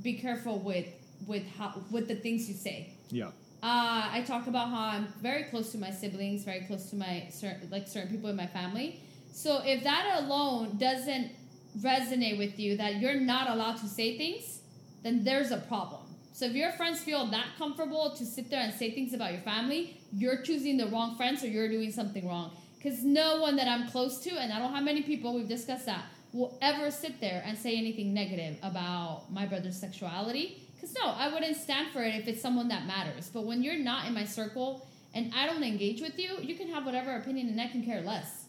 be 0.00 0.14
careful 0.14 0.58
with 0.58 0.86
with 1.26 1.44
how 1.56 1.74
with 1.90 2.08
the 2.08 2.16
things 2.16 2.48
you 2.48 2.54
say. 2.54 2.94
Yeah. 3.10 3.26
Uh, 3.62 4.10
I 4.10 4.24
talk 4.26 4.48
about 4.48 4.70
how 4.70 4.86
I'm 4.88 5.06
very 5.20 5.44
close 5.44 5.70
to 5.72 5.78
my 5.78 5.90
siblings, 5.90 6.42
very 6.42 6.62
close 6.62 6.90
to 6.90 6.96
my 6.96 7.28
certain, 7.30 7.70
like 7.70 7.86
certain 7.86 8.10
people 8.10 8.28
in 8.28 8.34
my 8.34 8.48
family. 8.48 9.00
So 9.32 9.60
if 9.64 9.84
that 9.84 10.22
alone 10.22 10.78
doesn't 10.78 11.30
resonate 11.78 12.38
with 12.38 12.58
you, 12.58 12.76
that 12.76 12.96
you're 12.96 13.20
not 13.20 13.48
allowed 13.48 13.76
to 13.78 13.86
say 13.86 14.18
things, 14.18 14.60
then 15.04 15.22
there's 15.22 15.52
a 15.52 15.58
problem. 15.58 16.00
So 16.32 16.46
if 16.46 16.54
your 16.54 16.72
friends 16.72 17.00
feel 17.00 17.26
that 17.26 17.46
comfortable 17.56 18.14
to 18.16 18.24
sit 18.24 18.50
there 18.50 18.60
and 18.60 18.74
say 18.74 18.90
things 18.90 19.14
about 19.14 19.32
your 19.32 19.42
family, 19.42 20.00
you're 20.12 20.42
choosing 20.42 20.76
the 20.76 20.86
wrong 20.86 21.16
friends 21.16 21.44
or 21.44 21.46
you're 21.46 21.68
doing 21.68 21.92
something 21.92 22.26
wrong. 22.26 22.50
Because 22.78 23.04
no 23.04 23.40
one 23.40 23.54
that 23.56 23.68
I'm 23.68 23.88
close 23.88 24.18
to, 24.24 24.30
and 24.30 24.52
I 24.52 24.58
don't 24.58 24.74
have 24.74 24.82
many 24.82 25.02
people, 25.02 25.34
we've 25.34 25.48
discussed 25.48 25.86
that, 25.86 26.04
will 26.32 26.56
ever 26.62 26.90
sit 26.90 27.20
there 27.20 27.42
and 27.46 27.56
say 27.58 27.76
anything 27.76 28.14
negative 28.14 28.56
about 28.62 29.24
my 29.30 29.46
brother's 29.46 29.78
sexuality. 29.78 30.62
Because 30.74 30.94
no, 30.94 31.06
I 31.10 31.32
wouldn't 31.32 31.56
stand 31.56 31.90
for 31.92 32.02
it 32.02 32.14
if 32.14 32.26
it's 32.26 32.40
someone 32.42 32.68
that 32.68 32.86
matters. 32.86 33.30
But 33.32 33.44
when 33.44 33.62
you're 33.62 33.78
not 33.78 34.06
in 34.06 34.14
my 34.14 34.24
circle 34.24 34.86
and 35.14 35.32
I 35.34 35.46
don't 35.46 35.62
engage 35.62 36.00
with 36.00 36.18
you, 36.18 36.38
you 36.40 36.54
can 36.56 36.68
have 36.68 36.84
whatever 36.84 37.14
opinion 37.16 37.48
and 37.48 37.60
I 37.60 37.68
can 37.68 37.84
care 37.84 38.00
less. 38.00 38.46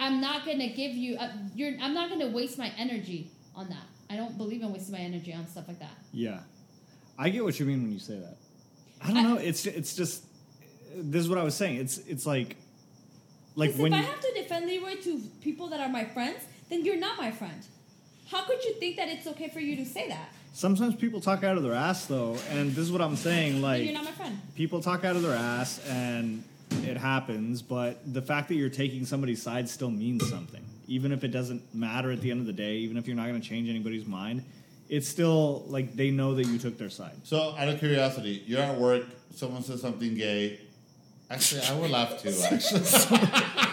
I'm 0.00 0.20
not 0.20 0.44
gonna 0.44 0.68
give 0.68 0.92
you. 0.92 1.16
You're. 1.54 1.74
I'm 1.80 1.94
not 1.94 2.10
gonna 2.10 2.28
waste 2.28 2.58
my 2.58 2.72
energy 2.76 3.30
on 3.54 3.68
that. 3.68 3.84
I 4.10 4.16
don't 4.16 4.36
believe 4.36 4.62
in 4.62 4.72
wasting 4.72 4.92
my 4.92 4.98
energy 4.98 5.32
on 5.32 5.46
stuff 5.46 5.68
like 5.68 5.78
that. 5.78 5.92
Yeah, 6.12 6.40
I 7.16 7.30
get 7.30 7.44
what 7.44 7.60
you 7.60 7.66
mean 7.66 7.82
when 7.82 7.92
you 7.92 8.00
say 8.00 8.18
that. 8.18 8.36
I 9.00 9.08
don't 9.08 9.18
I- 9.18 9.22
know. 9.22 9.36
It's 9.36 9.64
it's 9.66 9.94
just 9.94 10.24
this 10.96 11.22
is 11.22 11.28
what 11.28 11.38
I 11.38 11.44
was 11.44 11.54
saying. 11.54 11.76
It's 11.76 11.98
it's 11.98 12.26
like 12.26 12.56
like 13.54 13.74
when 13.76 13.92
if 13.92 14.00
you, 14.00 14.04
I 14.04 14.10
have 14.10 14.20
to 14.20 14.32
defend 14.34 14.66
Leroy 14.66 14.96
to 15.02 15.20
people 15.40 15.68
that 15.68 15.80
are 15.80 15.88
my 15.88 16.04
friends, 16.04 16.40
then 16.70 16.84
you're 16.84 16.96
not 16.98 17.18
my 17.18 17.30
friend. 17.30 17.66
How 18.30 18.44
could 18.44 18.62
you 18.64 18.74
think 18.74 18.96
that 18.96 19.08
it's 19.08 19.26
okay 19.26 19.48
for 19.48 19.60
you 19.60 19.76
to 19.76 19.84
say 19.84 20.08
that? 20.08 20.28
sometimes 20.52 20.96
people 20.96 21.20
talk 21.20 21.44
out 21.44 21.56
of 21.56 21.62
their 21.62 21.74
ass 21.74 22.06
though, 22.06 22.36
and 22.50 22.70
this 22.70 22.78
is 22.78 22.90
what 22.90 23.00
I'm 23.00 23.14
saying. 23.16 23.52
then 23.54 23.62
Like 23.62 23.84
you're 23.84 23.92
not 23.94 24.04
my 24.04 24.10
friend. 24.10 24.36
people 24.56 24.80
talk 24.80 25.04
out 25.04 25.14
of 25.14 25.22
their 25.22 25.36
ass 25.36 25.80
and 25.88 26.42
it 26.82 26.96
happens, 26.96 27.62
but 27.62 28.00
the 28.12 28.22
fact 28.22 28.48
that 28.48 28.54
you're 28.56 28.68
taking 28.68 29.04
somebody's 29.06 29.40
side 29.42 29.68
still 29.68 29.90
means 29.90 30.28
something. 30.28 30.62
even 30.88 31.12
if 31.12 31.22
it 31.22 31.28
doesn't 31.28 31.62
matter 31.74 32.10
at 32.10 32.20
the 32.20 32.30
end 32.32 32.40
of 32.40 32.46
the 32.46 32.52
day, 32.52 32.74
even 32.78 32.96
if 32.96 33.06
you're 33.06 33.16
not 33.16 33.28
going 33.28 33.40
to 33.40 33.48
change 33.48 33.68
anybody's 33.68 34.06
mind, 34.06 34.42
it's 34.88 35.06
still 35.08 35.64
like 35.68 35.94
they 35.94 36.10
know 36.10 36.34
that 36.34 36.46
you 36.46 36.58
took 36.58 36.76
their 36.78 36.90
side. 36.90 37.14
So, 37.22 37.54
out 37.56 37.68
of 37.68 37.78
curiosity, 37.78 38.42
you're 38.44 38.60
at 38.60 38.76
work, 38.76 39.04
someone 39.34 39.62
says 39.62 39.80
something 39.80 40.16
gay. 40.16 40.58
Actually, 41.30 41.62
I 41.62 41.74
would 41.78 41.90
laugh 41.92 42.20
too, 42.20 42.34
actually. 42.50 42.80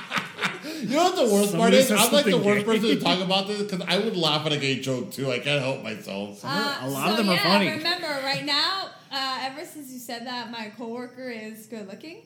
you 0.82 0.96
know 0.96 1.04
what 1.04 1.16
the 1.16 1.34
worst 1.34 1.56
part 1.56 1.74
is? 1.74 1.92
I'm 1.92 2.12
like 2.12 2.26
the 2.26 2.38
worst 2.38 2.66
gay. 2.66 2.72
person 2.72 2.90
to 2.90 3.00
talk 3.00 3.20
about 3.26 3.48
this 3.48 3.62
because 3.63 3.82
I 3.88 3.98
would 4.00 4.16
laugh 4.18 4.46
at 4.46 4.52
a 4.54 4.58
gay 4.58 4.80
joke 4.80 5.12
too. 5.12 5.32
I 5.32 5.40
can't 5.40 5.62
help 5.62 5.84
myself. 5.84 6.42
Uh, 6.44 6.78
A 6.82 6.90
lot 6.90 7.06
so 7.08 7.12
of 7.12 7.18
them 7.18 7.30
are 7.30 7.38
funny. 7.40 7.70
Remember, 7.70 8.08
right 8.24 8.46
now, 8.46 8.90
uh, 9.12 9.40
ever 9.42 9.66
since 9.66 9.92
you 9.92 10.00
said 10.00 10.26
that, 10.28 10.52
my 10.52 10.72
coworker 10.78 11.30
is 11.30 11.66
good 11.68 11.88
looking. 11.88 12.22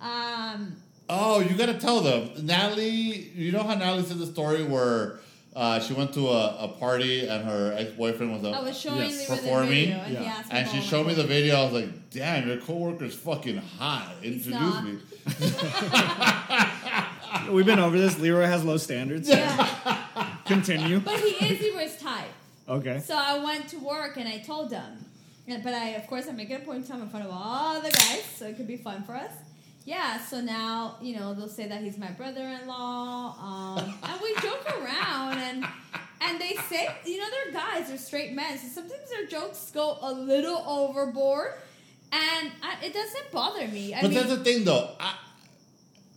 Um, 0.00 0.76
Oh, 1.08 1.38
you 1.40 1.54
gotta 1.56 1.74
tell 1.74 2.00
them. 2.00 2.30
Natalie, 2.44 3.30
you 3.34 3.52
know 3.52 3.62
how 3.62 3.74
Natalie 3.74 4.02
said 4.02 4.18
the 4.18 4.26
story 4.26 4.64
where 4.64 5.20
uh, 5.54 5.78
she 5.78 5.94
went 5.94 6.12
to 6.14 6.28
a, 6.28 6.56
a 6.64 6.68
party 6.68 7.28
and 7.28 7.44
her 7.44 7.72
ex 7.78 7.92
boyfriend 7.92 8.32
was, 8.32 8.44
I 8.44 8.60
was 8.60 8.76
showing 8.78 8.98
Yes. 8.98 9.12
Leroy 9.28 9.36
the 9.36 9.42
Performing? 9.42 9.70
video, 9.86 9.98
and 10.00 10.12
Yeah. 10.14 10.22
asked 10.24 10.52
and 10.52 10.68
she 10.68 10.80
showed 10.80 11.06
me 11.06 11.14
the 11.14 11.22
video. 11.24 11.56
I 11.60 11.62
was 11.64 11.72
like, 11.74 12.10
"Damn, 12.10 12.48
your 12.48 12.56
coworker's 12.58 13.14
fucking 13.14 13.56
hot." 13.78 14.16
Introduce 14.24 14.82
me. 14.82 14.98
We've 17.50 17.66
been 17.66 17.78
over 17.78 17.98
this. 17.98 18.18
Leroy 18.18 18.46
has 18.46 18.64
low 18.64 18.76
standards. 18.76 19.28
Yeah, 19.28 19.98
Continue. 20.46 21.00
but 21.00 21.18
he 21.20 21.46
is 21.46 21.60
Leroy's 21.60 21.96
type. 21.98 22.28
Okay. 22.68 22.98
So 23.00 23.16
I 23.16 23.38
went 23.42 23.68
to 23.68 23.78
work 23.78 24.16
and 24.16 24.28
I 24.28 24.38
told 24.38 24.70
them. 24.70 25.04
But 25.48 25.74
I, 25.74 25.90
of 25.90 26.06
course, 26.08 26.26
I 26.28 26.32
make 26.32 26.50
it 26.50 26.62
a 26.62 26.64
point 26.64 26.82
to 26.82 26.88
tell 26.88 26.96
him 26.96 27.04
in 27.04 27.08
front 27.10 27.24
of 27.24 27.30
all 27.32 27.80
the 27.80 27.90
guys, 27.90 28.24
so 28.36 28.46
it 28.46 28.56
could 28.56 28.66
be 28.66 28.76
fun 28.76 29.04
for 29.04 29.14
us. 29.14 29.30
Yeah, 29.84 30.18
so 30.18 30.40
now, 30.40 30.96
you 31.00 31.14
know, 31.16 31.32
they'll 31.34 31.46
say 31.46 31.68
that 31.68 31.80
he's 31.82 31.96
my 31.96 32.10
brother-in-law, 32.10 33.36
um, 33.40 33.94
and 34.02 34.20
we 34.20 34.34
joke 34.42 34.66
around, 34.82 35.38
and 35.38 35.64
and 36.20 36.40
they 36.40 36.56
say, 36.68 36.88
you 37.04 37.18
know, 37.20 37.26
they're 37.30 37.52
guys, 37.52 37.86
they're 37.88 37.96
straight 37.98 38.32
men, 38.32 38.58
so 38.58 38.66
sometimes 38.66 39.08
their 39.10 39.26
jokes 39.26 39.70
go 39.72 39.98
a 40.02 40.12
little 40.12 40.58
overboard, 40.66 41.52
and 42.10 42.50
I, 42.64 42.84
it 42.84 42.92
doesn't 42.92 43.30
bother 43.30 43.68
me. 43.68 43.94
I 43.94 44.00
But 44.02 44.10
mean, 44.10 44.18
that's 44.18 44.30
the 44.36 44.42
thing, 44.42 44.64
though. 44.64 44.90
I, 44.98 45.14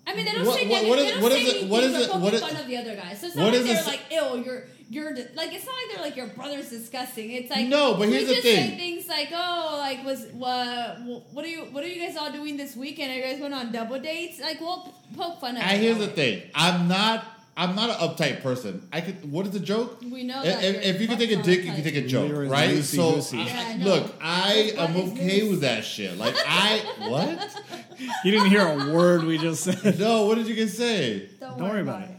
I 0.09 0.15
mean, 0.15 0.25
they 0.25 0.31
don't 0.31 0.45
What- 0.45 0.57
say 0.59 0.67
what- 0.67 0.83
negative. 0.83 0.89
what 0.89 0.97
they 0.97 1.05
is- 1.05 1.11
don't 1.11 1.21
what 1.21 1.31
say 1.31 1.41
is 1.41 1.47
it- 1.47 1.51
anything 1.51 1.69
what 1.69 1.83
is 1.83 1.93
it- 1.93 2.07
poking 2.07 2.21
what 2.23 2.33
is- 2.33 2.41
fun 2.41 2.55
of 2.55 2.67
the 2.67 2.77
other 2.77 2.95
guys. 2.95 3.19
So 3.21 3.27
it's 3.27 3.35
what 3.35 3.43
not 3.43 3.51
like 3.53 3.59
is 3.61 3.65
they're 3.67 3.75
this- 3.75 3.85
like, 3.87 3.99
"Ew, 4.11 4.43
you're 4.43 4.63
you're 4.89 5.15
like." 5.35 5.53
It's 5.53 5.65
not 5.67 5.75
like 5.75 5.87
they're 5.93 6.03
like 6.03 6.15
your 6.15 6.27
brother's 6.27 6.69
disgusting. 6.69 7.31
It's 7.31 7.51
like 7.51 7.67
No, 7.67 7.93
but 7.93 8.07
we 8.07 8.13
here's 8.15 8.27
the 8.27 8.33
just 8.35 8.43
say 8.47 8.75
things 8.75 9.07
like, 9.07 9.29
"Oh, 9.31 9.75
like 9.79 10.03
was 10.03 10.25
what 10.33 10.99
what 11.31 11.45
are 11.45 11.47
you 11.47 11.61
what 11.71 11.83
are 11.83 11.87
you 11.87 12.01
guys 12.05 12.17
all 12.17 12.31
doing 12.31 12.57
this 12.57 12.75
weekend? 12.75 13.11
Are 13.11 13.15
you 13.15 13.21
guys 13.23 13.37
going 13.39 13.53
on 13.53 13.71
double 13.71 13.99
dates?" 13.99 14.39
Like 14.41 14.59
we'll 14.59 14.91
poke 15.15 15.39
fun 15.39 15.57
of. 15.57 15.61
and 15.63 15.71
it 15.77 15.83
here's 15.83 15.99
that 15.99 16.15
the 16.15 16.21
thing. 16.21 16.41
I'm 16.55 16.87
not. 16.87 17.35
I'm 17.57 17.75
not 17.75 17.89
an 17.89 17.97
uptight 17.97 18.41
person. 18.41 18.87
I 18.93 19.01
could. 19.01 19.29
What 19.29 19.45
is 19.45 19.51
the 19.51 19.59
joke? 19.59 19.99
We 20.09 20.23
know 20.23 20.39
If, 20.41 20.45
that 20.45 20.63
if, 20.63 20.73
you're 20.75 20.81
if 20.95 21.01
you 21.01 21.07
can 21.09 21.17
take 21.17 21.31
a 21.31 21.35
fucking 21.35 21.53
dick, 21.55 21.65
you 21.65 21.73
can 21.73 21.83
take 21.83 21.95
a 21.97 22.07
joke, 22.07 22.29
Leroy's 22.29 22.49
right? 22.49 22.69
loosey 22.69 22.95
so, 22.95 23.15
goosey. 23.15 23.37
I- 23.39 23.45
Yeah, 23.47 23.67
I 23.67 23.83
look, 23.83 24.15
I 24.21 24.73
am 24.77 24.95
okay 24.95 25.41
loose. 25.41 25.49
with 25.51 25.61
that 25.61 25.83
shit. 25.83 26.17
Like 26.17 26.35
I 26.47 26.77
what? 27.09 27.61
You 28.23 28.31
didn't 28.31 28.49
hear 28.49 28.65
a 28.67 28.93
word 28.93 29.23
we 29.23 29.37
just 29.37 29.63
said. 29.63 29.99
No, 29.99 30.25
what 30.25 30.35
did 30.35 30.47
you 30.47 30.55
guys 30.55 30.75
say? 30.77 31.29
Don't, 31.39 31.57
Don't 31.57 31.69
worry 31.69 31.71
worry 31.71 31.81
about, 31.81 32.03
about 32.03 32.15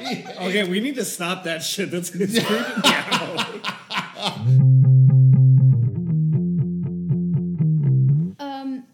it. 0.00 0.26
Okay, 0.40 0.68
we 0.68 0.80
need 0.80 0.94
to 0.94 1.04
stop 1.04 1.44
that 1.44 1.62
shit. 1.62 1.90
That's 1.90 2.14
it's 2.14 2.38
creeping 2.44 2.82
me 2.82 2.90
out. 2.94 4.56
Um, 8.38 8.84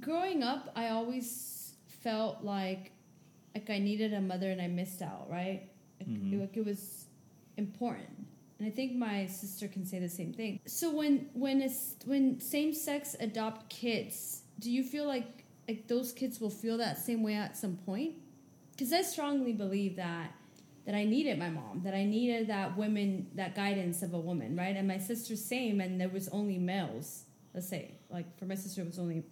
growing 0.00 0.42
up, 0.42 0.70
I 0.76 0.88
always 0.88 1.72
felt 2.02 2.42
like 2.42 2.92
like 3.54 3.68
I 3.68 3.78
needed 3.78 4.12
a 4.14 4.20
mother 4.20 4.50
and 4.50 4.60
I 4.62 4.68
missed 4.68 5.02
out. 5.02 5.26
Right? 5.30 5.68
Like, 5.98 6.08
Mm-hmm. 6.08 6.32
it, 6.34 6.40
like 6.40 6.56
it 6.56 6.64
was 6.64 7.04
important, 7.58 8.26
and 8.60 8.68
I 8.68 8.70
think 8.70 8.94
my 8.94 9.24
sister 9.24 9.68
can 9.68 9.86
say 9.86 9.98
the 9.98 10.08
same 10.08 10.34
thing. 10.34 10.60
So 10.66 10.94
when 10.94 11.30
when 11.32 11.66
when 12.04 12.40
same 12.40 12.74
sex 12.74 13.16
adopt 13.18 13.70
kids, 13.70 14.42
do 14.58 14.70
you 14.70 14.84
feel 14.84 15.06
like 15.06 15.44
like 15.66 15.88
those 15.88 16.12
kids 16.12 16.40
will 16.40 16.50
feel 16.50 16.76
that 16.76 16.98
same 16.98 17.22
way 17.22 17.36
at 17.36 17.56
some 17.56 17.76
point? 17.76 18.16
Because 18.72 18.92
I 18.92 19.00
strongly 19.00 19.54
believe 19.54 19.96
that 19.96 20.32
that 20.84 20.94
I 20.94 21.04
needed 21.04 21.38
my 21.38 21.48
mom, 21.48 21.80
that 21.84 21.94
I 21.94 22.04
needed 22.04 22.48
that 22.48 22.76
women, 22.76 23.28
that 23.34 23.54
guidance 23.54 24.02
of 24.02 24.12
a 24.12 24.20
woman, 24.20 24.56
right? 24.56 24.76
And 24.76 24.86
my 24.86 24.98
sister 24.98 25.36
same, 25.36 25.80
and 25.80 25.98
there 25.98 26.10
was 26.10 26.28
only 26.28 26.58
males. 26.58 27.24
Let's 27.54 27.68
say, 27.68 27.94
like 28.10 28.38
for 28.38 28.44
my 28.44 28.56
sister, 28.56 28.82
it 28.82 28.88
was 28.88 28.98
only, 28.98 29.24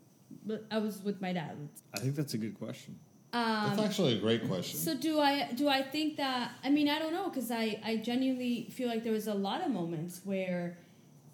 but 0.46 0.64
I 0.70 0.78
was 0.78 1.02
with 1.02 1.20
my 1.20 1.34
dad. 1.34 1.68
I 1.94 1.98
think 1.98 2.14
that's 2.14 2.32
a 2.32 2.38
good 2.38 2.58
question. 2.58 2.98
That's 3.32 3.78
Um, 3.78 3.84
actually 3.84 4.14
a 4.16 4.20
great 4.20 4.46
question. 4.48 4.78
so 4.78 4.94
do 4.94 5.20
I? 5.20 5.52
Do 5.52 5.68
I 5.68 5.82
think 5.82 6.16
that? 6.16 6.52
I 6.64 6.70
mean, 6.70 6.88
I 6.88 6.98
don't 6.98 7.12
know 7.12 7.28
because 7.28 7.50
I 7.50 7.78
I 7.84 7.96
genuinely 7.96 8.68
feel 8.70 8.88
like 8.88 9.04
there 9.04 9.12
was 9.12 9.26
a 9.28 9.34
lot 9.34 9.60
of 9.64 9.70
moments 9.70 10.20
where 10.24 10.78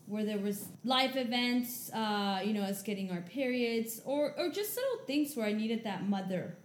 where 0.07 0.25
there 0.25 0.39
was 0.39 0.67
life 0.85 1.17
events, 1.17 1.91
uh, 1.95 2.41
you 2.45 2.53
know, 2.53 2.63
us 2.63 2.83
getting 2.83 3.11
our 3.11 3.21
periods, 3.23 4.03
or 4.05 4.35
or 4.39 4.51
just 4.51 4.77
little 4.77 5.07
things 5.07 5.37
where 5.37 5.47
I 5.47 5.53
needed 5.53 5.85
that 5.85 6.09
mother, 6.09 6.57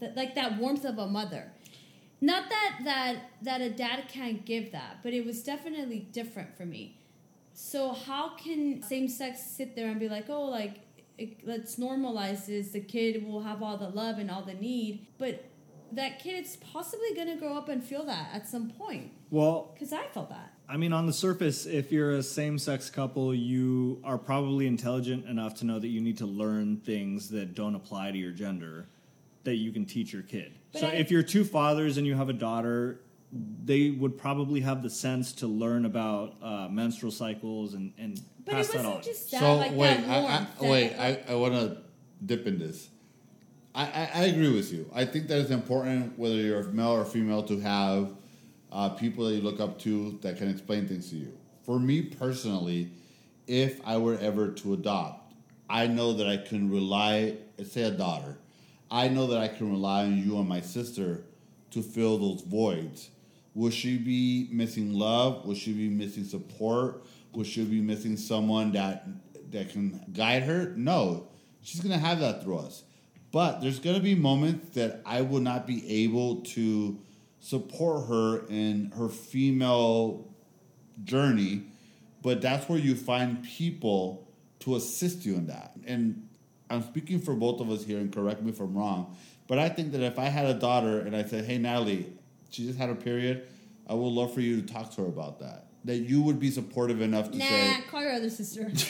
that 0.00 0.16
like 0.16 0.34
that 0.34 0.58
warmth 0.58 0.84
of 0.84 0.98
a 0.98 1.06
mother. 1.06 1.52
Not 2.20 2.48
that 2.48 2.78
that 2.84 3.16
that 3.42 3.60
a 3.60 3.68
dad 3.68 4.08
can't 4.08 4.46
give 4.46 4.72
that, 4.72 5.00
but 5.02 5.12
it 5.12 5.26
was 5.26 5.42
definitely 5.42 6.00
different 6.10 6.56
for 6.56 6.64
me. 6.64 6.96
So 7.52 7.92
how 7.92 8.30
can 8.36 8.82
same 8.82 9.08
sex 9.08 9.42
sit 9.42 9.76
there 9.76 9.88
and 9.90 10.00
be 10.00 10.08
like, 10.08 10.30
oh, 10.30 10.46
like 10.46 10.76
it, 11.18 11.46
let's 11.46 11.76
normalize 11.76 12.46
this. 12.46 12.70
The 12.70 12.80
kid 12.80 13.24
will 13.26 13.42
have 13.42 13.62
all 13.62 13.76
the 13.76 13.88
love 13.88 14.18
and 14.18 14.30
all 14.30 14.42
the 14.42 14.54
need, 14.54 15.06
but 15.18 15.44
that 15.92 16.18
kid 16.18 16.44
is 16.44 16.56
possibly 16.56 17.14
going 17.14 17.28
to 17.28 17.36
grow 17.36 17.56
up 17.56 17.68
and 17.68 17.82
feel 17.82 18.04
that 18.04 18.30
at 18.32 18.48
some 18.48 18.70
point. 18.70 19.12
Well, 19.30 19.70
Because 19.74 19.92
I 19.92 20.06
felt 20.08 20.30
that. 20.30 20.52
I 20.68 20.76
mean, 20.78 20.92
on 20.94 21.06
the 21.06 21.12
surface, 21.12 21.66
if 21.66 21.92
you're 21.92 22.12
a 22.12 22.22
same 22.22 22.58
sex 22.58 22.88
couple, 22.88 23.34
you 23.34 24.00
are 24.02 24.16
probably 24.16 24.66
intelligent 24.66 25.26
enough 25.26 25.54
to 25.56 25.66
know 25.66 25.78
that 25.78 25.88
you 25.88 26.00
need 26.00 26.16
to 26.18 26.26
learn 26.26 26.78
things 26.78 27.28
that 27.30 27.54
don't 27.54 27.74
apply 27.74 28.12
to 28.12 28.18
your 28.18 28.32
gender 28.32 28.88
that 29.44 29.56
you 29.56 29.72
can 29.72 29.84
teach 29.84 30.12
your 30.12 30.22
kid. 30.22 30.52
But 30.72 30.80
so 30.80 30.86
I- 30.88 30.92
if 30.92 31.10
you're 31.10 31.22
two 31.22 31.44
fathers 31.44 31.98
and 31.98 32.06
you 32.06 32.14
have 32.14 32.30
a 32.30 32.32
daughter, 32.32 33.00
they 33.64 33.90
would 33.90 34.18
probably 34.18 34.60
have 34.60 34.82
the 34.82 34.90
sense 34.90 35.32
to 35.32 35.46
learn 35.46 35.84
about 35.86 36.34
uh, 36.42 36.68
menstrual 36.68 37.10
cycles 37.12 37.74
and, 37.74 37.92
and 37.98 38.20
But 38.44 38.52
pass 38.54 38.68
it 38.68 38.72
that 38.72 38.78
wasn't 38.84 38.96
on. 38.96 39.02
just 39.02 39.30
that, 39.30 39.40
so 39.40 39.56
like 39.56 39.72
wait, 39.72 39.96
that 39.96 40.08
I, 40.08 40.20
warmth. 40.20 40.30
I, 40.34 40.60
that- 40.60 40.70
wait, 40.70 40.94
I, 40.98 41.32
I 41.32 41.34
want 41.36 41.54
to 41.54 41.78
dip 42.24 42.46
in 42.46 42.58
this. 42.58 42.88
I, 43.74 43.84
I, 43.86 44.10
I 44.14 44.24
agree 44.26 44.52
with 44.54 44.72
you. 44.72 44.88
I 44.94 45.04
think 45.04 45.28
that 45.28 45.38
it's 45.40 45.50
important 45.50 46.18
whether 46.18 46.36
you're 46.36 46.62
male 46.64 46.90
or 46.90 47.04
female 47.04 47.42
to 47.44 47.58
have 47.60 48.10
uh, 48.70 48.90
people 48.90 49.24
that 49.26 49.34
you 49.34 49.40
look 49.40 49.60
up 49.60 49.78
to 49.80 50.18
that 50.22 50.36
can 50.36 50.48
explain 50.48 50.86
things 50.86 51.10
to 51.10 51.16
you. 51.16 51.32
For 51.64 51.78
me 51.80 52.02
personally, 52.02 52.90
if 53.46 53.80
I 53.86 53.96
were 53.96 54.18
ever 54.18 54.48
to 54.50 54.74
adopt, 54.74 55.32
I 55.68 55.86
know 55.86 56.12
that 56.12 56.26
I 56.28 56.36
can 56.36 56.70
rely. 56.70 57.36
Say 57.64 57.82
a 57.82 57.90
daughter, 57.92 58.36
I 58.90 59.06
know 59.08 59.28
that 59.28 59.38
I 59.38 59.46
can 59.48 59.70
rely 59.70 60.04
on 60.04 60.18
you 60.18 60.38
and 60.38 60.48
my 60.48 60.60
sister 60.60 61.24
to 61.70 61.82
fill 61.82 62.18
those 62.18 62.42
voids. 62.42 63.10
Will 63.54 63.70
she 63.70 63.96
be 63.96 64.48
missing 64.50 64.92
love? 64.92 65.46
Will 65.46 65.54
she 65.54 65.72
be 65.72 65.88
missing 65.88 66.24
support? 66.24 67.04
Will 67.32 67.44
she 67.44 67.64
be 67.64 67.80
missing 67.80 68.16
someone 68.16 68.72
that 68.72 69.06
that 69.50 69.70
can 69.70 70.04
guide 70.12 70.42
her? 70.42 70.74
No, 70.76 71.28
she's 71.62 71.80
gonna 71.80 71.98
have 71.98 72.20
that 72.20 72.42
through 72.42 72.58
us. 72.58 72.82
But 73.30 73.60
there's 73.60 73.78
gonna 73.78 74.00
be 74.00 74.14
moments 74.14 74.74
that 74.74 75.02
I 75.06 75.22
will 75.22 75.40
not 75.40 75.66
be 75.66 76.04
able 76.04 76.42
to 76.42 76.98
support 77.40 78.08
her 78.08 78.46
in 78.48 78.92
her 78.96 79.08
female 79.08 80.34
journey. 81.04 81.64
But 82.22 82.40
that's 82.40 82.68
where 82.68 82.78
you 82.78 82.94
find 82.94 83.44
people 83.44 84.26
to 84.60 84.76
assist 84.76 85.26
you 85.26 85.34
in 85.34 85.46
that. 85.46 85.72
And 85.86 86.28
I'm 86.70 86.82
speaking 86.82 87.20
for 87.20 87.34
both 87.34 87.60
of 87.60 87.70
us 87.70 87.84
here, 87.84 87.98
and 87.98 88.12
correct 88.12 88.42
me 88.42 88.50
if 88.50 88.60
I'm 88.60 88.74
wrong. 88.74 89.14
But 89.46 89.58
I 89.58 89.68
think 89.68 89.92
that 89.92 90.00
if 90.00 90.18
I 90.18 90.24
had 90.24 90.46
a 90.46 90.54
daughter 90.54 91.00
and 91.00 91.14
I 91.14 91.24
said, 91.24 91.44
"Hey, 91.44 91.58
Natalie, 91.58 92.06
she 92.54 92.66
just 92.66 92.78
had 92.78 92.88
her 92.88 92.94
period," 92.94 93.46
I 93.86 93.94
would 93.94 94.06
love 94.06 94.32
for 94.32 94.40
you 94.40 94.60
to 94.60 94.66
talk 94.72 94.94
to 94.94 95.02
her 95.02 95.08
about 95.08 95.40
that. 95.40 95.66
That 95.84 95.98
you 95.98 96.22
would 96.22 96.38
be 96.40 96.50
supportive 96.50 97.02
enough 97.02 97.30
to 97.30 97.36
Nah, 97.38 97.44
say, 97.44 97.76
call 97.90 98.02
your 98.02 98.12
other 98.12 98.30
sister. 98.30 98.70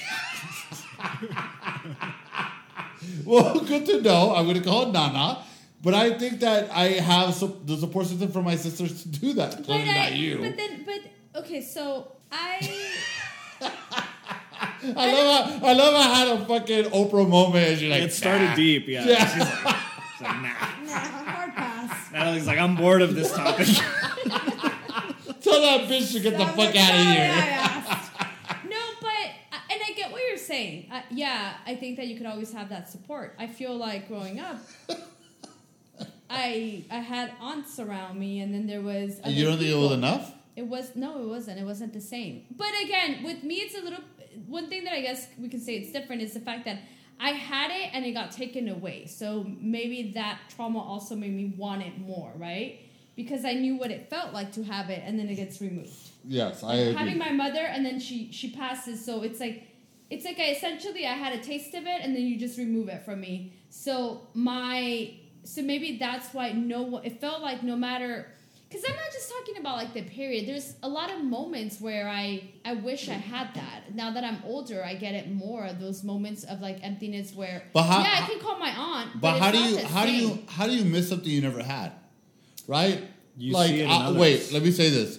"Well, 3.24 3.58
good 3.60 3.84
to 3.86 4.00
know. 4.00 4.34
I'm 4.34 4.44
going 4.44 4.62
to 4.62 4.68
call 4.68 4.90
Nana." 4.92 5.38
But 5.82 5.92
I 5.92 6.16
think 6.16 6.40
that 6.40 6.70
I 6.70 6.84
have 6.92 7.34
su- 7.34 7.60
the 7.66 7.76
support 7.76 8.06
system 8.06 8.32
for 8.32 8.42
my 8.42 8.56
sisters 8.56 9.02
to 9.02 9.08
do 9.08 9.34
that. 9.34 9.56
but, 9.56 9.64
Clearly, 9.66 9.90
I, 9.90 9.94
not 9.94 10.12
you. 10.14 10.38
but 10.38 10.56
then, 10.56 10.84
but 10.86 11.40
okay, 11.42 11.60
so 11.60 12.12
I. 12.32 12.58
I 14.86 15.12
love 15.12 15.60
how 15.60 15.66
I 15.66 15.72
love 15.72 15.94
how 15.94 16.12
I 16.12 16.18
had 16.18 16.28
a 16.28 16.44
fucking 16.46 16.84
Oprah 16.90 17.28
moment. 17.28 17.66
And 17.68 17.80
you're 17.80 17.90
like, 17.90 18.02
it 18.02 18.12
started 18.12 18.48
"Nah." 18.50 18.54
deep, 18.56 18.86
yeah. 18.88 19.04
Yeah. 19.06 19.26
She's 19.26 19.40
like, 19.40 19.76
she's 20.12 20.20
like, 20.22 20.42
nah. 20.42 20.52
Nah, 20.86 21.24
hard. 22.34 22.46
Natalie's 22.46 22.46
like, 22.46 22.58
I'm 22.58 22.76
bored 22.76 23.02
of 23.02 23.14
this 23.14 23.32
topic. 23.32 23.66
Tell 25.42 25.60
that 25.60 25.88
bitch 25.88 26.12
to 26.12 26.20
get 26.20 26.32
the 26.32 26.38
Sounds 26.38 26.56
fuck 26.56 26.68
out 26.68 26.74
of 26.74 26.74
sorry 26.74 27.02
here. 27.04 27.32
I 27.32 27.48
asked. 27.48 28.12
no, 28.68 28.80
but 29.00 29.08
uh, 29.52 29.58
and 29.70 29.80
I 29.86 29.92
get 29.94 30.10
what 30.10 30.22
you're 30.26 30.38
saying. 30.38 30.88
Uh, 30.90 31.02
yeah, 31.10 31.54
I 31.66 31.74
think 31.76 31.96
that 31.98 32.06
you 32.06 32.16
could 32.16 32.26
always 32.26 32.52
have 32.52 32.70
that 32.70 32.88
support. 32.88 33.34
I 33.38 33.46
feel 33.46 33.76
like 33.76 34.08
growing 34.08 34.40
up, 34.40 34.56
I 36.30 36.84
I 36.90 36.96
had 36.98 37.32
aunts 37.40 37.78
around 37.78 38.18
me, 38.18 38.40
and 38.40 38.54
then 38.54 38.66
there 38.66 38.80
was. 38.80 39.20
other 39.22 39.30
you 39.30 39.44
don't 39.44 39.58
think 39.58 39.70
it 39.70 39.74
was 39.74 39.88
people. 39.90 39.92
enough? 39.92 40.32
It 40.56 40.66
was 40.66 40.96
no, 40.96 41.20
it 41.22 41.26
wasn't. 41.28 41.60
It 41.60 41.64
wasn't 41.64 41.92
the 41.92 42.00
same. 42.00 42.44
But 42.56 42.70
again, 42.82 43.22
with 43.22 43.42
me, 43.42 43.56
it's 43.56 43.76
a 43.76 43.82
little. 43.82 44.00
One 44.46 44.68
thing 44.68 44.84
that 44.84 44.94
I 44.94 45.00
guess 45.02 45.28
we 45.38 45.48
can 45.48 45.60
say 45.60 45.74
it's 45.76 45.92
different 45.92 46.22
is 46.22 46.32
the 46.32 46.40
fact 46.40 46.64
that 46.64 46.78
I 47.20 47.30
had 47.30 47.70
it 47.70 47.90
and 47.92 48.04
it 48.04 48.12
got 48.12 48.32
taken 48.32 48.68
away. 48.68 49.06
So 49.06 49.46
maybe 49.60 50.12
that 50.14 50.40
trauma 50.54 50.80
also 50.80 51.14
made 51.14 51.32
me 51.32 51.54
want 51.56 51.82
it 51.82 51.98
more, 51.98 52.32
right? 52.36 52.80
Because 53.16 53.44
I 53.44 53.52
knew 53.52 53.76
what 53.76 53.90
it 53.90 54.10
felt 54.10 54.32
like 54.32 54.52
to 54.52 54.64
have 54.64 54.90
it, 54.90 55.02
and 55.06 55.18
then 55.18 55.28
it 55.28 55.36
gets 55.36 55.60
removed. 55.60 55.92
Yes, 56.24 56.64
I 56.64 56.74
agree. 56.74 56.94
Having 56.94 57.18
my 57.18 57.30
mother, 57.30 57.60
and 57.60 57.86
then 57.86 58.00
she 58.00 58.32
she 58.32 58.50
passes, 58.50 59.04
so 59.04 59.22
it's 59.22 59.40
like. 59.40 59.68
It's 60.10 60.24
like 60.26 60.38
I 60.38 60.50
essentially 60.50 61.06
I 61.06 61.14
had 61.14 61.32
a 61.32 61.42
taste 61.42 61.74
of 61.74 61.86
it, 61.86 62.00
and 62.02 62.14
then 62.14 62.22
you 62.22 62.38
just 62.38 62.58
remove 62.58 62.88
it 62.88 63.04
from 63.04 63.20
me. 63.20 63.54
So 63.70 64.28
my 64.34 65.14
so 65.44 65.62
maybe 65.62 65.96
that's 65.98 66.34
why 66.34 66.52
no 66.52 66.98
it 66.98 67.20
felt 67.20 67.40
like 67.40 67.62
no 67.62 67.74
matter 67.74 68.28
because 68.74 68.90
i'm 68.90 68.96
not 68.96 69.12
just 69.12 69.30
talking 69.30 69.56
about 69.58 69.76
like 69.76 69.92
the 69.94 70.02
period 70.02 70.46
there's 70.48 70.74
a 70.82 70.88
lot 70.88 71.10
of 71.12 71.22
moments 71.22 71.80
where 71.80 72.08
i 72.08 72.42
i 72.64 72.72
wish 72.74 73.08
i 73.08 73.12
had 73.14 73.52
that 73.54 73.94
now 73.94 74.10
that 74.12 74.24
i'm 74.24 74.38
older 74.44 74.84
i 74.84 74.94
get 74.94 75.14
it 75.14 75.30
more 75.30 75.70
those 75.80 76.02
moments 76.02 76.44
of 76.44 76.60
like 76.60 76.78
emptiness 76.82 77.34
where 77.34 77.62
But 77.72 77.84
how- 77.84 78.02
yeah 78.02 78.24
i 78.24 78.26
can 78.28 78.40
call 78.40 78.58
my 78.58 78.70
aunt 78.70 79.12
but, 79.20 79.32
But 79.32 79.40
how 79.40 79.50
do 79.52 79.58
you 79.58 79.76
the 79.76 79.86
how 79.86 80.04
do 80.04 80.12
you 80.12 80.38
how 80.48 80.66
do 80.66 80.74
you 80.74 80.84
miss 80.84 81.08
something 81.08 81.30
you 81.30 81.42
never 81.42 81.62
had? 81.62 81.92
Right? 82.66 83.02
You 83.36 83.52
like 83.52 83.68
see 83.70 83.80
it 83.80 83.84
in 83.84 83.90
uh, 83.90 84.08
others. 84.08 84.20
wait, 84.20 84.52
let 84.52 84.62
me 84.62 84.70
say 84.70 84.88
this. 84.90 85.18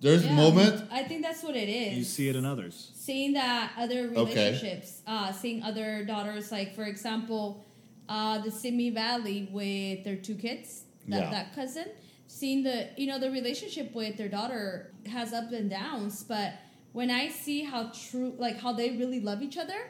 There's 0.00 0.24
Yeah, 0.26 0.34
moments 0.36 0.82
i 0.90 1.02
think 1.04 1.22
that's 1.22 1.42
what 1.42 1.56
it 1.56 1.68
is 1.68 1.96
You 1.96 2.04
see 2.04 2.28
it 2.28 2.36
in 2.36 2.44
others. 2.44 2.90
seeing 2.94 3.32
that 3.34 3.72
other 3.78 4.00
Okay. 4.14 4.50
relationships, 4.50 5.00
uh, 5.06 5.32
seeing 5.32 5.62
other 5.62 6.04
daughters, 6.04 6.50
like 6.52 6.74
for 6.74 6.84
example, 6.84 7.64
uh, 8.08 8.38
the 8.44 8.50
Simi 8.50 8.90
Valley 8.90 9.48
with 9.50 10.04
their 10.04 10.16
two 10.16 10.34
kids, 10.34 10.84
that, 11.08 11.20
Yeah. 11.22 11.30
that 11.30 11.54
cousin, 11.54 11.86
seeing 12.32 12.62
the 12.62 12.88
you 12.96 13.06
know 13.06 13.18
the 13.18 13.30
relationship 13.30 13.94
with 13.94 14.16
their 14.16 14.28
daughter 14.28 14.90
has 15.06 15.32
ups 15.32 15.52
and 15.52 15.68
downs, 15.70 16.24
but 16.24 16.54
when 16.92 17.10
I 17.10 17.28
see 17.28 17.62
how 17.64 17.90
true, 18.08 18.34
like 18.38 18.58
how 18.60 18.72
they 18.72 18.90
really 18.96 19.20
love 19.20 19.42
each 19.42 19.58
other, 19.58 19.80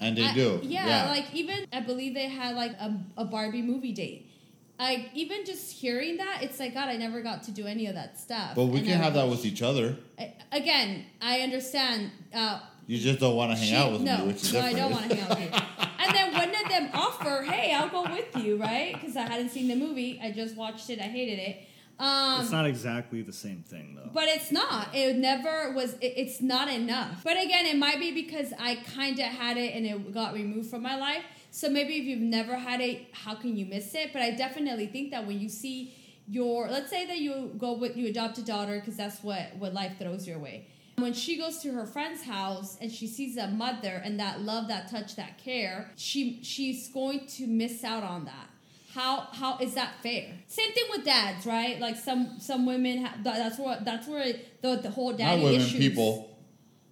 and 0.00 0.16
they 0.16 0.24
I- 0.26 0.34
do. 0.34 0.60
Yeah, 0.62 1.06
like 1.08 1.26
even 1.34 1.66
I 1.72 1.80
believe 1.80 2.14
they 2.14 2.28
had 2.28 2.54
like 2.54 2.72
a, 2.72 2.90
a 3.16 3.24
Barbie 3.24 3.62
movie 3.62 3.92
date. 3.92 4.30
Like 4.78 5.10
even 5.14 5.44
just 5.44 5.70
hearing 5.72 6.16
that, 6.18 6.40
it's 6.42 6.58
like 6.58 6.74
God, 6.74 6.88
I 6.88 6.96
never 6.96 7.22
got 7.22 7.44
to 7.44 7.52
do 7.52 7.64
any 7.66 7.86
of 7.86 7.94
that 7.94 8.18
stuff. 8.18 8.54
but 8.56 8.64
we 8.66 8.78
And 8.78 8.88
can 8.88 9.00
I 9.00 9.04
have 9.04 9.14
that 9.14 9.28
with 9.28 9.44
each 9.46 9.62
other. 9.62 9.96
I- 10.18 10.34
Again, 10.52 11.04
I 11.20 11.40
understand. 11.40 12.10
Uh, 12.32 12.60
You 12.86 12.98
just 12.98 13.18
don't 13.20 13.36
want 13.36 13.52
to 13.52 13.56
hang 13.56 13.68
she- 13.68 13.74
out 13.76 13.92
with 13.92 14.02
no, 14.02 14.18
me, 14.18 14.26
which 14.28 14.42
is 14.42 14.52
no, 14.52 14.60
different. 14.62 14.76
I 14.76 14.80
don't 14.80 14.92
want 14.92 15.10
to 15.10 15.14
hang 15.16 15.24
out 15.30 15.38
with 15.38 15.52
you. 15.54 15.60
And 16.04 16.14
then 16.14 16.34
one 16.34 16.50
of 16.50 16.68
them 16.68 16.90
offer, 17.26 17.42
"Hey, 17.42 17.72
I'll 17.72 17.88
go 17.88 18.02
with 18.02 18.36
you," 18.44 18.56
right? 18.56 18.94
Because 18.94 19.16
I 19.16 19.22
hadn't 19.22 19.50
seen 19.50 19.68
the 19.68 19.76
movie. 19.76 20.20
I 20.22 20.30
just 20.30 20.56
watched 20.56 20.90
it. 20.90 20.98
I 21.00 21.04
hated 21.04 21.38
it. 21.38 21.68
Um, 21.98 22.40
it's 22.40 22.50
not 22.50 22.66
exactly 22.66 23.22
the 23.22 23.32
same 23.32 23.62
thing, 23.62 23.94
though. 23.94 24.10
but 24.12 24.24
it's 24.24 24.50
not. 24.50 24.88
It 24.94 25.16
never 25.16 25.72
was. 25.72 25.94
It, 26.00 26.14
it's 26.16 26.40
not 26.42 26.68
enough. 26.68 27.22
But 27.22 27.40
again, 27.42 27.66
it 27.66 27.76
might 27.76 28.00
be 28.00 28.10
because 28.12 28.52
I 28.58 28.76
kind 28.76 29.18
of 29.20 29.26
had 29.26 29.56
it 29.56 29.74
and 29.74 29.86
it 29.86 30.12
got 30.12 30.34
removed 30.34 30.70
from 30.70 30.82
my 30.82 30.96
life. 30.96 31.22
So 31.52 31.68
maybe 31.68 31.94
if 31.94 32.04
you've 32.04 32.18
never 32.20 32.56
had 32.56 32.80
it, 32.80 33.06
how 33.12 33.36
can 33.36 33.56
you 33.56 33.64
miss 33.64 33.94
it? 33.94 34.12
But 34.12 34.22
I 34.22 34.32
definitely 34.32 34.88
think 34.88 35.12
that 35.12 35.24
when 35.24 35.38
you 35.38 35.48
see 35.48 35.94
your, 36.26 36.68
let's 36.68 36.90
say 36.90 37.06
that 37.06 37.18
you 37.18 37.52
go 37.58 37.74
with 37.74 37.96
you 37.96 38.08
adopt 38.08 38.38
a 38.38 38.44
daughter 38.44 38.80
because 38.80 38.96
that's 38.96 39.22
what 39.22 39.54
what 39.58 39.72
life 39.72 39.92
throws 39.98 40.26
your 40.26 40.40
way. 40.40 40.66
When 40.96 41.12
she 41.12 41.36
goes 41.36 41.58
to 41.62 41.72
her 41.72 41.86
friend's 41.86 42.22
house 42.22 42.78
and 42.80 42.90
she 42.90 43.06
sees 43.06 43.34
that 43.34 43.52
mother 43.52 44.00
and 44.04 44.20
that 44.20 44.42
love, 44.42 44.68
that 44.68 44.90
touch, 44.90 45.16
that 45.16 45.38
care, 45.38 45.90
she 45.96 46.40
she's 46.42 46.88
going 46.88 47.26
to 47.36 47.46
miss 47.46 47.82
out 47.82 48.02
on 48.04 48.26
that. 48.26 48.48
How 48.94 49.26
how 49.32 49.58
is 49.58 49.74
that 49.74 49.94
fair? 50.02 50.26
Same 50.46 50.72
thing 50.72 50.84
with 50.90 51.04
dads, 51.04 51.46
right? 51.46 51.80
Like 51.80 51.96
some 51.96 52.38
some 52.38 52.64
women 52.64 53.04
ha- 53.04 53.16
that's 53.24 53.58
what 53.58 53.84
that's 53.84 54.06
where 54.06 54.34
the 54.62 54.76
the 54.76 54.90
whole 54.90 55.10
Not 55.10 55.18
daddy 55.18 55.42
women, 55.42 55.60
issues 55.60 55.78
people. 55.80 56.38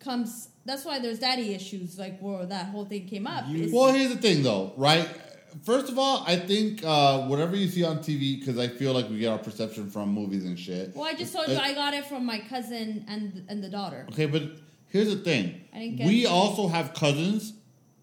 comes. 0.01 0.49
That's 0.65 0.85
why 0.85 0.99
there's 0.99 1.19
daddy 1.21 1.55
issues, 1.55 1.99
like 1.99 2.19
where 2.21 2.45
that 2.47 2.67
whole 2.67 2.85
thing 2.85 3.07
came 3.07 3.27
up. 3.27 3.45
You- 3.49 3.71
Well, 3.73 3.93
here's 3.93 4.11
the 4.15 4.21
thing, 4.21 4.43
though, 4.43 4.73
right? 4.77 5.09
First 5.65 5.89
of 5.91 5.99
all, 5.99 6.25
I 6.27 6.37
think 6.37 6.83
uh, 6.85 7.23
whatever 7.27 7.55
you 7.57 7.69
see 7.69 7.85
on 7.85 7.99
TV, 7.99 8.39
because 8.39 8.59
I 8.59 8.69
feel 8.69 8.93
like 8.93 9.09
we 9.11 9.19
get 9.19 9.29
our 9.33 9.39
perception 9.39 9.91
from 9.91 10.09
movies 10.11 10.45
and 10.45 10.59
shit. 10.59 10.95
well, 10.95 11.05
I 11.05 11.15
just 11.15 11.33
told 11.33 11.49
you 11.49 11.55
Uh, 11.57 11.61
I 11.61 11.75
got 11.75 11.95
it 11.95 12.05
from 12.07 12.25
my 12.25 12.39
cousin 12.49 13.05
and 13.09 13.45
and 13.49 13.63
the 13.63 13.69
daughter. 13.69 14.07
Okay, 14.13 14.27
but 14.27 14.43
here's 14.89 15.09
the 15.09 15.17
thing. 15.23 15.61
I 15.75 15.79
didn't 15.81 15.97
get 15.97 16.07
We 16.07 16.25
it. 16.25 16.29
also 16.31 16.69
have 16.69 16.95
cousins. 16.95 17.53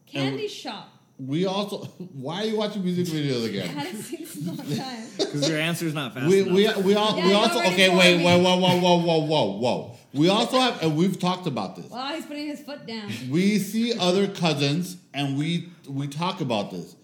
Candy 0.06 0.48
shop. 0.48 0.90
We 1.18 1.46
also. 1.46 1.78
Why 2.26 2.36
are 2.44 2.46
you 2.46 2.58
watching 2.58 2.84
music 2.84 3.06
videos 3.08 3.44
I 3.46 3.50
again? 3.50 3.68
hadn't 3.68 4.02
seen 4.04 4.20
this 4.22 4.36
in 4.38 4.48
a 4.48 4.52
long 4.54 4.76
time. 4.86 5.04
Because 5.18 5.50
your 5.50 5.60
answer's 5.60 5.94
not 5.94 6.14
fast 6.14 6.28
We 6.28 6.42
enough. 6.42 6.78
we 6.78 6.84
we 6.84 6.96
all 6.96 7.18
Yeah, 7.18 7.24
we 7.26 7.30
you 7.32 7.36
also 7.36 7.56
already 7.58 7.74
okay. 7.74 7.88
told 7.88 8.00
Wait, 8.00 8.18
me. 8.20 8.26
wait, 8.26 8.42
whoa, 8.44 8.58
whoa, 8.58 8.80
whoa, 8.80 8.98
whoa, 9.02 9.20
whoa, 9.26 9.46
whoa. 9.60 9.96
We 10.14 10.28
also 10.30 10.60
have, 10.60 10.82
and 10.82 10.96
we've 10.98 11.20
talked 11.20 11.46
about 11.46 11.76
this. 11.76 11.86
Wow, 11.86 12.14
he's 12.16 12.26
putting 12.26 12.48
his 12.48 12.62
foot 12.62 12.88
down. 12.88 13.12
we 13.30 13.60
see 13.60 13.94
other 14.00 14.28
cousins 14.28 14.98
and 15.14 15.38
we 15.38 15.70
we 15.88 16.08
talk 16.08 16.42
about 16.42 16.72
this 16.72 16.96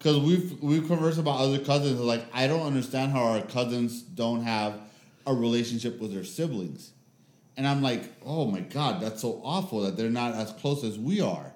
because 0.00 0.18
we've 0.18 0.62
we've 0.62 0.86
conversed 0.86 1.18
about 1.18 1.38
other 1.38 1.58
cousins 1.58 2.00
like 2.00 2.24
i 2.32 2.46
don't 2.46 2.66
understand 2.66 3.12
how 3.12 3.22
our 3.22 3.42
cousins 3.42 4.00
don't 4.00 4.42
have 4.42 4.80
a 5.26 5.34
relationship 5.34 6.00
with 6.00 6.12
their 6.12 6.24
siblings. 6.24 6.92
And 7.56 7.68
i'm 7.68 7.82
like 7.82 8.10
oh 8.24 8.46
my 8.46 8.60
god 8.60 9.02
that's 9.02 9.20
so 9.20 9.40
awful 9.44 9.82
that 9.82 9.96
they're 9.96 10.10
not 10.10 10.34
as 10.34 10.52
close 10.52 10.82
as 10.82 10.98
we 10.98 11.20
are. 11.20 11.52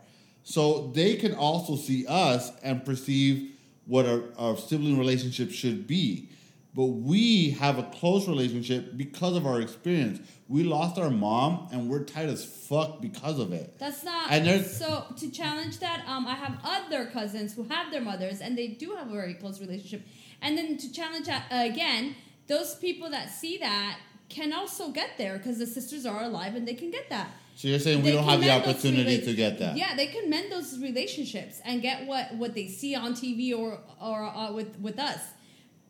So 0.47 0.92
they 0.95 1.16
can 1.16 1.34
also 1.34 1.76
see 1.76 2.05
us 2.07 2.53
and 2.62 2.84
perceive 2.84 3.53
what 3.86 4.05
our, 4.05 4.24
our 4.36 4.57
sibling 4.59 4.99
relationship 4.99 5.51
should 5.51 5.86
be 5.86 6.28
but 6.75 6.87
we 6.87 7.51
have 7.51 7.79
a 7.79 7.85
close 7.85 8.27
relationship 8.29 8.97
because 8.97 9.37
of 9.37 9.47
our 9.47 9.61
experience 9.61 10.20
we 10.49 10.62
lost 10.62 10.99
our 10.99 11.11
mom 11.11 11.68
and 11.72 11.89
we're 11.89 12.05
tight 12.05 12.29
as 12.29 12.45
fuck 12.45 13.01
because 13.01 13.39
of 13.39 13.53
it 13.53 13.79
That's 13.79 14.05
not. 14.05 14.31
And 14.31 14.47
there's- 14.47 14.77
so 14.79 15.05
to 15.16 15.31
challenge 15.31 15.79
that, 15.79 16.05
um, 16.07 16.27
I 16.27 16.35
have 16.35 16.59
other 16.64 17.07
cousins 17.07 17.55
who 17.55 17.64
have 17.64 17.91
their 17.91 18.03
mothers, 18.03 18.41
and 18.41 18.57
they 18.59 18.68
do 18.68 18.95
have 18.95 19.09
a 19.09 19.12
very 19.12 19.35
close 19.35 19.61
relationship. 19.61 20.03
And 20.43 20.59
then 20.59 20.77
to 20.79 20.93
challenge 20.93 21.27
that 21.27 21.45
uh, 21.51 21.64
again, 21.72 22.14
those 22.47 22.75
people 22.75 23.09
that 23.11 23.31
see 23.31 23.57
that 23.59 23.99
can 24.29 24.53
also 24.53 24.91
get 24.91 25.11
there 25.16 25.39
because 25.39 25.59
the 25.59 25.66
sisters 25.66 26.05
are 26.05 26.25
alive 26.25 26.55
and 26.57 26.66
they 26.68 26.75
can 26.75 26.91
get 26.91 27.09
that. 27.09 27.29
So 27.57 27.68
you're 27.68 27.79
saying 27.79 28.03
we 28.03 28.11
They 28.11 28.16
don't 28.16 28.25
have 28.29 28.41
the 28.41 28.51
opportunity 28.51 29.20
to 29.22 29.33
get 29.35 29.59
that? 29.61 29.77
Yeah, 29.77 29.95
they 29.95 30.09
can 30.09 30.29
mend 30.29 30.51
those 30.51 30.79
relationships 30.79 31.61
and 31.64 31.81
get 31.81 32.07
what 32.07 32.35
what 32.35 32.55
they 32.55 32.68
see 32.68 32.95
on 32.95 33.14
TV 33.14 33.55
or 33.59 33.79
or 34.01 34.25
uh, 34.25 34.53
with 34.53 34.79
with 34.81 34.99
us. 34.99 35.20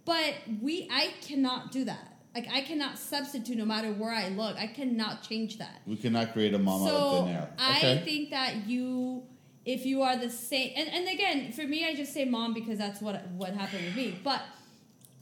But 0.04 0.34
we, 0.60 0.88
I 0.90 1.08
cannot 1.22 1.72
do 1.72 1.84
that. 1.84 2.10
Like 2.34 2.48
I 2.52 2.62
cannot 2.62 2.98
substitute 2.98 3.56
no 3.56 3.64
matter 3.64 3.92
where 3.92 4.12
I 4.12 4.28
look. 4.28 4.56
I 4.56 4.66
cannot 4.66 5.22
change 5.22 5.58
that. 5.58 5.80
We 5.86 5.96
cannot 5.96 6.32
create 6.32 6.52
a 6.52 6.58
mom 6.58 6.82
out 6.82 6.88
of 6.90 7.10
So 7.12 7.24
thin 7.26 7.34
air. 7.36 7.50
I 7.58 7.76
Okay. 7.78 8.02
think 8.04 8.30
that 8.30 8.66
you, 8.66 9.22
if 9.64 9.86
you 9.86 10.02
are 10.02 10.16
the 10.16 10.28
same, 10.30 10.72
and, 10.76 10.88
and 10.88 11.08
again, 11.08 11.52
for 11.52 11.62
me, 11.62 11.86
I 11.86 11.94
just 11.94 12.12
say 12.12 12.24
mom 12.24 12.52
because 12.52 12.76
that's 12.76 13.00
what 13.00 13.26
what 13.28 13.54
happened 13.54 13.84
with 13.84 13.94
me. 13.96 14.18
But 14.24 14.42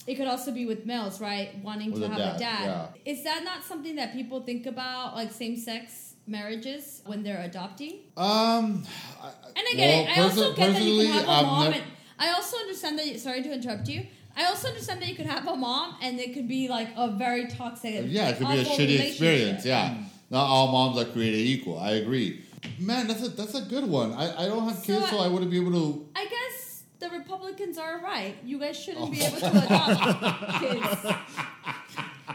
it 0.07 0.15
could 0.17 0.27
also 0.27 0.51
be 0.53 0.65
with 0.67 0.85
males, 0.87 1.21
right? 1.21 1.51
Wanting 1.63 1.93
With 1.93 2.01
to 2.03 2.07
a 2.07 2.11
have 2.11 2.19
a 2.37 2.39
dad, 2.39 2.65
dad. 2.65 2.89
Is 3.05 3.23
that 3.25 3.45
not 3.45 3.63
something 3.63 3.95
that 3.97 4.15
people 4.15 4.41
think 4.41 4.65
about, 4.67 5.15
like 5.15 5.31
same 5.33 5.57
sex 5.57 6.15
marriages 6.27 7.03
when 7.05 7.23
they're 7.23 7.43
adopting? 7.43 8.01
um, 8.17 8.85
I- 9.23 9.33
And 9.55 9.65
I 9.71 9.75
get 9.77 9.89
well, 9.89 10.03
it. 10.15 10.19
I 10.19 10.23
also 10.23 10.55
get 10.55 10.73
that 10.73 10.83
you 10.83 11.03
can 11.05 11.13
have 11.13 11.23
a 11.25 11.43
mom. 11.47 11.65
nev- 11.71 11.75
and 11.75 11.85
I 12.19 12.33
also 12.33 12.57
understand 12.57 12.99
that. 12.99 13.21
Sorry 13.21 13.43
to 13.43 13.53
interrupt 13.53 13.87
you. 13.89 14.07
I 14.37 14.45
also 14.47 14.69
understand 14.69 15.01
that 15.03 15.09
you 15.09 15.15
could 15.15 15.27
have 15.27 15.47
a 15.47 15.55
mom, 15.57 15.97
and 16.03 16.19
it 16.19 16.33
could 16.35 16.49
be 16.49 16.69
like 16.69 16.89
a 16.97 17.11
very 17.11 17.49
toxic. 17.49 18.05
yeah, 18.09 18.29
it 18.31 18.39
could 18.39 18.49
be 18.49 18.59
a 18.61 18.65
shitty 18.65 19.01
experience. 19.09 19.65
Yeah, 19.65 19.91
mm. 19.91 20.05
not 20.31 20.45
all 20.47 20.73
moms 20.73 20.99
are 20.99 21.05
created 21.11 21.39
equal. 21.41 21.79
I 21.79 21.93
agree. 21.93 22.43
Man, 22.79 23.09
that's 23.09 23.23
a 23.27 23.29
that's 23.29 23.55
a 23.55 23.63
good 23.63 23.85
one. 23.89 24.13
I, 24.15 24.45
I 24.45 24.47
don't 24.47 24.65
have 24.69 24.79
So 24.79 24.99
kids, 24.99 25.11
so 25.11 25.19
I- 25.19 25.25
I 25.25 25.29
wouldn't 25.29 25.51
be 25.51 25.59
able 25.61 25.73
to. 25.73 26.09
I 26.17 26.27
guess 26.27 26.83
the 27.01 27.11
Republicans 27.11 27.77
are 27.79 28.01
right. 28.01 28.37
You 28.45 28.59
guys 28.59 28.79
shouldn't 28.79 29.05
Oh. 29.09 29.11
be 29.11 29.21
able 29.21 29.39
to 29.39 29.65
adopt 29.67 30.61
kids. 30.61 31.17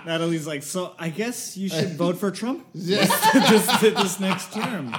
Natalie's 0.06 0.48
like, 0.48 0.64
so 0.64 0.94
I 1.00 1.10
guess 1.10 1.58
you 1.58 1.70
should 1.70 1.96
vote 1.98 2.18
for 2.18 2.32
Trump 2.32 2.66
Yeah. 2.74 3.06
just 3.50 3.82
this 3.82 4.20
next 4.20 4.54
term. 4.54 4.96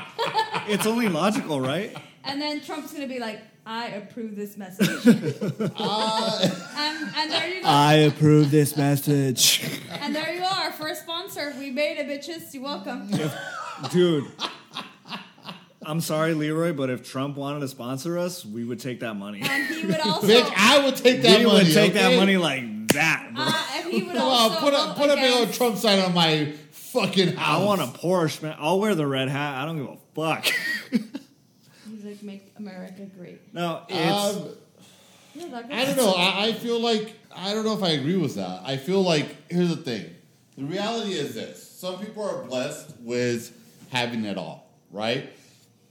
It's 0.68 0.86
only 0.86 1.08
logical, 1.08 1.60
right? 1.60 1.96
And 2.24 2.40
then 2.40 2.60
Trump's 2.60 2.92
gonna 2.92 3.06
be 3.06 3.18
like, 3.18 3.40
I 3.70 3.88
approve 3.88 4.34
this 4.34 4.56
message. 4.56 4.88
Uh, 5.06 6.48
and, 6.76 7.10
and 7.16 7.30
there 7.30 7.48
you 7.48 7.60
go. 7.62 7.68
I 7.68 7.92
approve 8.08 8.50
this 8.50 8.78
message. 8.78 9.62
and 9.90 10.14
there 10.16 10.34
you 10.34 10.42
are, 10.42 10.72
first 10.72 11.02
sponsor. 11.02 11.54
We 11.58 11.70
made 11.70 11.98
it, 11.98 12.06
bitches. 12.08 12.54
You're 12.54 12.62
welcome. 12.62 13.10
Dude, 13.90 14.24
I'm 15.82 16.00
sorry, 16.00 16.32
Leroy, 16.32 16.72
but 16.72 16.88
if 16.88 17.02
Trump 17.10 17.36
wanted 17.36 17.60
to 17.60 17.68
sponsor 17.68 18.18
us, 18.18 18.42
we 18.42 18.64
would 18.64 18.80
take 18.80 19.00
that 19.00 19.14
money. 19.14 19.42
And 19.42 19.66
he 19.66 19.84
would 19.84 20.00
also. 20.04 20.26
bitch, 20.26 20.50
I 20.56 20.82
would 20.86 20.96
take 20.96 21.20
that 21.20 21.40
we 21.40 21.44
money. 21.44 21.64
would 21.64 21.74
take 21.74 21.90
okay? 21.90 22.10
that 22.12 22.16
money 22.18 22.38
like 22.38 22.88
that, 22.94 23.32
bro. 23.34 23.44
uh, 23.46 23.66
and 23.74 23.92
he 23.92 24.02
would 24.04 24.12
Come 24.16 24.28
also. 24.28 24.54
on, 24.56 24.62
put 24.62 24.72
a 24.72 24.76
vote 24.78 24.96
put 24.96 25.10
a 25.10 25.16
big 25.16 25.30
old 25.34 25.52
Trump 25.52 25.76
sign 25.76 25.98
on 25.98 26.14
my 26.14 26.54
fucking 26.70 27.36
house. 27.36 27.60
I 27.60 27.64
want 27.66 27.82
a 27.82 27.84
Porsche, 27.84 28.42
man. 28.42 28.56
I'll 28.58 28.80
wear 28.80 28.94
the 28.94 29.06
red 29.06 29.28
hat. 29.28 29.62
I 29.62 29.66
don't 29.66 29.76
give 29.76 29.88
a 29.88 29.98
fuck. 30.14 30.46
He's 32.08 32.16
like, 32.16 32.22
make 32.22 32.52
America 32.58 33.06
great. 33.16 33.40
no, 33.54 33.82
it's 33.88 34.36
Um, 34.36 34.48
Yeah, 35.34 35.62
I 35.70 35.84
don't 35.84 35.96
know. 35.96 36.14
I, 36.16 36.46
I 36.46 36.52
feel 36.52 36.80
like 36.80 37.14
I 37.34 37.52
don't 37.54 37.64
know 37.64 37.76
if 37.76 37.82
I 37.82 37.90
agree 37.90 38.16
with 38.16 38.34
that. 38.36 38.62
I 38.64 38.76
feel 38.76 39.02
like 39.02 39.36
here's 39.50 39.68
the 39.68 39.76
thing. 39.76 40.06
The 40.56 40.64
reality 40.64 41.12
is 41.12 41.34
this: 41.34 41.62
some 41.62 41.98
people 41.98 42.22
are 42.24 42.44
blessed 42.44 42.94
with 43.00 43.54
having 43.90 44.24
it 44.24 44.36
all, 44.36 44.68
right? 44.90 45.30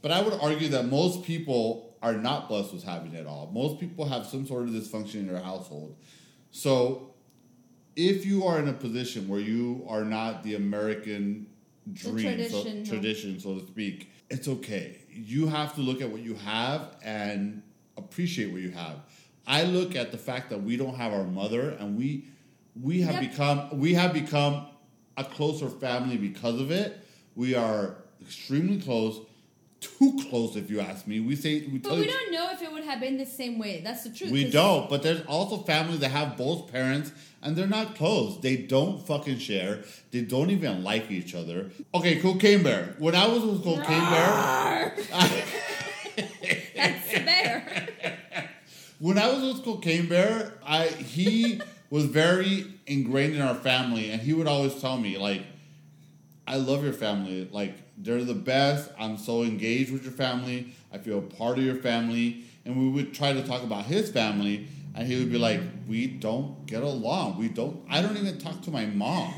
But 0.01 0.11
I 0.11 0.22
would 0.22 0.34
argue 0.34 0.70
that 0.70 0.88
most 0.88 1.24
people 1.24 1.95
are 2.01 2.13
not 2.13 2.47
blessed 2.49 2.74
with 2.74 2.84
having 2.84 3.13
it 3.13 3.26
all. 3.26 3.49
Most 3.53 3.80
people 3.80 4.05
have 4.05 4.26
some 4.26 4.45
sort 4.45 4.63
of 4.63 4.70
dysfunction 4.70 5.15
in 5.15 5.28
their 5.28 5.41
household. 5.41 5.95
So, 6.51 7.13
if 7.95 8.26
you 8.26 8.45
are 8.45 8.59
in 8.59 8.68
a 8.68 8.74
position 8.74 9.28
where 9.28 9.39
you 9.39 9.86
are 9.89 10.03
not 10.03 10.43
the 10.43 10.55
American 10.55 11.47
dream, 11.93 12.49
so- 12.49 12.63
tradition, 12.63 12.84
no. 12.84 12.89
tradition, 12.89 13.39
so 13.39 13.59
to 13.59 13.68
speak, 13.68 14.11
it's 14.30 14.47
okay. 14.47 14.97
You 15.18 15.47
have 15.47 15.74
to 15.76 15.82
look 15.82 16.01
at 16.01 16.09
what 16.09 16.22
you 16.22 16.36
have 16.36 16.95
and 17.03 17.63
appreciate 17.97 18.51
what 18.51 18.61
you 18.61 18.72
have. 18.72 18.97
I 19.47 19.63
look 19.63 19.95
at 19.95 20.11
the 20.11 20.18
fact 20.18 20.49
that 20.51 20.61
we 20.61 20.78
don't 20.78 20.95
have 20.95 21.13
our 21.13 21.24
mother, 21.24 21.72
and 21.72 21.97
we 21.97 22.26
we 22.80 23.01
have 23.01 23.22
Yep. 23.22 23.32
become 23.32 23.80
we 23.80 23.93
have 23.95 24.13
become 24.13 24.68
a 25.18 25.24
closer 25.24 25.70
family 25.70 26.18
because 26.18 26.59
of 26.61 26.70
it. 26.70 27.03
We 27.36 27.55
are 27.55 27.95
extremely 28.22 28.80
close, 28.80 29.20
too 29.80 30.17
close, 30.30 30.55
if 30.55 30.69
you 30.71 30.80
ask 30.80 31.05
me. 31.07 31.19
We 31.19 31.36
say 31.36 31.61
we 31.71 31.78
But 31.78 31.93
we 31.93 32.05
each- 32.05 32.11
don't 32.11 32.32
know 32.32 32.49
if 32.51 32.61
it 32.61 32.71
would 32.71 32.84
have 32.84 32.99
been 32.99 33.17
the 33.17 33.25
same 33.25 33.59
way. 33.59 33.82
That's 33.84 34.03
the 34.03 34.09
truth. 34.09 34.32
We 34.32 34.49
don't, 34.49 34.89
but 34.89 35.03
there's 35.03 35.21
also 35.28 35.57
families 35.57 35.99
that 35.99 36.09
have 36.09 36.36
both 36.38 36.71
parents 36.71 37.11
and 37.43 37.55
they're 37.55 37.67
not 37.67 37.95
close. 37.95 38.39
They 38.41 38.57
don't 38.57 39.05
fucking 39.05 39.38
share. 39.38 39.84
They 40.11 40.21
don't 40.21 40.49
even 40.49 40.84
like 40.84 41.11
each 41.11 41.36
other. 41.36 41.69
Okay, 41.93 42.19
Cocaine 42.19 42.63
Bear. 42.63 42.95
When 42.97 43.13
I 43.15 43.28
was 43.28 43.43
with 43.43 43.63
Cocaine 43.63 43.86
Bear, 44.09 44.95
That's 46.75 47.11
bear. 47.11 47.88
when 48.99 49.17
I 49.17 49.28
was 49.32 49.53
with 49.55 49.63
Cocaine 49.63 50.07
Bear, 50.07 50.53
I 50.65 50.88
he 50.88 51.61
was 51.89 52.05
very 52.05 52.65
ingrained 52.88 53.36
in 53.36 53.41
our 53.41 53.55
family, 53.55 54.09
and 54.09 54.21
he 54.21 54.34
would 54.34 54.47
always 54.47 54.75
tell 54.82 54.97
me 54.97 55.17
like, 55.17 55.43
"I 56.47 56.57
love 56.57 56.84
your 56.84 56.93
family. 56.93 57.47
Like 57.51 57.75
they're 57.98 58.24
the 58.24 58.34
best. 58.34 58.91
I'm 59.00 59.18
so 59.18 59.43
engaged 59.43 59.91
with 59.91 60.04
your 60.04 60.14
family. 60.14 60.74
I 60.91 60.98
feel 60.98 61.22
part 61.22 61.58
of 61.58 61.64
your 61.64 61.76
family." 61.76 62.43
And 62.66 62.78
we 62.78 62.89
would 62.89 63.14
try 63.14 63.34
to 63.34 63.43
talk 63.43 63.64
about 63.64 63.86
his 63.86 64.12
family, 64.12 64.68
and 64.93 65.08
he 65.08 65.16
would 65.18 65.32
be 65.32 65.38
like, 65.38 65.62
"We 65.88 66.08
don't 66.08 66.66
get 66.66 66.84
along. 66.84 67.38
We 67.38 67.48
don't. 67.48 67.82
I 67.89 68.02
don't 68.02 68.18
even 68.18 68.38
talk 68.38 68.62
to 68.64 68.72
my 68.72 68.86
mom." 68.86 69.34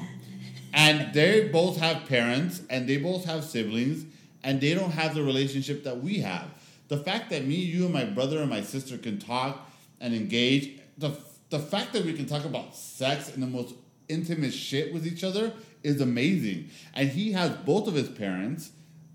And 0.74 1.14
they 1.14 1.50
both 1.50 1.78
have 1.78 2.08
parents, 2.08 2.62
and 2.70 2.88
they 2.88 2.98
both 2.98 3.26
have 3.26 3.44
siblings, 3.44 4.06
and 4.44 4.62
they 4.62 4.74
don't 4.74 4.92
have 4.92 5.16
the 5.16 5.24
relationship 5.24 5.84
that 5.84 6.04
we 6.04 6.20
have. 6.20 6.48
The 6.88 6.98
fact 6.98 7.30
that 7.30 7.46
me, 7.46 7.56
you, 7.56 7.86
and 7.86 7.94
my 7.94 8.06
brother 8.06 8.40
and 8.40 8.50
my 8.50 8.62
sister 8.62 8.98
can 8.98 9.20
talk 9.20 9.70
and 10.00 10.14
engage, 10.14 10.80
the 10.98 11.12
the 11.50 11.60
fact 11.60 11.94
that 11.94 12.06
we 12.06 12.14
can 12.14 12.28
talk 12.28 12.46
about 12.46 12.76
sex 12.76 13.34
and 13.34 13.42
the 13.42 13.48
most 13.48 13.74
intimate 14.08 14.54
shit 14.54 14.94
with 14.94 15.06
each 15.06 15.24
other 15.24 15.54
is 15.84 16.02
amazing. 16.02 16.70
And 16.94 17.10
he 17.10 17.32
has 17.34 17.52
both 17.66 17.88
of 17.88 17.94
his 17.94 18.10
parents, 18.10 18.72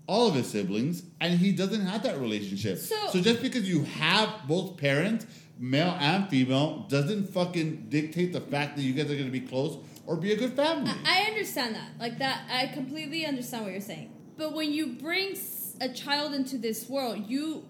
all 0.07 0.27
of 0.27 0.35
his 0.35 0.47
siblings, 0.47 1.03
and 1.19 1.39
he 1.39 1.51
doesn't 1.51 1.81
have 1.85 2.03
that 2.03 2.19
relationship. 2.19 2.77
So- 2.79 2.95
so 3.11 3.21
just 3.21 3.41
because 3.41 3.67
you 3.67 3.83
have 3.83 4.29
both 4.47 4.77
parents, 4.77 5.25
male 5.59 5.95
and 5.99 6.27
female, 6.29 6.85
doesn't 6.89 7.29
fucking 7.29 7.87
dictate 7.89 8.33
the 8.33 8.41
fact 8.41 8.75
that 8.75 8.81
you 8.83 8.93
guys 8.93 9.05
are 9.05 9.15
going 9.15 9.25
to 9.25 9.31
be 9.31 9.39
close 9.41 9.77
or 10.05 10.15
be 10.17 10.31
a 10.33 10.35
good 10.35 10.53
family. 10.53 10.91
I 11.05 11.23
I 11.25 11.27
understand 11.29 11.75
that. 11.75 11.89
Like 11.99 12.17
that, 12.19 12.43
I 12.51 12.67
completely 12.67 13.25
understand 13.25 13.63
what 13.63 13.71
you're 13.71 13.81
saying. 13.81 14.11
But 14.37 14.53
when 14.53 14.71
you 14.73 14.87
bring 14.87 15.37
a 15.81 15.89
child 15.89 16.33
into 16.33 16.57
this 16.57 16.87
world, 16.89 17.25
you 17.27 17.65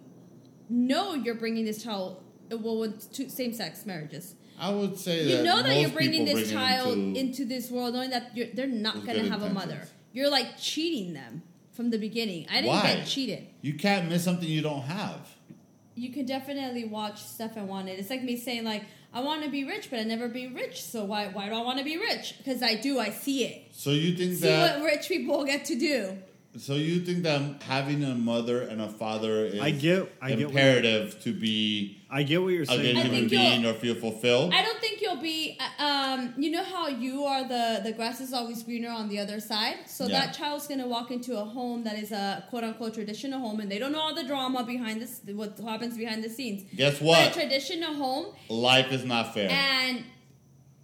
know 0.70 1.14
you're 1.14 1.36
bringing 1.36 1.66
this 1.66 1.84
child. 1.84 2.22
Well, 2.52 2.78
with 2.80 3.12
two 3.12 3.30
same-sex 3.30 3.86
marriages, 3.86 4.36
I 4.60 4.70
would 4.70 4.98
say 4.98 5.24
you 5.24 5.38
that 5.38 5.44
know 5.44 5.62
that 5.62 5.80
you're 5.80 5.90
bringing 5.90 6.26
this 6.26 6.34
bring 6.34 6.50
child 6.50 6.94
into- 6.94 7.20
into, 7.20 7.46
this 7.46 7.70
world, 7.70 7.94
knowing 7.94 8.10
that 8.12 8.36
you're, 8.36 8.48
they're 8.54 8.68
not 8.68 9.06
going 9.06 9.20
to 9.20 9.30
have 9.30 9.44
a 9.44 9.50
mother. 9.50 9.88
You're 10.14 10.30
like 10.30 10.58
cheating 10.58 11.14
them 11.14 11.44
from 11.74 11.90
the 11.90 11.98
beginning. 11.98 12.48
I 12.50 12.56
didn't 12.62 12.68
Why? 12.68 12.96
get 12.96 13.06
cheated. 13.06 13.48
You 13.62 13.74
can't 13.74 14.10
miss 14.10 14.24
something 14.24 14.48
you 14.48 14.62
don't 14.62 14.84
have. 14.84 15.28
You 15.96 16.12
can 16.12 16.26
definitely 16.26 16.86
watch 16.86 17.24
stuff 17.24 17.52
I 17.58 17.64
wanted. 17.64 18.00
It's 18.00 18.10
like 18.10 18.24
me 18.24 18.38
saying 18.38 18.64
like 18.64 18.84
I 19.14 19.22
want 19.22 19.44
to 19.44 19.50
be 19.50 19.64
rich, 19.64 19.90
but 19.90 20.00
I 20.00 20.04
never 20.04 20.28
be 20.28 20.48
rich. 20.48 20.84
So 20.84 21.06
why 21.06 21.28
why 21.28 21.48
do 21.50 21.56
I 21.56 21.62
want 21.62 21.78
to 21.80 21.86
be 21.86 21.98
rich? 21.98 22.36
Because 22.38 22.62
I 22.64 22.76
do. 22.76 23.00
I 23.00 23.12
see 23.12 23.46
it. 23.46 23.68
So 23.72 23.92
you 23.92 24.16
think 24.16 24.34
See 24.34 24.48
that? 24.48 24.80
what 24.80 24.86
rich 24.86 25.08
people 25.08 25.44
get 25.46 25.66
to 25.66 25.76
do. 25.76 26.18
So 26.58 26.76
you 26.76 27.00
think 27.02 27.24
that 27.24 27.62
having 27.64 28.04
a 28.04 28.16
mother 28.16 28.62
and 28.62 28.82
a 28.82 28.88
father 28.90 29.46
is 29.46 29.60
I 29.60 29.72
get- 29.72 30.12
I 30.22 30.30
get 30.30 30.38
what 30.40 30.56
imperative 30.56 31.22
to 31.24 31.34
be 31.34 31.98
I 32.10 32.24
get 32.24 32.42
what 32.42 32.50
you're 32.54 32.64
a 32.64 32.66
good 32.66 32.78
saying. 32.78 32.98
I 32.98 33.02
human 33.02 33.20
think 33.28 33.32
you'll- 33.32 33.42
being 33.42 33.66
or 33.66 33.74
feel 33.74 33.96
fulfilled? 33.96 34.54
I 34.54 34.62
don't 34.64 34.80
think 34.80 35.02
you'll 35.02 35.18
be. 35.22 35.58
uh, 35.60 35.84
Um, 35.86 36.34
you 36.38 36.50
know 36.52 36.64
how 36.64 36.88
you 36.88 37.24
are 37.26 37.44
the 37.48 37.82
the 37.84 37.92
grass 37.92 38.22
is 38.22 38.32
always 38.32 38.64
greener 38.64 38.90
on 38.90 39.10
the 39.10 39.20
other 39.20 39.40
side. 39.40 39.78
So 39.88 40.06
Yeah. 40.08 40.20
that 40.20 40.34
child's 40.34 40.68
gonna 40.68 40.88
walk 40.88 41.12
into 41.12 41.38
a 41.38 41.44
home 41.44 41.84
that 41.84 41.98
is 42.00 42.12
a 42.12 42.44
quote 42.50 42.64
unquote 42.64 42.94
traditional 42.94 43.40
home, 43.40 43.60
and 43.60 43.70
they 43.72 43.80
don't 43.80 43.92
know 43.92 44.00
all 44.00 44.16
the 44.16 44.24
drama 44.24 44.64
behind 44.64 45.02
this, 45.02 45.22
what 45.34 45.58
happens 45.60 45.98
behind 45.98 46.24
the 46.24 46.30
scenes. 46.30 46.64
Guess 46.76 47.02
what? 47.02 47.18
But 47.20 47.32
a 47.36 47.40
traditional 47.40 47.94
home, 47.96 48.26
Life 48.50 48.92
is 48.94 49.04
not 49.04 49.34
fair. 49.34 49.50
and 49.52 50.04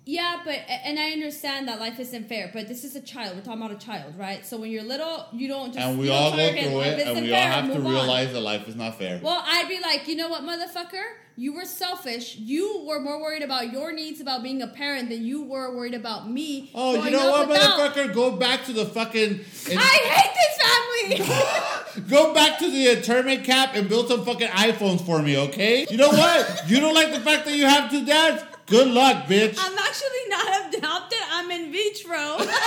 yeah, 0.05 0.41
but 0.43 0.59
and 0.67 0.99
I 0.99 1.11
understand 1.11 1.67
that 1.67 1.79
life 1.79 1.99
isn't 1.99 2.27
fair. 2.27 2.49
But 2.53 2.67
this 2.67 2.83
is 2.83 2.95
a 2.95 3.01
child. 3.01 3.35
We're 3.35 3.43
talking 3.43 3.61
about 3.61 3.75
a 3.75 3.85
child, 3.85 4.17
right? 4.17 4.45
So 4.45 4.57
when 4.57 4.71
you're 4.71 4.83
little, 4.83 5.27
you 5.31 5.47
don't 5.47 5.73
just 5.73 5.85
and 5.85 5.99
we 5.99 6.09
all 6.09 6.31
go 6.31 6.37
through 6.37 6.81
it, 6.81 7.07
and 7.07 7.21
we 7.21 7.33
all 7.33 7.39
have 7.41 7.67
to 7.67 7.75
move 7.75 7.85
on. 7.85 7.93
realize 7.93 8.33
that 8.33 8.41
life 8.41 8.67
is 8.67 8.75
not 8.75 8.97
fair. 8.97 9.19
Well, 9.21 9.43
I'd 9.45 9.69
be 9.69 9.79
like, 9.79 10.07
you 10.07 10.15
know 10.15 10.29
what, 10.29 10.41
motherfucker? 10.43 11.03
You 11.37 11.53
were 11.53 11.65
selfish. 11.65 12.35
You 12.35 12.83
were 12.85 12.99
more 12.99 13.19
worried 13.21 13.41
about 13.41 13.71
your 13.71 13.93
needs 13.93 14.19
about 14.19 14.43
being 14.43 14.61
a 14.61 14.67
parent 14.67 15.09
than 15.09 15.23
you 15.23 15.43
were 15.43 15.73
worried 15.75 15.93
about 15.93 16.29
me. 16.29 16.71
oh, 16.75 17.03
you 17.03 17.09
know 17.11 17.31
what, 17.31 17.47
without- 17.47 17.79
motherfucker? 17.79 18.13
Go 18.13 18.31
back 18.37 18.65
to 18.65 18.73
the 18.73 18.85
fucking. 18.85 19.39
I 19.69 19.97
hate 20.13 20.33
this 20.35 20.57
family. 20.61 22.07
Go 22.09 22.33
back 22.33 22.57
to 22.59 22.69
the 22.69 22.89
internment 22.97 23.43
camp 23.43 23.71
and 23.75 23.87
build 23.87 24.07
some 24.07 24.25
fucking 24.25 24.47
iPhones 24.47 25.05
for 25.05 25.21
me, 25.21 25.37
okay? 25.37 25.85
You 25.89 25.97
know 25.97 26.09
what? 26.09 26.63
you 26.67 26.79
don't 26.79 26.93
like 26.93 27.11
the 27.11 27.19
fact 27.19 27.45
that 27.45 27.55
you 27.55 27.65
have 27.65 27.89
two 27.91 28.05
dads? 28.05 28.43
Good 28.67 28.87
luck, 28.87 29.25
bitch. 29.25 29.57
I'm 29.59 29.77
actually 29.77 30.29
not 30.29 30.73
adopted. 30.75 31.19
I'm 31.31 31.51
in 31.51 31.71
vitro. 31.71 32.37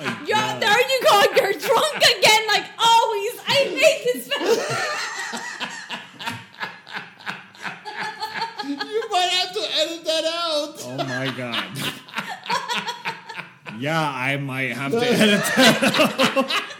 Oh 0.00 0.24
Yo, 0.28 0.34
God. 0.36 0.62
there 0.62 0.78
you 0.80 1.00
go. 1.02 1.22
You're 1.36 1.52
drunk 1.54 1.96
again, 1.96 2.42
like 2.46 2.64
always. 2.78 3.32
I 3.48 3.66
hate 3.74 4.04
this 4.04 4.28
family. 4.32 4.62
you 8.68 9.10
might 9.10 9.28
have 9.32 9.52
to 9.54 9.60
edit 9.80 10.04
that 10.04 10.24
out. 10.24 10.74
Oh 10.84 10.96
my 10.98 11.34
god. 11.36 11.64
yeah, 13.80 14.00
I 14.14 14.36
might 14.36 14.72
have 14.76 14.92
to 14.92 14.98
edit 14.98 15.40
that. 15.56 16.76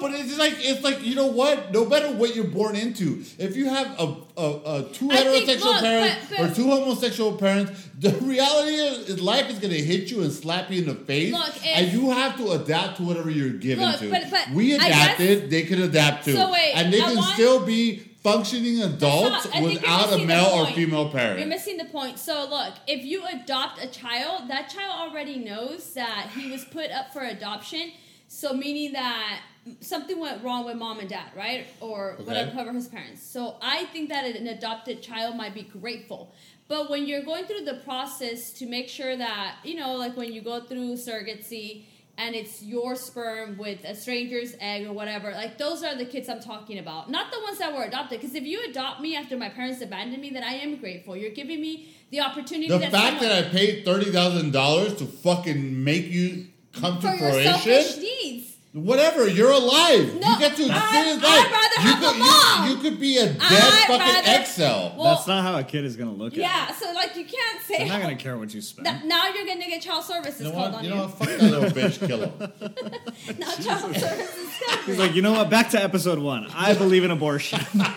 No, 0.00 0.08
but 0.08 0.18
it's 0.18 0.38
like 0.38 0.54
it's 0.58 0.82
like 0.82 1.04
you 1.04 1.14
know 1.14 1.26
what? 1.26 1.72
No 1.72 1.84
matter 1.84 2.10
what 2.12 2.34
you're 2.34 2.44
born 2.46 2.76
into, 2.76 3.22
if 3.38 3.56
you 3.56 3.68
have 3.68 3.86
a, 3.98 4.16
a, 4.36 4.42
a 4.42 4.82
two 4.92 5.10
I 5.10 5.16
think- 5.16 5.48
heterosexual 5.48 5.64
look, 5.64 5.80
parents 5.80 6.26
but- 6.30 6.38
but- 6.38 6.50
or 6.50 6.54
two 6.54 6.64
homosexual 6.70 7.32
parents, 7.36 7.88
the 7.98 8.10
reality 8.22 8.72
is, 8.72 9.20
life 9.20 9.48
is 9.50 9.58
going 9.58 9.72
to 9.74 9.82
hit 9.82 10.10
you 10.10 10.22
and 10.22 10.32
slap 10.32 10.70
you 10.70 10.78
in 10.82 10.86
the 10.88 10.94
face, 10.94 11.32
Look, 11.32 11.56
if- 11.56 11.64
and 11.66 11.92
you 11.92 12.10
have 12.10 12.36
to 12.38 12.52
adapt 12.52 12.96
to 12.98 13.02
whatever 13.02 13.30
you're 13.30 13.50
given 13.50 13.84
Look, 13.86 14.00
to. 14.00 14.10
but- 14.10 14.30
but 14.30 14.50
we 14.52 14.74
I 14.74 14.78
guess- 14.78 14.86
adapted; 14.88 15.50
they 15.50 15.62
can 15.62 15.82
adapt 15.82 16.24
to, 16.24 16.32
So 16.34 16.50
wait, 16.52 16.72
and 16.74 16.92
they 16.92 17.00
I 17.00 17.04
can 17.06 17.16
want- 17.16 17.34
still 17.34 17.64
be 17.64 18.06
functioning 18.22 18.82
adults 18.82 19.48
I 19.54 19.62
without 19.62 20.12
a 20.12 20.18
male 20.26 20.44
or 20.52 20.66
female 20.66 21.08
parent. 21.10 21.38
You're 21.38 21.48
missing 21.48 21.78
the 21.78 21.86
point. 21.86 22.18
So 22.18 22.46
look, 22.50 22.74
if 22.86 23.02
you 23.02 23.22
adopt 23.26 23.82
a 23.82 23.86
child, 23.86 24.48
that 24.50 24.68
child 24.68 25.10
already 25.10 25.38
knows 25.38 25.94
that 25.94 26.30
he 26.34 26.50
was 26.50 26.64
put 26.66 26.90
up 26.90 27.14
for 27.14 27.22
adoption. 27.22 27.92
So 28.28 28.52
meaning 28.52 28.92
that 28.92 29.40
something 29.80 30.18
went 30.18 30.42
wrong 30.44 30.64
with 30.64 30.76
mom 30.76 30.98
and 31.00 31.08
dad, 31.08 31.30
right? 31.36 31.66
Or 31.80 32.12
Okay. 32.14 32.24
whatever 32.24 32.50
whoever 32.50 32.72
his 32.72 32.88
parents. 32.88 33.22
So 33.22 33.56
I 33.62 33.84
think 33.86 34.08
that 34.10 34.24
an 34.24 34.46
adopted 34.46 35.02
child 35.02 35.36
might 35.36 35.54
be 35.54 35.62
grateful. 35.62 36.32
But 36.68 36.88
when 36.90 37.06
you're 37.06 37.22
going 37.22 37.44
through 37.46 37.64
the 37.64 37.74
process 37.84 38.52
to 38.54 38.66
make 38.66 38.88
sure 38.88 39.16
that, 39.16 39.56
you 39.64 39.74
know, 39.74 39.94
like 39.96 40.16
when 40.16 40.32
you 40.32 40.40
go 40.40 40.60
through 40.60 40.94
surrogacy 40.94 41.84
and 42.16 42.34
it's 42.34 42.62
your 42.62 42.94
sperm 42.96 43.56
with 43.58 43.82
a 43.84 43.94
stranger's 43.94 44.54
egg 44.60 44.86
or 44.86 44.92
whatever, 44.92 45.32
like 45.32 45.58
those 45.58 45.82
are 45.82 45.96
the 45.96 46.04
kids 46.04 46.28
I'm 46.28 46.40
talking 46.40 46.78
about. 46.78 47.10
Not 47.10 47.32
the 47.32 47.40
ones 47.40 47.58
that 47.58 47.74
were 47.74 47.82
adopted. 47.84 48.20
Because 48.20 48.36
if 48.36 48.44
you 48.44 48.60
adopt 48.68 49.00
me 49.00 49.16
after 49.16 49.36
my 49.36 49.48
parents 49.48 49.80
abandoned 49.80 50.20
me, 50.22 50.30
then 50.30 50.44
I 50.44 50.52
am 50.54 50.76
grateful. 50.76 51.16
You're 51.16 51.32
giving 51.32 51.60
me 51.60 51.94
the 52.10 52.20
opportunity 52.20 52.68
The 52.68 52.78
that 52.78 52.92
fact 52.92 53.20
that 53.22 53.32
I 53.32 53.48
paid 53.48 53.84
thirty 53.84 54.10
thousand 54.12 54.52
dollars 54.52 54.94
to 54.96 55.06
fucking 55.06 55.82
make 55.82 56.06
you 56.08 56.48
come 56.72 57.00
for 57.00 57.10
to 57.10 57.16
your 57.16 57.30
fruition. 57.32 57.52
selfish 57.52 57.96
needs. 57.98 58.49
Whatever, 58.72 59.26
you're 59.26 59.50
alive. 59.50 60.14
No, 60.20 60.28
you 60.30 60.38
get 60.38 60.54
to 60.54 60.62
experience 60.64 60.78
I'd- 60.84 61.22
life. 61.24 61.24
I'd 61.24 61.50
rather 61.50 61.74
you 61.88 61.92
have 61.92 61.98
could, 61.98 62.14
a 62.14 62.18
mom. 62.20 62.68
You, 62.68 62.76
you 62.76 62.80
could 62.82 63.00
be 63.00 63.16
a 63.18 63.26
dead 63.26 63.36
I'd 63.40 63.84
fucking 63.88 63.98
rather- 63.98 64.40
Excel. 64.42 64.94
Well, 64.96 65.14
That's 65.16 65.26
not 65.26 65.42
how 65.42 65.58
a 65.58 65.64
kid 65.64 65.84
is 65.84 65.96
gonna 65.96 66.12
look 66.12 66.34
at 66.34 66.38
yeah, 66.38 66.72
so 66.72 66.92
like 66.92 67.16
you 67.16 67.24
can't 67.24 67.60
say 67.62 67.78
They're 67.78 67.88
not 67.88 68.00
gonna 68.00 68.14
care 68.14 68.38
what 68.38 68.54
you 68.54 68.60
spend. 68.60 68.86
Th- 68.86 69.02
now 69.06 69.26
you're 69.34 69.44
gonna 69.44 69.66
get 69.66 69.82
child 69.82 70.04
services 70.04 70.40
you 70.42 70.46
know 70.48 70.52
called 70.52 70.72
what? 70.74 70.78
on 70.78 70.84
You 70.84 70.90
you. 70.90 70.96
know 70.96 71.02
what? 71.02 71.18
Fuck 71.18 71.28
that 71.28 71.42
little 71.42 71.70
bitch. 71.70 71.98
Kill 72.06 72.20
him. 72.20 73.38
now 73.40 73.50
child 73.54 73.96
services 73.96 74.50
coming. 74.64 74.84
He's 74.86 74.98
like, 74.98 75.14
you 75.16 75.22
know 75.22 75.32
what? 75.32 75.50
Back 75.50 75.70
to 75.70 75.82
episode 75.82 76.20
one. 76.20 76.46
I 76.54 76.74
believe 76.74 77.02
in 77.02 77.10
abortion. 77.10 77.58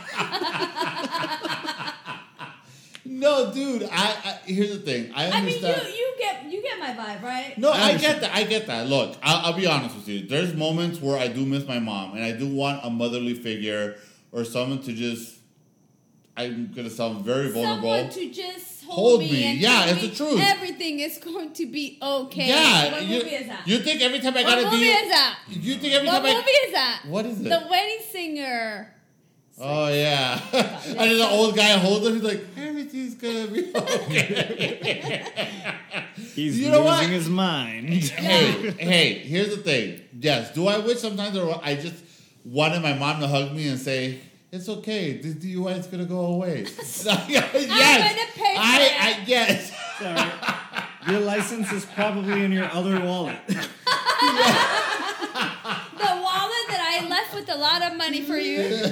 No, 3.05 3.51
dude. 3.53 3.83
I, 3.83 3.87
I 3.91 4.39
here's 4.45 4.71
the 4.71 4.79
thing. 4.79 5.11
I 5.13 5.25
I 5.29 5.41
mean, 5.41 5.63
understand. 5.63 5.87
you 5.87 5.93
you 5.93 6.13
get 6.17 6.43
you 6.51 6.61
get 6.61 6.72
my 6.83 6.93
vibe, 6.93 7.21
right? 7.23 7.57
No, 7.57 7.71
I 7.71 7.91
I, 7.91 7.97
get 7.97 8.21
that. 8.21 8.35
I 8.35 8.43
get 8.43 8.67
that. 8.67 8.87
Look, 8.87 9.17
I'll, 9.23 9.47
I'll 9.47 9.57
be 9.57 9.65
honest 9.67 9.95
with 9.95 10.07
you. 10.07 10.27
There's 10.27 10.53
moments 10.53 10.99
where 11.01 11.17
I 11.17 11.27
do 11.27 11.45
miss 11.45 11.67
my 11.67 11.79
mom, 11.79 12.15
and 12.15 12.23
I 12.23 12.31
do 12.33 12.47
want 12.47 12.81
a 12.83 12.89
motherly 12.89 13.33
figure 13.33 13.95
or 14.31 14.43
someone 14.43 14.81
to 14.83 14.93
just. 14.93 15.39
I'm 16.35 16.71
gonna 16.75 16.89
sound 16.89 17.23
very 17.23 17.49
vulnerable. 17.51 17.91
Someone 17.95 18.09
to 18.09 18.29
just 18.31 18.83
hold, 18.85 19.21
Hold 19.21 19.21
me. 19.21 19.31
me. 19.31 19.53
Yeah, 19.57 19.85
it's 19.85 20.01
me 20.01 20.07
the 20.09 20.15
truth. 20.15 20.41
Everything 20.43 20.99
is 20.99 21.19
going 21.19 21.53
to 21.53 21.65
be 21.67 21.99
okay. 22.01 22.47
yeah, 22.47 22.91
What 22.91 23.03
you, 23.05 23.17
movie 23.19 23.35
is 23.35 23.47
that? 23.47 23.67
you 23.67 23.77
think 23.77 24.01
every 24.01 24.19
time 24.19 24.35
I 24.35 24.41
what 24.43 24.49
gotta 24.49 24.63
movie 24.65 24.77
do, 24.79 24.83
is 24.89 25.09
that? 25.09 25.39
you 25.49 25.75
think 25.75 25.93
every 25.93 26.07
What 26.07 26.23
time 26.23 26.35
movie 26.35 26.47
I, 26.47 26.63
is 26.67 26.73
that? 26.73 27.01
what 27.07 27.25
is 27.27 27.39
it? 27.39 27.43
The 27.49 27.67
Wedding 27.69 27.99
Singer. 28.11 28.95
Oh 29.59 29.87
yeah, 29.93 30.39
and 30.53 30.97
then 30.97 31.17
the 31.17 31.27
old 31.29 31.55
guy 31.55 31.71
holds 31.77 32.05
him. 32.07 32.13
He's 32.15 32.23
like, 32.23 32.43
everything's 32.57 33.15
gonna 33.15 33.47
be 33.47 33.71
okay. 33.75 35.25
He's 36.35 36.59
You 36.59 36.69
know 36.71 36.79
losing 36.79 36.85
what? 36.85 37.05
his 37.09 37.29
mind. 37.29 37.89
hey, 37.93 38.71
hey, 38.71 39.13
here's 39.19 39.49
the 39.55 39.57
thing. 39.61 40.01
Yes, 40.19 40.53
do 40.53 40.67
I 40.67 40.77
wish 40.79 40.99
sometimes 40.99 41.37
or 41.37 41.59
I 41.63 41.75
just 41.75 42.03
wanted 42.45 42.81
my 42.81 42.93
mom 42.93 43.19
to 43.21 43.27
hug 43.27 43.51
me 43.53 43.67
and 43.67 43.79
say, 43.79 44.19
"It's 44.51 44.67
okay. 44.69 45.17
This 45.17 45.35
DUI 45.35 45.77
is 45.79 45.87
gonna 45.87 46.05
go 46.05 46.25
away." 46.25 46.61
yes, 46.77 47.05
I'm 47.07 47.27
gonna 47.31 47.51
pay 48.33 48.55
for 48.55 48.61
I, 48.61 48.79
it. 48.81 49.03
I 49.03 49.23
yes. 49.25 49.71
Sorry. 49.99 50.31
Your 51.11 51.19
license 51.21 51.71
is 51.71 51.85
probably 51.85 52.43
in 52.45 52.51
your 52.51 52.65
other 52.71 52.99
wallet. 53.01 53.37
The 53.47 53.55
wallet 55.99 56.65
that 56.69 56.99
I 57.01 57.07
left 57.09 57.35
with 57.35 57.49
a 57.49 57.57
lot 57.57 57.81
of 57.83 57.97
money 57.97 58.21
for 58.21 58.37
you. 58.37 58.91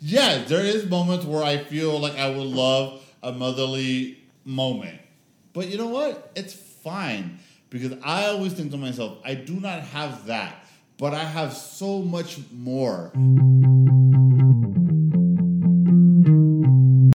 Yes, 0.00 0.48
there 0.48 0.64
is 0.64 0.88
moments 0.88 1.24
where 1.24 1.44
I 1.44 1.58
feel 1.58 1.98
like 1.98 2.16
I 2.18 2.30
would 2.30 2.46
love 2.46 3.02
a 3.22 3.32
motherly 3.32 4.18
moment. 4.44 5.00
But 5.52 5.68
you 5.68 5.78
know 5.78 5.88
what? 5.88 6.30
It's 6.34 6.54
fine 6.54 7.38
because 7.68 7.92
I 8.02 8.26
always 8.26 8.52
think 8.54 8.70
to 8.72 8.76
myself, 8.76 9.18
I 9.24 9.34
do 9.34 9.54
not 9.60 9.80
have 9.82 10.26
that, 10.26 10.64
but 10.98 11.14
I 11.14 11.24
have 11.24 11.52
so 11.54 12.00
much 12.00 12.38
more. 12.52 13.12